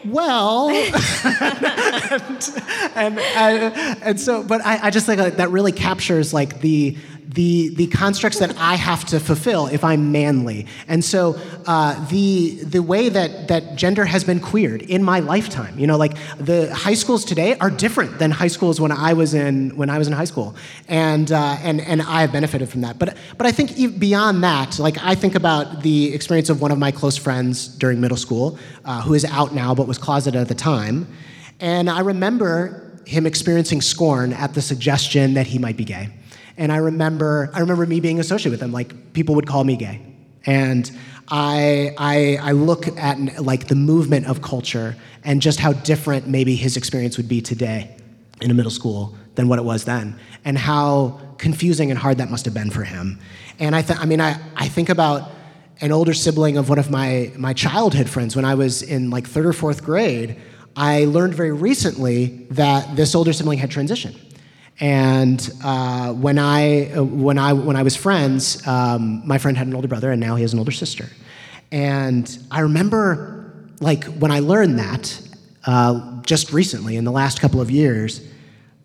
well 0.06 0.70
and, 0.70 0.96
and, 2.96 3.20
and, 3.20 4.04
and, 4.04 4.20
so 4.20 4.44
but 4.44 4.66
I, 4.66 4.88
I 4.88 4.90
just 4.90 5.06
think 5.06 5.20
like 5.20 5.38
that 5.38 5.50
really 5.52 5.72
captures 5.72 6.34
like 6.34 6.62
the 6.62 6.98
the, 7.28 7.70
the 7.76 7.88
constructs 7.88 8.40
that 8.40 8.56
I 8.58 8.76
have 8.76 9.06
to 9.06 9.20
fulfill 9.20 9.68
if 9.68 9.84
I'm 9.84 10.12
manly. 10.12 10.68
And 10.88 11.04
so 11.04 11.40
uh, 11.66 12.06
the, 12.08 12.62
the 12.64 12.82
way 12.82 13.10
that, 13.10 13.48
that 13.48 13.76
gender 13.76 14.06
has 14.06 14.24
been 14.24 14.40
queered 14.40 14.82
in 14.82 15.04
my 15.04 15.20
lifetime, 15.20 15.78
you 15.80 15.88
know, 15.88 15.98
like 15.98 16.18
the 16.38 16.74
high 16.74 16.94
schools 16.94 17.24
today 17.24 17.58
are 17.60 17.70
different 17.70 18.20
than 18.20 18.32
high 18.32 18.48
schools 18.48 18.82
when 18.82 18.92
I 18.92 19.14
was 19.14 19.34
in, 19.34 19.76
when 19.78 19.90
I 19.90 19.98
was 19.98 20.08
in 20.08 20.14
high 20.14 20.26
school. 20.26 20.56
And, 20.88 21.32
uh, 21.32 21.58
and, 21.62 21.80
and 21.82 22.02
I 22.02 22.22
have 22.22 22.32
benefited 22.32 22.70
from 22.70 22.82
that. 22.82 23.00
But, 23.00 23.16
but 23.38 23.48
I 23.48 23.52
think 23.52 24.00
beyond 24.00 24.44
that, 24.44 24.80
like 24.80 24.98
I 25.02 25.16
think 25.16 25.36
about 25.36 25.84
the 25.84 26.14
experience 26.14 26.50
of 26.50 26.62
one 26.62 26.72
of 26.72 26.80
my 26.80 26.92
close 26.92 27.18
friends 27.18 27.68
during 27.68 28.02
middle 28.02 28.18
school, 28.18 28.60
uh, 28.84 29.02
who 29.02 29.14
is 29.14 29.26
out 29.26 29.54
now 29.54 29.74
but 29.74 29.88
was 29.88 29.98
closeted 29.98 30.40
at 30.40 30.48
the 30.48 30.56
time. 30.56 31.08
And 31.60 31.90
I 31.90 32.02
remember 32.02 33.00
him 33.06 33.26
experiencing 33.26 33.82
scorn 33.82 34.34
at 34.34 34.54
the 34.54 34.62
suggestion 34.62 35.34
that 35.36 35.48
he 35.48 35.60
might 35.60 35.78
be 35.78 35.86
gay. 35.86 36.10
And 36.58 36.72
I 36.72 36.78
remember, 36.78 37.50
I 37.54 37.60
remember 37.60 37.86
me 37.86 38.00
being 38.00 38.20
associated 38.20 38.52
with 38.52 38.62
him. 38.62 38.72
Like 38.72 39.14
people 39.14 39.36
would 39.36 39.48
call 39.48 39.64
me 39.64 39.76
gay, 39.76 40.02
and 40.46 40.92
I, 41.28 41.96
I, 41.98 42.38
I 42.42 42.52
look 42.52 42.88
at 42.98 43.42
like 43.42 43.68
the 43.68 43.76
movement 43.76 44.28
of 44.28 44.42
culture 44.42 44.96
and 45.24 45.42
just 45.42 45.60
how 45.60 45.74
different 45.74 46.28
maybe 46.28 46.56
his 46.56 46.76
experience 46.76 47.16
would 47.18 47.30
be 47.30 47.42
today 47.42 47.96
in 48.42 48.52
a 48.52 48.54
middle 48.54 48.72
school 48.72 49.16
than 49.36 49.48
what 49.48 49.60
it 49.60 49.64
was 49.64 49.86
then, 49.86 50.20
and 50.44 50.58
how 50.58 51.20
confusing 51.38 51.90
and 51.90 51.98
hard 51.98 52.18
that 52.18 52.30
must 52.30 52.46
have 52.46 52.54
been 52.54 52.70
for 52.70 52.84
him. 52.84 53.20
And 53.60 53.76
I, 53.76 53.82
th- 53.82 54.00
I 54.00 54.06
mean, 54.06 54.20
I, 54.20 54.36
I 54.56 54.68
think 54.68 54.90
about 54.90 55.32
an 55.80 55.92
older 55.92 56.14
sibling 56.14 56.58
of 56.58 56.70
one 56.70 56.80
of 56.80 56.92
my, 56.92 57.32
my 57.38 57.54
childhood 57.54 58.10
friends 58.10 58.36
when 58.36 58.46
I 58.46 58.56
was 58.56 58.82
in 58.82 59.10
like 59.10 59.26
third 59.28 59.46
or 59.46 59.54
fourth 59.54 59.84
grade. 59.84 60.40
I 60.76 61.06
learned 61.06 61.34
very 61.34 61.52
recently 61.52 62.46
that 62.52 62.96
this 62.96 63.16
older 63.16 63.34
sibling 63.34 63.60
had 63.60 63.70
transitioned. 63.72 64.18
And 64.82 65.48
uh, 65.63 66.12
when, 66.12 66.39
I, 66.39 66.88
when, 67.00 67.38
I, 67.38 67.54
when 67.54 67.76
I 67.76 67.84
was 67.84 67.96
friends, 67.96 68.65
um, 68.67 69.22
my 69.28 69.38
friend 69.38 69.56
had 69.56 69.67
an 69.67 69.76
older 69.76 69.88
brother, 69.88 70.12
and 70.12 70.20
now 70.20 70.36
he 70.36 70.41
has 70.41 70.54
an 70.54 70.60
older 70.60 70.72
sister. 70.72 71.08
And 71.72 72.38
I 72.50 72.62
remember, 72.62 73.54
like, 73.80 74.06
when 74.06 74.32
I 74.32 74.39
learned 74.39 74.80
that 74.80 75.22
uh, 75.65 76.22
just 76.24 76.52
recently, 76.52 76.98
in 76.98 77.04
the 77.04 77.12
last 77.12 77.39
couple 77.39 77.62
of 77.62 77.70
years, 77.70 78.28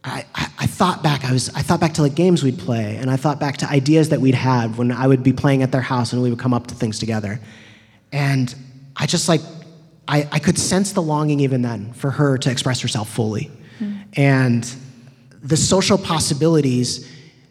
I, 0.05 0.27
I, 0.35 0.49
I, 0.59 0.67
thought 0.67 1.03
back. 1.03 1.25
I 1.25 1.33
was 1.33 1.49
I 1.55 1.63
thought 1.63 1.81
back 1.81 1.95
to 1.95 2.03
like 2.03 2.15
games 2.15 2.45
we'd 2.45 2.59
play, 2.59 2.97
and 2.97 3.11
I 3.11 3.17
thought 3.17 3.41
back 3.41 3.57
to 3.59 3.69
ideas 3.69 4.11
that 4.11 4.21
we'd 4.21 4.35
had 4.35 4.77
when 4.77 4.93
I 4.93 5.07
would 5.07 5.23
be 5.23 5.33
playing 5.33 5.63
at 5.63 5.73
their 5.73 5.81
house, 5.81 6.13
and 6.13 6.23
we 6.23 6.31
would 6.31 6.39
come 6.39 6.55
up 6.55 6.69
to 6.69 6.75
things 6.75 6.99
together. 6.99 7.41
And 8.13 8.55
I 8.95 9.07
just 9.07 9.29
like 9.29 9.41
I, 10.07 10.29
I 10.31 10.39
could 10.39 10.59
sense 10.59 10.93
the 10.93 11.03
longing 11.03 11.41
even 11.41 11.63
then 11.63 11.93
for 11.95 12.11
her 12.11 12.39
to 12.39 12.51
express 12.51 12.81
herself 12.81 13.09
fully, 13.09 13.51
mm. 13.81 14.05
and 14.17 14.77
the 15.47 15.57
social 15.57 15.97
possibilities 15.97 17.09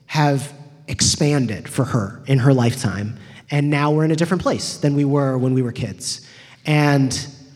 have 0.07 0.53
expanded 0.87 1.67
for 1.67 1.85
her 1.85 2.21
in 2.27 2.39
her 2.39 2.53
lifetime. 2.53 3.17
And 3.49 3.69
now 3.69 3.91
we're 3.91 4.03
in 4.03 4.11
a 4.11 4.15
different 4.15 4.43
place 4.43 4.77
than 4.77 4.95
we 4.95 5.05
were 5.05 5.37
when 5.37 5.53
we 5.53 5.61
were 5.61 5.71
kids. 5.71 6.27
And 6.65 7.11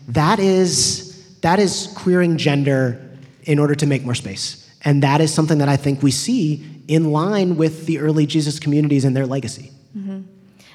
that 0.08 0.38
is, 0.38 1.38
that 1.40 1.58
is 1.58 1.92
queering 1.96 2.38
gender 2.38 3.00
in 3.44 3.58
order 3.58 3.74
to 3.74 3.86
make 3.86 4.04
more 4.04 4.14
space. 4.14 4.68
And 4.82 5.02
that 5.02 5.20
is 5.20 5.32
something 5.32 5.58
that 5.58 5.68
I 5.68 5.76
think 5.76 6.02
we 6.02 6.10
see 6.10 6.64
in 6.88 7.12
line 7.12 7.56
with 7.56 7.86
the 7.86 7.98
early 7.98 8.26
Jesus 8.26 8.58
communities 8.58 9.04
and 9.04 9.14
their 9.14 9.26
legacy. 9.26 9.70
Mm-hmm. 9.96 10.22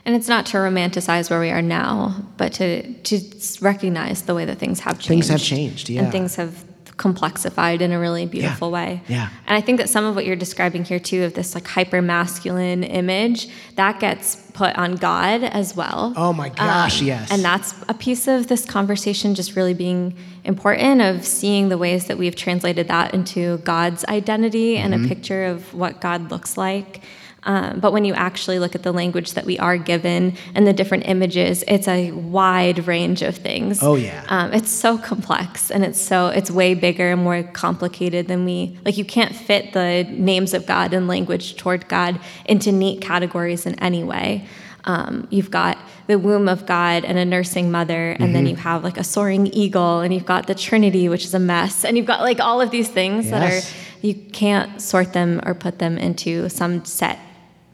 And 0.06 0.16
it's 0.16 0.28
not 0.28 0.46
to 0.48 0.58
romanticize 0.58 1.32
where 1.32 1.40
we 1.40 1.50
are 1.50 1.64
now, 1.64 2.16
but 2.38 2.54
to, 2.54 2.94
to 2.94 3.20
recognize 3.62 4.22
the 4.22 4.36
way 4.36 4.46
that 4.46 4.60
things 4.60 4.80
have 4.82 5.00
changed. 5.00 5.08
Things 5.08 5.28
have 5.30 5.42
changed, 5.42 5.90
yeah. 5.90 6.04
And 6.04 6.12
things 6.12 6.36
have 6.36 6.65
complexified 6.98 7.82
in 7.82 7.92
a 7.92 8.00
really 8.00 8.26
beautiful 8.26 8.70
yeah. 8.70 8.74
way. 8.74 9.02
Yeah. 9.08 9.30
And 9.48 9.58
I 9.58 9.62
think 9.62 9.80
that 9.80 9.90
some 9.90 10.06
of 10.06 10.16
what 10.16 10.26
you're 10.26 10.36
describing 10.36 10.86
here 10.86 11.00
too 11.00 11.24
of 11.24 11.34
this 11.34 11.54
like 11.54 11.68
hyper 11.68 12.02
masculine 12.02 12.84
image 12.84 13.50
that 13.76 14.00
gets 14.00 14.36
put 14.54 14.76
on 14.78 14.96
God 14.96 15.44
as 15.44 15.76
well. 15.76 16.14
Oh 16.16 16.32
my 16.32 16.50
gosh, 16.50 17.02
um, 17.02 17.08
yes. 17.08 17.32
And 17.32 17.44
that's 17.44 17.76
a 17.90 17.94
piece 17.94 18.28
of 18.28 18.48
this 18.48 18.66
conversation 18.66 19.36
just 19.36 19.56
really 19.58 19.74
being 19.74 20.16
important 20.46 21.02
of 21.02 21.26
seeing 21.26 21.68
the 21.68 21.78
ways 21.78 22.06
that 22.08 22.18
we've 22.18 22.36
translated 22.36 22.88
that 22.88 23.14
into 23.14 23.58
God's 23.60 24.06
identity 24.06 24.76
mm-hmm. 24.76 24.86
and 24.86 24.94
a 24.94 24.98
mm-hmm. 24.98 25.08
picture 25.10 25.46
of 25.46 25.74
what 25.74 26.00
God 26.00 26.32
looks 26.32 26.58
like. 26.58 27.02
Um, 27.46 27.80
but 27.80 27.94
when 27.94 28.06
you 28.06 28.14
actually 28.16 28.58
look 28.58 28.74
at 28.74 28.82
the 28.84 28.92
language 28.92 29.34
that 29.34 29.46
we 29.46 29.60
are 29.60 29.78
given 29.78 30.36
and 30.56 30.66
the 30.66 30.74
different 30.74 31.08
images, 31.08 31.64
it's 31.68 31.88
a 31.88 32.12
wide 32.12 32.88
range 32.88 33.22
of 33.22 33.36
things. 33.36 33.84
Oh 33.84 33.96
yeah. 33.96 34.26
Um, 34.30 34.52
it's 34.52 34.72
so 34.72 34.98
complex 34.98 35.70
and 35.70 35.84
it's 35.86 36.02
so 36.02 36.28
it's 36.28 36.50
way 36.50 36.74
bigger 36.74 37.12
and 37.12 37.24
more 37.24 37.44
complicated 37.44 38.28
than 38.28 38.46
we 38.46 38.78
like. 38.84 38.98
You 38.98 39.06
can't 39.06 39.36
fit 39.36 39.74
the 39.74 40.06
names 40.10 40.54
of 40.54 40.66
God 40.66 40.94
and 40.94 41.08
language 41.08 41.56
toward 41.56 41.88
God 41.88 42.20
into 42.46 42.72
neat 42.72 43.02
categories 43.02 43.68
in 43.68 43.76
any 43.76 44.04
way. 44.04 44.48
Um, 44.86 45.28
you've 45.30 45.52
got 45.52 45.78
the 46.08 46.18
womb 46.20 46.48
of 46.48 46.66
God 46.66 47.06
and 47.06 47.18
a 47.18 47.26
nursing 47.26 47.72
mother, 47.72 48.12
and 48.12 48.20
mm-hmm. 48.20 48.34
then 48.34 48.46
you 48.46 48.56
have 48.56 48.84
like 48.84 48.98
a 48.98 49.04
soaring 49.04 49.48
eagle, 49.48 50.02
and 50.02 50.14
you've 50.14 50.28
got 50.28 50.46
the 50.46 50.54
Trinity, 50.54 51.10
which 51.10 51.26
is 51.26 51.34
a 51.34 51.40
mess, 51.40 51.84
and 51.84 51.98
you've 51.98 52.06
got 52.06 52.22
like 52.22 52.40
all 52.40 52.62
of 52.62 52.70
these 52.70 52.88
things 52.88 53.26
yes. 53.26 53.32
that 53.32 53.42
are 53.52 54.06
you 54.06 54.14
can't 54.14 54.80
sort 54.80 55.14
them 55.14 55.42
or 55.44 55.56
put 55.56 55.80
them 55.80 55.98
into 55.98 56.48
some 56.50 56.86
set 56.86 57.18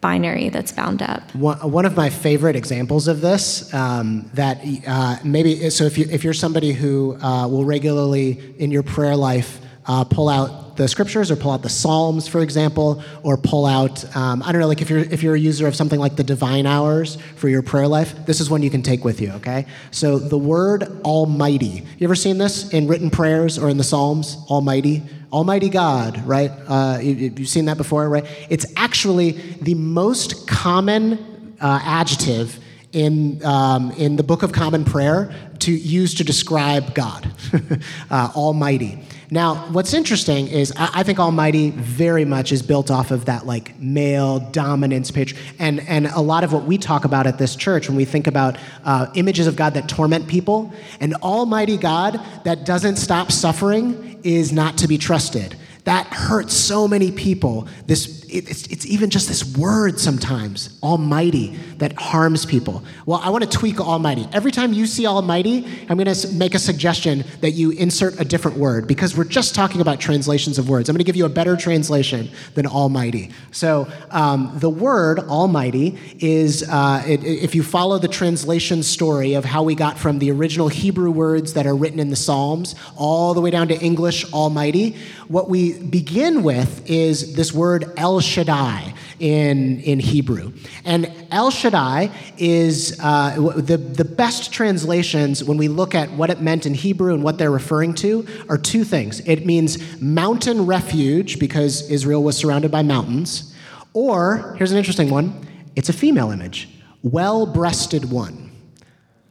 binary 0.01 0.49
that's 0.49 0.71
bound 0.71 1.01
up. 1.01 1.33
One 1.35 1.85
of 1.85 1.95
my 1.95 2.09
favorite 2.09 2.55
examples 2.55 3.07
of 3.07 3.21
this 3.21 3.71
um, 3.73 4.29
that 4.33 4.61
uh, 4.87 5.17
maybe 5.23 5.69
so 5.69 5.85
if 5.85 5.97
you 5.97 6.07
if 6.11 6.23
you're 6.23 6.33
somebody 6.33 6.73
who 6.73 7.17
uh, 7.21 7.47
will 7.47 7.63
regularly 7.63 8.55
in 8.57 8.71
your 8.71 8.83
prayer 8.83 9.15
life 9.15 9.61
uh, 9.85 10.03
pull 10.03 10.29
out 10.29 10.77
the 10.77 10.87
scriptures 10.87 11.29
or 11.29 11.35
pull 11.35 11.51
out 11.51 11.61
the 11.61 11.69
psalms 11.69 12.27
for 12.27 12.41
example 12.41 13.03
or 13.23 13.35
pull 13.35 13.65
out 13.65 14.03
um, 14.15 14.41
i 14.43 14.51
don't 14.51 14.61
know 14.61 14.67
like 14.67 14.81
if 14.81 14.89
you're 14.89 14.99
if 14.99 15.21
you're 15.21 15.35
a 15.35 15.39
user 15.39 15.67
of 15.67 15.75
something 15.75 15.99
like 15.99 16.15
the 16.15 16.23
divine 16.23 16.65
hours 16.65 17.17
for 17.35 17.49
your 17.49 17.61
prayer 17.61 17.87
life 17.87 18.25
this 18.25 18.39
is 18.39 18.49
one 18.49 18.61
you 18.61 18.69
can 18.69 18.81
take 18.81 19.03
with 19.03 19.19
you 19.19 19.31
okay? 19.31 19.65
So 19.91 20.17
the 20.17 20.37
word 20.37 20.83
almighty 21.03 21.83
you 21.97 22.05
ever 22.05 22.15
seen 22.15 22.37
this 22.37 22.71
in 22.71 22.87
written 22.87 23.09
prayers 23.09 23.57
or 23.57 23.69
in 23.69 23.77
the 23.77 23.83
psalms? 23.83 24.37
Almighty 24.49 25.03
Almighty 25.31 25.69
God, 25.69 26.25
right? 26.25 26.51
Uh, 26.67 26.99
you, 27.01 27.29
have 27.29 27.47
seen 27.47 27.65
that 27.65 27.77
before, 27.77 28.07
right? 28.09 28.25
It's 28.49 28.65
actually 28.75 29.31
the 29.61 29.75
most 29.75 30.47
common 30.47 31.55
uh, 31.61 31.79
adjective 31.83 32.59
in, 32.91 33.43
um, 33.45 33.91
in 33.91 34.17
the 34.17 34.23
Book 34.23 34.43
of 34.43 34.51
Common 34.51 34.83
Prayer 34.83 35.33
to 35.59 35.71
use 35.71 36.15
to 36.15 36.23
describe 36.23 36.93
God, 36.93 37.31
uh, 38.09 38.31
Almighty. 38.35 38.99
Now, 39.33 39.55
what's 39.71 39.93
interesting 39.93 40.49
is 40.49 40.73
I, 40.75 40.89
I, 40.95 41.03
think 41.03 41.17
Almighty 41.17 41.69
very 41.69 42.25
much 42.25 42.51
is 42.51 42.61
built 42.61 42.91
off 42.91 43.11
of 43.11 43.23
that 43.25 43.45
like 43.45 43.79
male 43.79 44.39
dominance 44.39 45.09
picture, 45.09 45.37
and 45.57 45.79
and 45.87 46.07
a 46.07 46.19
lot 46.19 46.43
of 46.43 46.51
what 46.51 46.65
we 46.65 46.77
talk 46.77 47.05
about 47.05 47.25
at 47.25 47.37
this 47.37 47.55
church 47.55 47.87
when 47.87 47.95
we 47.95 48.03
think 48.03 48.27
about 48.27 48.57
uh, 48.83 49.07
images 49.15 49.47
of 49.47 49.55
God 49.55 49.73
that 49.75 49.87
torment 49.87 50.27
people, 50.27 50.73
an 50.99 51.13
Almighty 51.23 51.77
God 51.77 52.19
that 52.43 52.65
doesn't 52.65 52.97
stop 52.97 53.31
suffering 53.31 54.19
is 54.23 54.51
not 54.51 54.77
to 54.79 54.87
be 54.89 54.97
trusted. 54.97 55.55
That 55.85 56.07
hurts 56.07 56.53
so 56.53 56.85
many 56.85 57.09
people. 57.09 57.69
This 57.87 58.20
it, 58.31 58.49
it's, 58.49 58.65
it's 58.67 58.85
even 58.85 59.09
just 59.09 59.27
this 59.27 59.57
word 59.57 59.99
sometimes, 59.99 60.77
Almighty, 60.81 61.57
that 61.77 61.93
harms 61.93 62.45
people. 62.45 62.83
Well, 63.05 63.19
I 63.21 63.29
want 63.29 63.43
to 63.43 63.49
tweak 63.49 63.79
Almighty. 63.79 64.27
Every 64.31 64.51
time 64.51 64.71
you 64.71 64.85
see 64.85 65.05
Almighty, 65.05 65.65
I'm 65.89 65.97
going 65.97 66.13
to 66.13 66.27
make 66.29 66.55
a 66.55 66.59
suggestion 66.59 67.25
that 67.41 67.51
you 67.51 67.71
insert 67.71 68.19
a 68.19 68.25
different 68.25 68.57
word 68.57 68.87
because 68.87 69.17
we're 69.17 69.25
just 69.25 69.53
talking 69.53 69.81
about 69.81 69.99
translations 69.99 70.57
of 70.57 70.69
words. 70.69 70.87
I'm 70.87 70.93
going 70.93 70.99
to 70.99 71.03
give 71.03 71.17
you 71.17 71.25
a 71.25 71.29
better 71.29 71.57
translation 71.57 72.29
than 72.55 72.65
Almighty. 72.65 73.31
So 73.51 73.91
um, 74.11 74.53
the 74.55 74.69
word 74.69 75.19
Almighty 75.19 75.99
is, 76.19 76.63
uh, 76.69 77.03
it, 77.05 77.23
if 77.25 77.53
you 77.53 77.63
follow 77.63 77.99
the 77.99 78.07
translation 78.07 78.81
story 78.81 79.33
of 79.33 79.43
how 79.43 79.63
we 79.63 79.75
got 79.75 79.99
from 79.99 80.19
the 80.19 80.31
original 80.31 80.69
Hebrew 80.69 81.11
words 81.11 81.53
that 81.53 81.67
are 81.67 81.75
written 81.75 81.99
in 81.99 82.09
the 82.09 82.15
Psalms 82.15 82.75
all 82.95 83.33
the 83.33 83.41
way 83.41 83.51
down 83.51 83.67
to 83.67 83.79
English 83.79 84.31
Almighty, 84.31 84.95
what 85.31 85.49
we 85.49 85.79
begin 85.81 86.43
with 86.43 86.89
is 86.89 87.35
this 87.35 87.53
word 87.53 87.85
El 87.95 88.19
Shaddai 88.19 88.93
in, 89.17 89.79
in 89.79 89.99
Hebrew. 89.99 90.51
And 90.83 91.09
El 91.31 91.51
Shaddai 91.51 92.11
is 92.37 92.99
uh, 93.01 93.35
the, 93.55 93.77
the 93.77 94.03
best 94.03 94.51
translations 94.51 95.41
when 95.41 95.57
we 95.57 95.69
look 95.69 95.95
at 95.95 96.11
what 96.11 96.29
it 96.29 96.41
meant 96.41 96.65
in 96.65 96.73
Hebrew 96.73 97.13
and 97.13 97.23
what 97.23 97.37
they're 97.37 97.51
referring 97.51 97.93
to 97.95 98.27
are 98.49 98.57
two 98.57 98.83
things. 98.83 99.21
It 99.21 99.45
means 99.45 100.01
mountain 100.01 100.65
refuge 100.65 101.39
because 101.39 101.89
Israel 101.89 102.23
was 102.23 102.35
surrounded 102.35 102.69
by 102.69 102.81
mountains, 102.81 103.55
or 103.93 104.55
here's 104.57 104.71
an 104.71 104.77
interesting 104.77 105.09
one 105.09 105.47
it's 105.77 105.87
a 105.87 105.93
female 105.93 106.31
image, 106.31 106.67
well 107.03 107.45
breasted 107.45 108.11
one. 108.11 108.51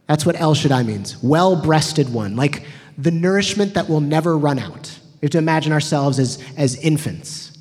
That's 0.07 0.25
what 0.25 0.39
El 0.41 0.55
Shaddai 0.55 0.81
means 0.81 1.21
well 1.21 1.61
breasted 1.61 2.11
one, 2.11 2.35
like 2.35 2.65
the 2.97 3.11
nourishment 3.11 3.75
that 3.75 3.87
will 3.87 4.01
never 4.01 4.35
run 4.35 4.57
out. 4.57 4.97
We 5.21 5.27
have 5.27 5.31
to 5.31 5.37
imagine 5.37 5.71
ourselves 5.71 6.19
as, 6.19 6.43
as 6.57 6.75
infants 6.75 7.51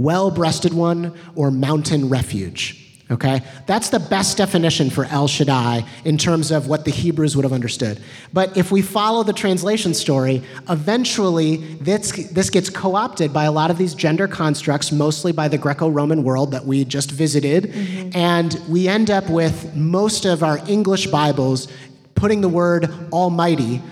well 0.00 0.30
breasted 0.30 0.72
one, 0.72 1.14
or 1.34 1.50
mountain 1.50 2.08
refuge. 2.08 2.76
Okay? 3.10 3.42
That's 3.66 3.90
the 3.90 3.98
best 3.98 4.38
definition 4.38 4.88
for 4.88 5.04
El 5.06 5.28
Shaddai 5.28 5.84
in 6.04 6.16
terms 6.16 6.50
of 6.50 6.68
what 6.68 6.86
the 6.86 6.90
Hebrews 6.90 7.36
would 7.36 7.44
have 7.44 7.52
understood. 7.52 8.00
But 8.32 8.56
if 8.56 8.72
we 8.72 8.80
follow 8.80 9.24
the 9.24 9.32
translation 9.34 9.92
story, 9.92 10.42
eventually 10.70 11.56
this, 11.56 12.12
this 12.30 12.48
gets 12.48 12.70
co 12.70 12.94
opted 12.94 13.32
by 13.32 13.44
a 13.44 13.52
lot 13.52 13.70
of 13.70 13.76
these 13.76 13.94
gender 13.94 14.26
constructs, 14.26 14.90
mostly 14.90 15.32
by 15.32 15.48
the 15.48 15.58
Greco 15.58 15.88
Roman 15.88 16.22
world 16.24 16.52
that 16.52 16.64
we 16.64 16.84
just 16.84 17.10
visited. 17.10 17.64
Mm-hmm. 17.64 18.10
And 18.14 18.58
we 18.68 18.88
end 18.88 19.10
up 19.10 19.28
with 19.28 19.74
most 19.74 20.24
of 20.24 20.42
our 20.42 20.60
English 20.66 21.08
Bibles 21.08 21.68
putting 22.14 22.40
the 22.40 22.48
word 22.48 22.90
Almighty 23.12 23.82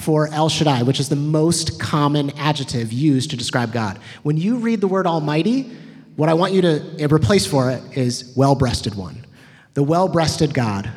for 0.00 0.28
El 0.28 0.48
Shaddai, 0.48 0.82
which 0.82 1.00
is 1.00 1.08
the 1.08 1.16
most 1.16 1.80
common 1.80 2.30
adjective 2.38 2.92
used 2.92 3.30
to 3.30 3.36
describe 3.36 3.72
God. 3.72 3.98
When 4.22 4.36
you 4.36 4.56
read 4.56 4.80
the 4.80 4.88
word 4.88 5.06
Almighty, 5.06 5.70
what 6.16 6.28
I 6.28 6.34
want 6.34 6.52
you 6.52 6.62
to 6.62 7.08
replace 7.10 7.46
for 7.46 7.70
it 7.70 7.82
is 7.96 8.32
well 8.36 8.54
breasted 8.54 8.94
one. 8.94 9.24
The 9.74 9.82
well 9.82 10.08
breasted 10.08 10.54
God. 10.54 10.90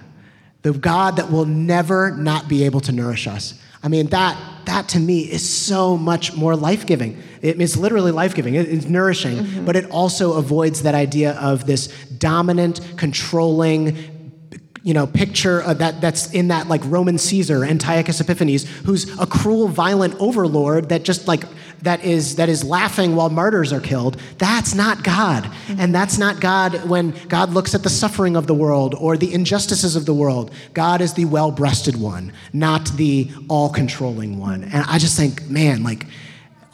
The 0.64 0.74
God 0.74 1.18
that 1.18 1.32
will 1.32 1.46
never 1.46 2.12
not 2.12 2.48
be 2.48 2.64
able 2.66 2.80
to 2.82 2.92
nourish 2.92 3.28
us. 3.28 3.60
I 3.84 3.88
mean, 3.88 4.08
that, 4.08 4.38
that 4.66 4.90
to 4.90 5.00
me 5.00 5.22
is 5.22 5.48
so 5.48 5.98
much 5.98 6.36
more 6.36 6.56
life 6.56 6.86
giving. 6.86 7.22
It's 7.42 7.76
literally 7.76 8.12
life 8.12 8.36
giving, 8.36 8.54
it's 8.54 8.86
nourishing, 8.86 9.38
mm-hmm. 9.38 9.66
but 9.66 9.76
it 9.76 9.90
also 9.90 10.34
avoids 10.34 10.84
that 10.84 10.94
idea 10.94 11.32
of 11.34 11.66
this 11.66 11.88
dominant, 12.20 12.80
controlling, 12.98 14.11
you 14.84 14.96
know, 14.96 15.06
picture 15.06 15.62
uh, 15.62 15.76
that, 15.76 16.02
that's 16.02 16.32
in 16.34 16.48
that 16.48 16.68
like 16.68 16.82
Roman 16.86 17.18
Caesar, 17.18 17.64
Antiochus 17.64 18.20
Epiphanes, 18.20 18.68
who's 18.80 19.20
a 19.20 19.28
cruel, 19.28 19.68
violent 19.68 20.16
overlord 20.20 20.90
that 20.90 21.04
just 21.04 21.28
like 21.28 21.44
that 21.84 22.04
is 22.04 22.36
that 22.36 22.50
is 22.50 22.64
laughing 22.64 23.16
while 23.16 23.30
martyrs 23.30 23.72
are 23.72 23.80
killed. 23.80 24.18
That's 24.38 24.74
not 24.74 25.04
God, 25.04 25.44
mm-hmm. 25.44 25.80
and 25.80 25.94
that's 25.94 26.18
not 26.18 26.40
God 26.40 26.90
when 26.90 27.12
God 27.28 27.52
looks 27.52 27.76
at 27.76 27.84
the 27.84 27.90
suffering 27.90 28.36
of 28.36 28.48
the 28.48 28.54
world 28.56 28.96
or 28.96 29.18
the 29.18 29.32
injustices 29.34 29.96
of 29.96 30.06
the 30.06 30.14
world. 30.14 30.52
God 30.74 31.02
is 31.02 31.14
the 31.14 31.26
well-breasted 31.26 31.96
one, 31.96 32.34
not 32.54 32.86
the 32.98 33.30
all-controlling 33.50 34.40
one. 34.40 34.64
And 34.64 34.84
I 34.88 34.98
just 34.98 35.18
think, 35.18 35.48
man, 35.50 35.84
like 35.84 36.08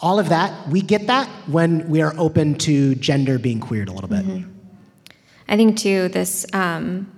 all 0.01 0.19
of 0.19 0.29
that, 0.29 0.69
we 0.69 0.81
get 0.81 1.07
that 1.07 1.27
when 1.47 1.89
we 1.89 2.01
are 2.01 2.13
open 2.17 2.55
to 2.59 2.95
gender 2.95 3.37
being 3.39 3.59
queered 3.59 3.89
a 3.89 3.91
little 3.91 4.09
bit. 4.09 4.25
Mm-hmm. 4.25 4.51
I 5.49 5.57
think 5.57 5.77
too 5.77 6.07
this. 6.07 6.45
Um, 6.53 7.11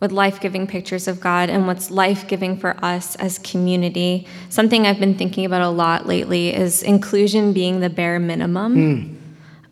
with 0.00 0.12
life 0.12 0.40
giving 0.40 0.66
pictures 0.66 1.08
of 1.08 1.20
God 1.20 1.48
and 1.48 1.66
what's 1.66 1.90
life 1.90 2.28
giving 2.28 2.56
for 2.56 2.76
us 2.84 3.16
as 3.16 3.38
community. 3.38 4.26
Something 4.50 4.86
I've 4.86 5.00
been 5.00 5.16
thinking 5.16 5.44
about 5.44 5.62
a 5.62 5.68
lot 5.68 6.06
lately 6.06 6.54
is 6.54 6.82
inclusion 6.82 7.52
being 7.52 7.80
the 7.80 7.90
bare 7.90 8.18
minimum. 8.18 8.76
Mm. 8.76 9.16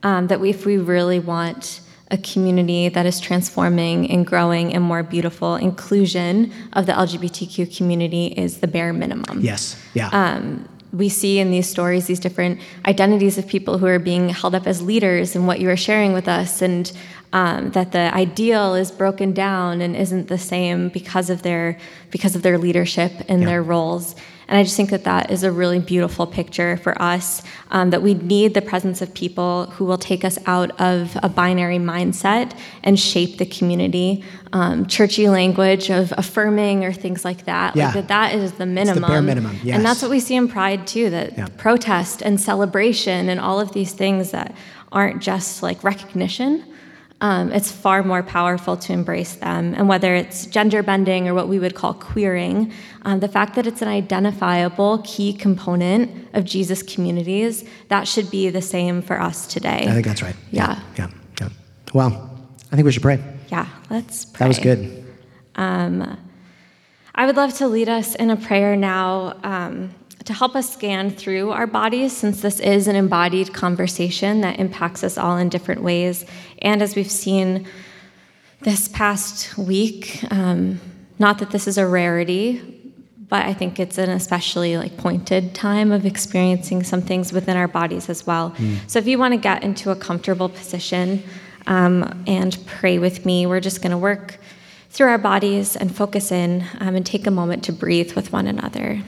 Um, 0.03 0.27
that 0.27 0.39
we, 0.39 0.51
if 0.51 0.67
we 0.67 0.77
really 0.77 1.19
want 1.19 1.81
a 2.11 2.19
community 2.19 2.89
that 2.91 3.07
is 3.07 3.21
transforming 3.21 4.11
and 4.11 4.27
growing 4.27 4.75
and 4.75 4.85
more 4.85 5.03
beautiful, 5.03 5.57
inclusion 5.57 6.53
of 6.75 6.87
the 6.87 6.93
LGBTQ 6.93 7.75
community 7.77 8.27
is 8.27 8.61
the 8.61 8.67
bare 8.67 8.93
minimum. 8.93 9.41
Yes, 9.41 9.81
yeah. 9.95 10.11
Um, 10.13 10.69
we 10.95 11.09
see 11.09 11.39
in 11.41 11.51
these 11.51 11.69
stories 11.69 12.07
these 12.07 12.21
different 12.21 12.61
identities 12.87 13.37
of 13.37 13.47
people 13.47 13.79
who 13.79 13.87
are 13.87 13.99
being 13.99 14.29
held 14.29 14.55
up 14.55 14.67
as 14.67 14.81
leaders 14.81 15.35
and 15.35 15.47
what 15.47 15.61
you 15.61 15.69
are 15.69 15.77
sharing 15.77 16.13
with 16.13 16.29
us 16.29 16.63
and 16.63 16.93
um, 17.33 17.73
that 17.73 17.91
the 17.91 18.15
ideal 18.15 18.75
is 18.75 18.93
broken 18.93 19.33
down 19.33 19.81
and 19.81 19.97
isn't 19.97 20.29
the 20.29 20.39
same 20.39 20.89
because 20.89 21.31
of 21.31 21.43
their 21.43 21.77
because 22.11 22.37
of 22.37 22.43
their 22.43 22.59
leadership 22.59 23.13
and 23.29 23.43
yeah. 23.43 23.49
their 23.49 23.63
roles 23.63 24.15
and 24.49 24.59
I 24.59 24.63
just 24.63 24.77
think 24.77 24.91
that 24.91 25.05
that 25.05 25.31
is 25.31 25.43
a 25.43 25.51
really 25.51 25.79
beautiful 25.79 26.27
picture 26.27 26.77
for 26.77 27.01
us 27.01 27.43
um, 27.71 27.91
that 27.91 28.03
we 28.03 28.15
need 28.15 28.55
the 28.55 28.63
presence 28.63 29.01
of 29.01 29.15
people 29.15 29.67
who 29.67 29.85
will 29.85 29.99
take 29.99 30.25
us 30.25 30.39
out 30.47 30.79
of 30.81 31.17
a 31.23 31.29
binary 31.29 31.79
mindset 31.79 32.57
and 32.83 32.99
shape 32.99 33.39
the 33.39 33.47
community. 33.47 34.25
Um, 34.53 34.87
churchy 34.87 35.29
language 35.29 35.91
of 35.91 36.15
affirming 36.17 36.85
or 36.85 36.93
things 36.93 37.25
like 37.25 37.47
that. 37.47 37.75
Yeah. 37.75 37.87
Like 37.87 37.95
that, 37.95 38.09
that 38.09 38.35
is 38.37 38.53
the 38.53 38.67
minimum. 38.67 38.99
It's 38.99 39.09
the 39.09 39.13
bare 39.13 39.23
minimum, 39.23 39.59
yes. 39.65 39.77
And 39.77 39.85
that's 39.85 40.01
what 40.01 40.13
we 40.13 40.21
see 40.21 40.37
in 40.37 40.47
Pride 40.47 40.87
too 40.87 41.11
that 41.11 41.37
yeah. 41.37 41.49
protest 41.57 42.23
and 42.23 42.41
celebration 42.41 43.29
and 43.29 43.41
all 43.41 43.59
of 43.59 43.73
these 43.73 43.93
things 43.93 44.31
that 44.31 44.55
aren't 44.93 45.21
just 45.21 45.61
like 45.61 45.83
recognition 45.83 46.65
um, 47.25 47.51
it's 47.53 47.73
far 47.73 48.03
more 48.03 48.23
powerful 48.23 48.77
to 48.77 48.93
embrace 48.93 49.37
them. 49.37 49.73
And 49.79 49.89
whether 49.89 50.15
it's 50.15 50.45
gender 50.45 50.83
bending 50.83 51.27
or 51.27 51.33
what 51.33 51.49
we 51.49 51.59
would 51.59 51.75
call 51.75 51.95
queering, 51.95 52.71
um, 53.07 53.21
the 53.21 53.29
fact 53.29 53.55
that 53.55 53.67
it's 53.67 53.81
an 53.81 53.89
identifiable 53.89 54.99
key 55.07 55.33
component 55.33 56.29
of 56.35 56.45
Jesus 56.45 56.83
communities, 56.83 57.65
that 57.89 58.07
should 58.07 58.31
be 58.31 58.51
the 58.51 58.61
same 58.61 59.01
for 59.01 59.19
us 59.19 59.47
today. 59.47 59.87
I 59.89 59.93
think 59.93 60.05
that's 60.05 60.21
right. 60.21 60.37
Yeah. 60.51 60.79
Yeah. 60.99 61.09
Yeah. 61.41 61.49
Well, 61.95 62.13
I 62.71 62.77
think 62.77 62.85
we 62.85 62.93
should 62.93 63.03
pray. 63.03 63.19
Yeah, 63.49 63.69
let's 63.89 64.27
pray. 64.27 64.41
That 64.41 64.49
was 64.49 64.59
good. 64.59 65.07
Um, 65.55 66.19
I 67.15 67.25
would 67.25 67.37
love 67.37 67.55
to 67.55 67.69
lead 67.69 67.89
us 67.89 68.15
in 68.17 68.29
a 68.29 68.37
prayer 68.37 68.77
now. 68.77 69.39
To 70.27 70.33
help 70.33 70.57
us 70.57 70.73
scan 70.73 71.11
through 71.11 71.51
our 71.51 71.67
bodies, 71.67 72.17
since 72.17 72.41
this 72.41 72.59
is 72.59 72.89
an 72.89 72.97
embodied 72.97 73.53
conversation 73.53 74.41
that 74.41 74.59
impacts 74.59 75.05
us 75.05 75.19
all 75.19 75.37
in 75.37 75.51
different 75.51 75.83
ways. 75.83 76.25
And 76.63 76.81
as 76.81 76.97
we've 76.97 77.11
seen 77.11 77.67
this 78.63 78.89
past 78.89 79.59
week, 79.59 80.25
um, 80.31 80.81
not 81.19 81.39
that 81.41 81.51
this 81.51 81.69
is 81.69 81.77
a 81.77 81.87
rarity, 81.87 82.63
but 83.29 83.45
I 83.45 83.53
think 83.53 83.79
it's 83.79 83.99
an 83.99 84.09
especially 84.09 84.79
like 84.79 84.97
pointed 84.97 85.55
time 85.55 85.93
of 85.93 86.07
experiencing 86.07 86.85
some 86.85 87.03
things 87.03 87.33
within 87.33 87.59
our 87.59 87.69
bodies 87.69 88.09
as 88.09 88.27
well. 88.27 88.53
Mm. 88.53 88.79
So 88.91 88.99
if 88.99 89.07
you 89.07 89.19
want 89.19 89.33
to 89.33 89.39
get 89.39 89.63
into 89.63 89.91
a 89.91 89.97
comfortable 89.97 90.49
position 90.49 91.23
um, 91.67 92.25
and 92.27 92.57
pray 92.67 92.99
with 92.99 93.27
me, 93.27 93.45
we're 93.45 93.61
just 93.61 93.83
going 93.83 93.91
to 93.91 93.99
work 93.99 94.39
through 94.89 95.09
our 95.09 95.19
bodies 95.19 95.77
and 95.77 95.95
focus 95.95 96.33
in 96.33 96.65
um, 96.81 96.95
and 96.95 97.05
take 97.05 97.27
a 97.27 97.31
moment 97.31 97.65
to 97.65 97.73
breathe 97.73 98.15
with 98.15 98.33
one 98.33 98.47
another. 98.47 99.03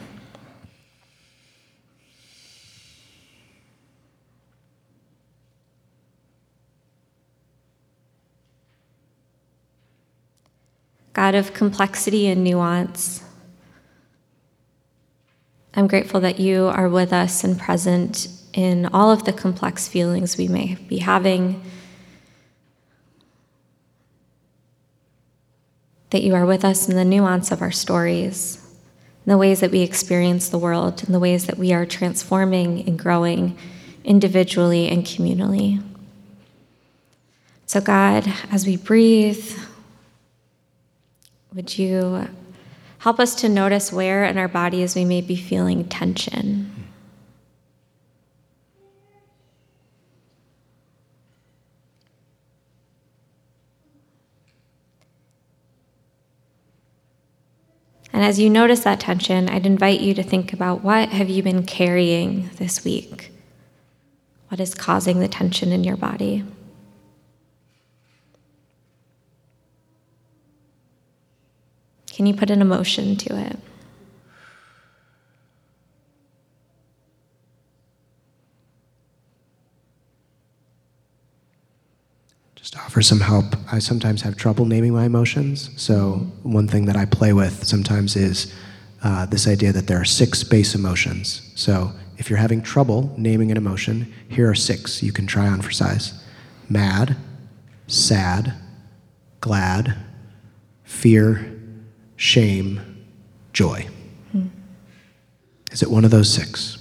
God 11.27 11.35
of 11.35 11.53
complexity 11.53 12.27
and 12.27 12.41
nuance. 12.41 13.21
I'm 15.73 15.85
grateful 15.85 16.21
that 16.21 16.39
you 16.39 16.67
are 16.67 16.87
with 16.87 17.11
us 17.11 17.43
and 17.43 17.59
present 17.59 18.29
in 18.53 18.85
all 18.93 19.11
of 19.11 19.25
the 19.25 19.33
complex 19.33 19.89
feelings 19.89 20.37
we 20.37 20.47
may 20.47 20.75
be 20.75 20.99
having. 20.99 21.61
That 26.11 26.23
you 26.23 26.33
are 26.33 26.45
with 26.45 26.63
us 26.63 26.87
in 26.87 26.95
the 26.95 27.03
nuance 27.03 27.51
of 27.51 27.61
our 27.61 27.71
stories, 27.73 28.65
in 29.25 29.29
the 29.29 29.37
ways 29.37 29.59
that 29.59 29.71
we 29.71 29.81
experience 29.81 30.47
the 30.47 30.57
world, 30.57 31.03
in 31.03 31.11
the 31.11 31.19
ways 31.19 31.45
that 31.47 31.57
we 31.57 31.73
are 31.73 31.85
transforming 31.85 32.87
and 32.87 32.97
growing 32.97 33.57
individually 34.05 34.87
and 34.87 35.03
communally. 35.03 35.83
So, 37.65 37.81
God, 37.81 38.31
as 38.49 38.65
we 38.65 38.77
breathe, 38.77 39.59
would 41.57 41.75
you 41.79 42.27
help 42.99 43.19
us 43.19 43.33
to 43.37 43.49
notice 43.49 43.91
where 43.91 44.23
in 44.23 44.37
our 44.37 44.47
bodies 44.47 44.95
we 44.95 45.05
may 45.05 45.21
be 45.21 45.35
feeling 45.35 45.85
tension? 45.85 46.71
And 58.13 58.23
as 58.23 58.37
you 58.37 58.51
notice 58.51 58.81
that 58.81 58.99
tension, 58.99 59.49
I'd 59.49 59.65
invite 59.65 59.99
you 59.99 60.13
to 60.13 60.21
think 60.21 60.53
about 60.53 60.83
what 60.83 61.09
have 61.09 61.27
you 61.27 61.41
been 61.41 61.65
carrying 61.65 62.51
this 62.57 62.85
week? 62.85 63.31
What 64.49 64.59
is 64.59 64.75
causing 64.75 65.21
the 65.21 65.27
tension 65.27 65.71
in 65.71 65.83
your 65.83 65.97
body? 65.97 66.43
Can 72.17 72.25
you 72.25 72.33
put 72.33 72.49
an 72.49 72.63
emotion 72.63 73.15
to 73.15 73.39
it? 73.39 73.59
Just 82.55 82.75
offer 82.75 83.03
some 83.03 83.19
help. 83.19 83.45
I 83.71 83.77
sometimes 83.77 84.23
have 84.23 84.35
trouble 84.35 84.65
naming 84.65 84.93
my 84.93 85.05
emotions. 85.05 85.69
So, 85.79 86.25
one 86.41 86.67
thing 86.67 86.87
that 86.87 86.95
I 86.95 87.05
play 87.05 87.33
with 87.33 87.63
sometimes 87.63 88.15
is 88.15 88.51
uh, 89.03 89.27
this 89.27 89.47
idea 89.47 89.71
that 89.73 89.85
there 89.85 90.01
are 90.01 90.03
six 90.03 90.43
base 90.43 90.73
emotions. 90.73 91.51
So, 91.53 91.91
if 92.17 92.31
you're 92.31 92.39
having 92.39 92.63
trouble 92.63 93.13
naming 93.15 93.51
an 93.51 93.57
emotion, 93.57 94.11
here 94.27 94.49
are 94.49 94.55
six 94.55 95.03
you 95.03 95.11
can 95.11 95.27
try 95.27 95.47
on 95.47 95.61
for 95.61 95.69
size 95.69 96.19
mad, 96.67 97.15
sad, 97.85 98.55
glad, 99.39 99.95
fear, 100.83 101.56
shame, 102.17 103.05
joy. 103.53 103.87
Hmm. 104.33 104.47
Is 105.71 105.81
it 105.81 105.89
one 105.89 106.03
of 106.03 106.11
those 106.11 106.31
six? 106.31 106.77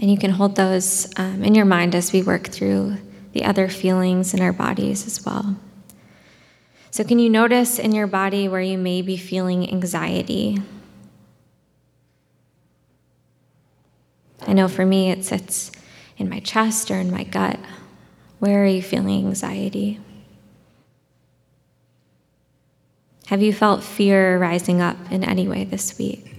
And 0.00 0.10
you 0.10 0.16
can 0.16 0.30
hold 0.30 0.56
those 0.56 1.12
um, 1.18 1.44
in 1.44 1.54
your 1.54 1.64
mind 1.64 1.94
as 1.94 2.12
we 2.12 2.22
work 2.22 2.48
through 2.48 2.96
the 3.32 3.44
other 3.44 3.68
feelings 3.68 4.32
in 4.32 4.40
our 4.40 4.52
bodies 4.52 5.06
as 5.06 5.24
well. 5.24 5.56
So, 6.90 7.02
can 7.04 7.18
you 7.18 7.28
notice 7.28 7.78
in 7.78 7.92
your 7.92 8.06
body 8.06 8.48
where 8.48 8.60
you 8.60 8.78
may 8.78 9.02
be 9.02 9.16
feeling 9.16 9.68
anxiety? 9.68 10.58
I 14.46 14.52
know 14.52 14.68
for 14.68 14.86
me 14.86 15.10
it 15.10 15.24
sits 15.24 15.72
in 16.18 16.28
my 16.28 16.40
chest 16.40 16.90
or 16.90 16.96
in 16.96 17.10
my 17.10 17.24
gut. 17.24 17.58
Where 18.38 18.62
are 18.62 18.68
you 18.68 18.82
feeling 18.82 19.26
anxiety? 19.26 20.00
Have 23.28 23.42
you 23.42 23.52
felt 23.52 23.82
fear 23.82 24.38
rising 24.38 24.80
up 24.82 24.96
in 25.10 25.24
any 25.24 25.48
way 25.48 25.64
this 25.64 25.98
week? 25.98 26.34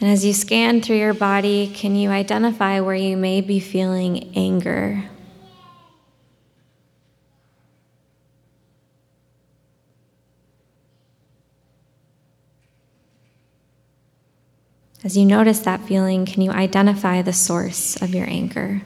And 0.00 0.10
as 0.10 0.24
you 0.24 0.32
scan 0.32 0.80
through 0.80 0.98
your 0.98 1.14
body, 1.14 1.72
can 1.74 1.96
you 1.96 2.10
identify 2.10 2.80
where 2.80 2.94
you 2.94 3.16
may 3.16 3.40
be 3.40 3.58
feeling 3.58 4.32
anger? 4.36 5.04
As 15.04 15.16
you 15.16 15.24
notice 15.24 15.60
that 15.60 15.82
feeling, 15.82 16.26
can 16.26 16.42
you 16.42 16.50
identify 16.50 17.22
the 17.22 17.32
source 17.32 18.00
of 18.02 18.14
your 18.14 18.28
anger? 18.28 18.82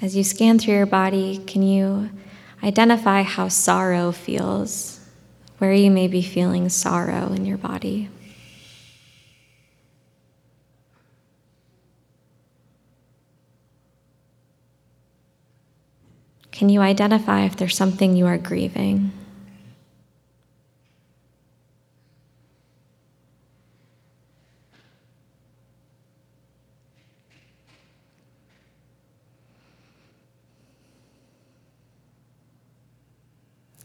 As 0.00 0.14
you 0.14 0.22
scan 0.22 0.58
through 0.58 0.74
your 0.74 0.86
body, 0.86 1.38
can 1.46 1.62
you 1.62 2.10
identify 2.62 3.22
how 3.22 3.48
sorrow 3.48 4.12
feels? 4.12 4.97
Where 5.58 5.72
you 5.72 5.90
may 5.90 6.08
be 6.08 6.22
feeling 6.22 6.68
sorrow 6.68 7.32
in 7.32 7.44
your 7.44 7.58
body. 7.58 8.08
Can 16.50 16.68
you 16.68 16.80
identify 16.80 17.44
if 17.44 17.56
there's 17.56 17.76
something 17.76 18.16
you 18.16 18.26
are 18.26 18.38
grieving? 18.38 19.12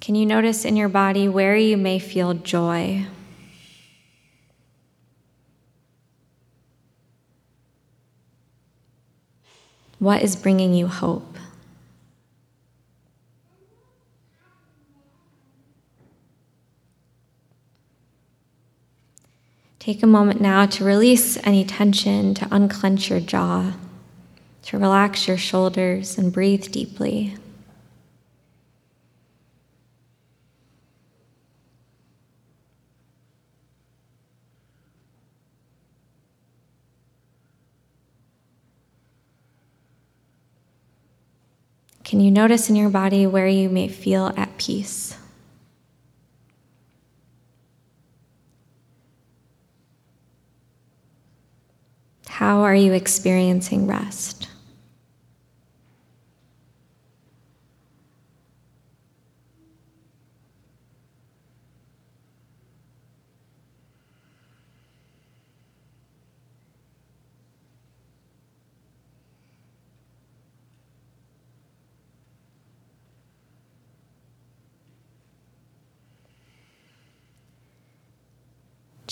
Can 0.03 0.15
you 0.15 0.25
notice 0.25 0.65
in 0.65 0.75
your 0.75 0.89
body 0.89 1.29
where 1.29 1.55
you 1.55 1.77
may 1.77 1.97
feel 1.97 2.33
joy? 2.33 3.05
What 9.99 10.21
is 10.21 10.35
bringing 10.35 10.73
you 10.73 10.87
hope? 10.87 11.37
Take 19.79 20.03
a 20.03 20.07
moment 20.07 20.41
now 20.41 20.65
to 20.65 20.83
release 20.83 21.37
any 21.45 21.63
tension, 21.63 22.33
to 22.33 22.47
unclench 22.51 23.09
your 23.09 23.21
jaw, 23.21 23.71
to 24.63 24.77
relax 24.77 25.29
your 25.29 25.37
shoulders 25.37 26.17
and 26.17 26.33
breathe 26.33 26.73
deeply. 26.73 27.37
Can 42.13 42.19
you 42.19 42.22
notice 42.33 42.69
in 42.69 42.75
your 42.75 42.89
body 42.89 43.27
where 43.27 43.47
you 43.47 43.69
may 43.69 43.87
feel 43.87 44.33
at 44.35 44.57
peace? 44.57 45.15
How 52.27 52.61
are 52.61 52.75
you 52.75 52.93
experiencing 52.93 53.85
rest? 53.85 54.49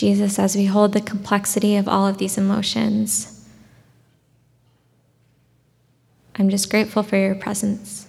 Jesus, 0.02 0.40
as 0.40 0.56
we 0.56 0.66
hold 0.66 0.94
the 0.94 1.00
complexity 1.00 1.76
of 1.76 1.88
all 1.88 2.08
of 2.08 2.18
these 2.18 2.36
emotions, 2.36 3.48
I'm 6.36 6.50
just 6.50 6.72
grateful 6.72 7.04
for 7.04 7.18
your 7.18 7.36
presence, 7.36 8.08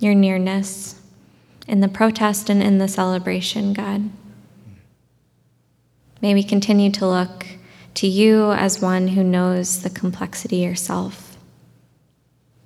your 0.00 0.14
nearness, 0.14 0.98
in 1.68 1.80
the 1.80 1.88
protest 1.88 2.48
and 2.48 2.62
in 2.62 2.78
the 2.78 2.88
celebration, 2.88 3.74
God. 3.74 4.08
May 6.22 6.32
we 6.32 6.42
continue 6.42 6.90
to 6.92 7.06
look 7.06 7.44
to 7.96 8.06
you 8.06 8.52
as 8.52 8.80
one 8.80 9.08
who 9.08 9.22
knows 9.22 9.82
the 9.82 9.90
complexity 9.90 10.56
yourself, 10.56 11.36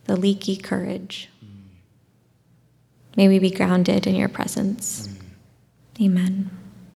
the 0.04 0.14
leaky 0.14 0.56
courage. 0.56 1.28
May 3.16 3.26
we 3.26 3.40
be 3.40 3.50
grounded 3.50 4.06
in 4.06 4.14
your 4.14 4.28
presence. 4.28 5.08
Amen. 6.00 6.63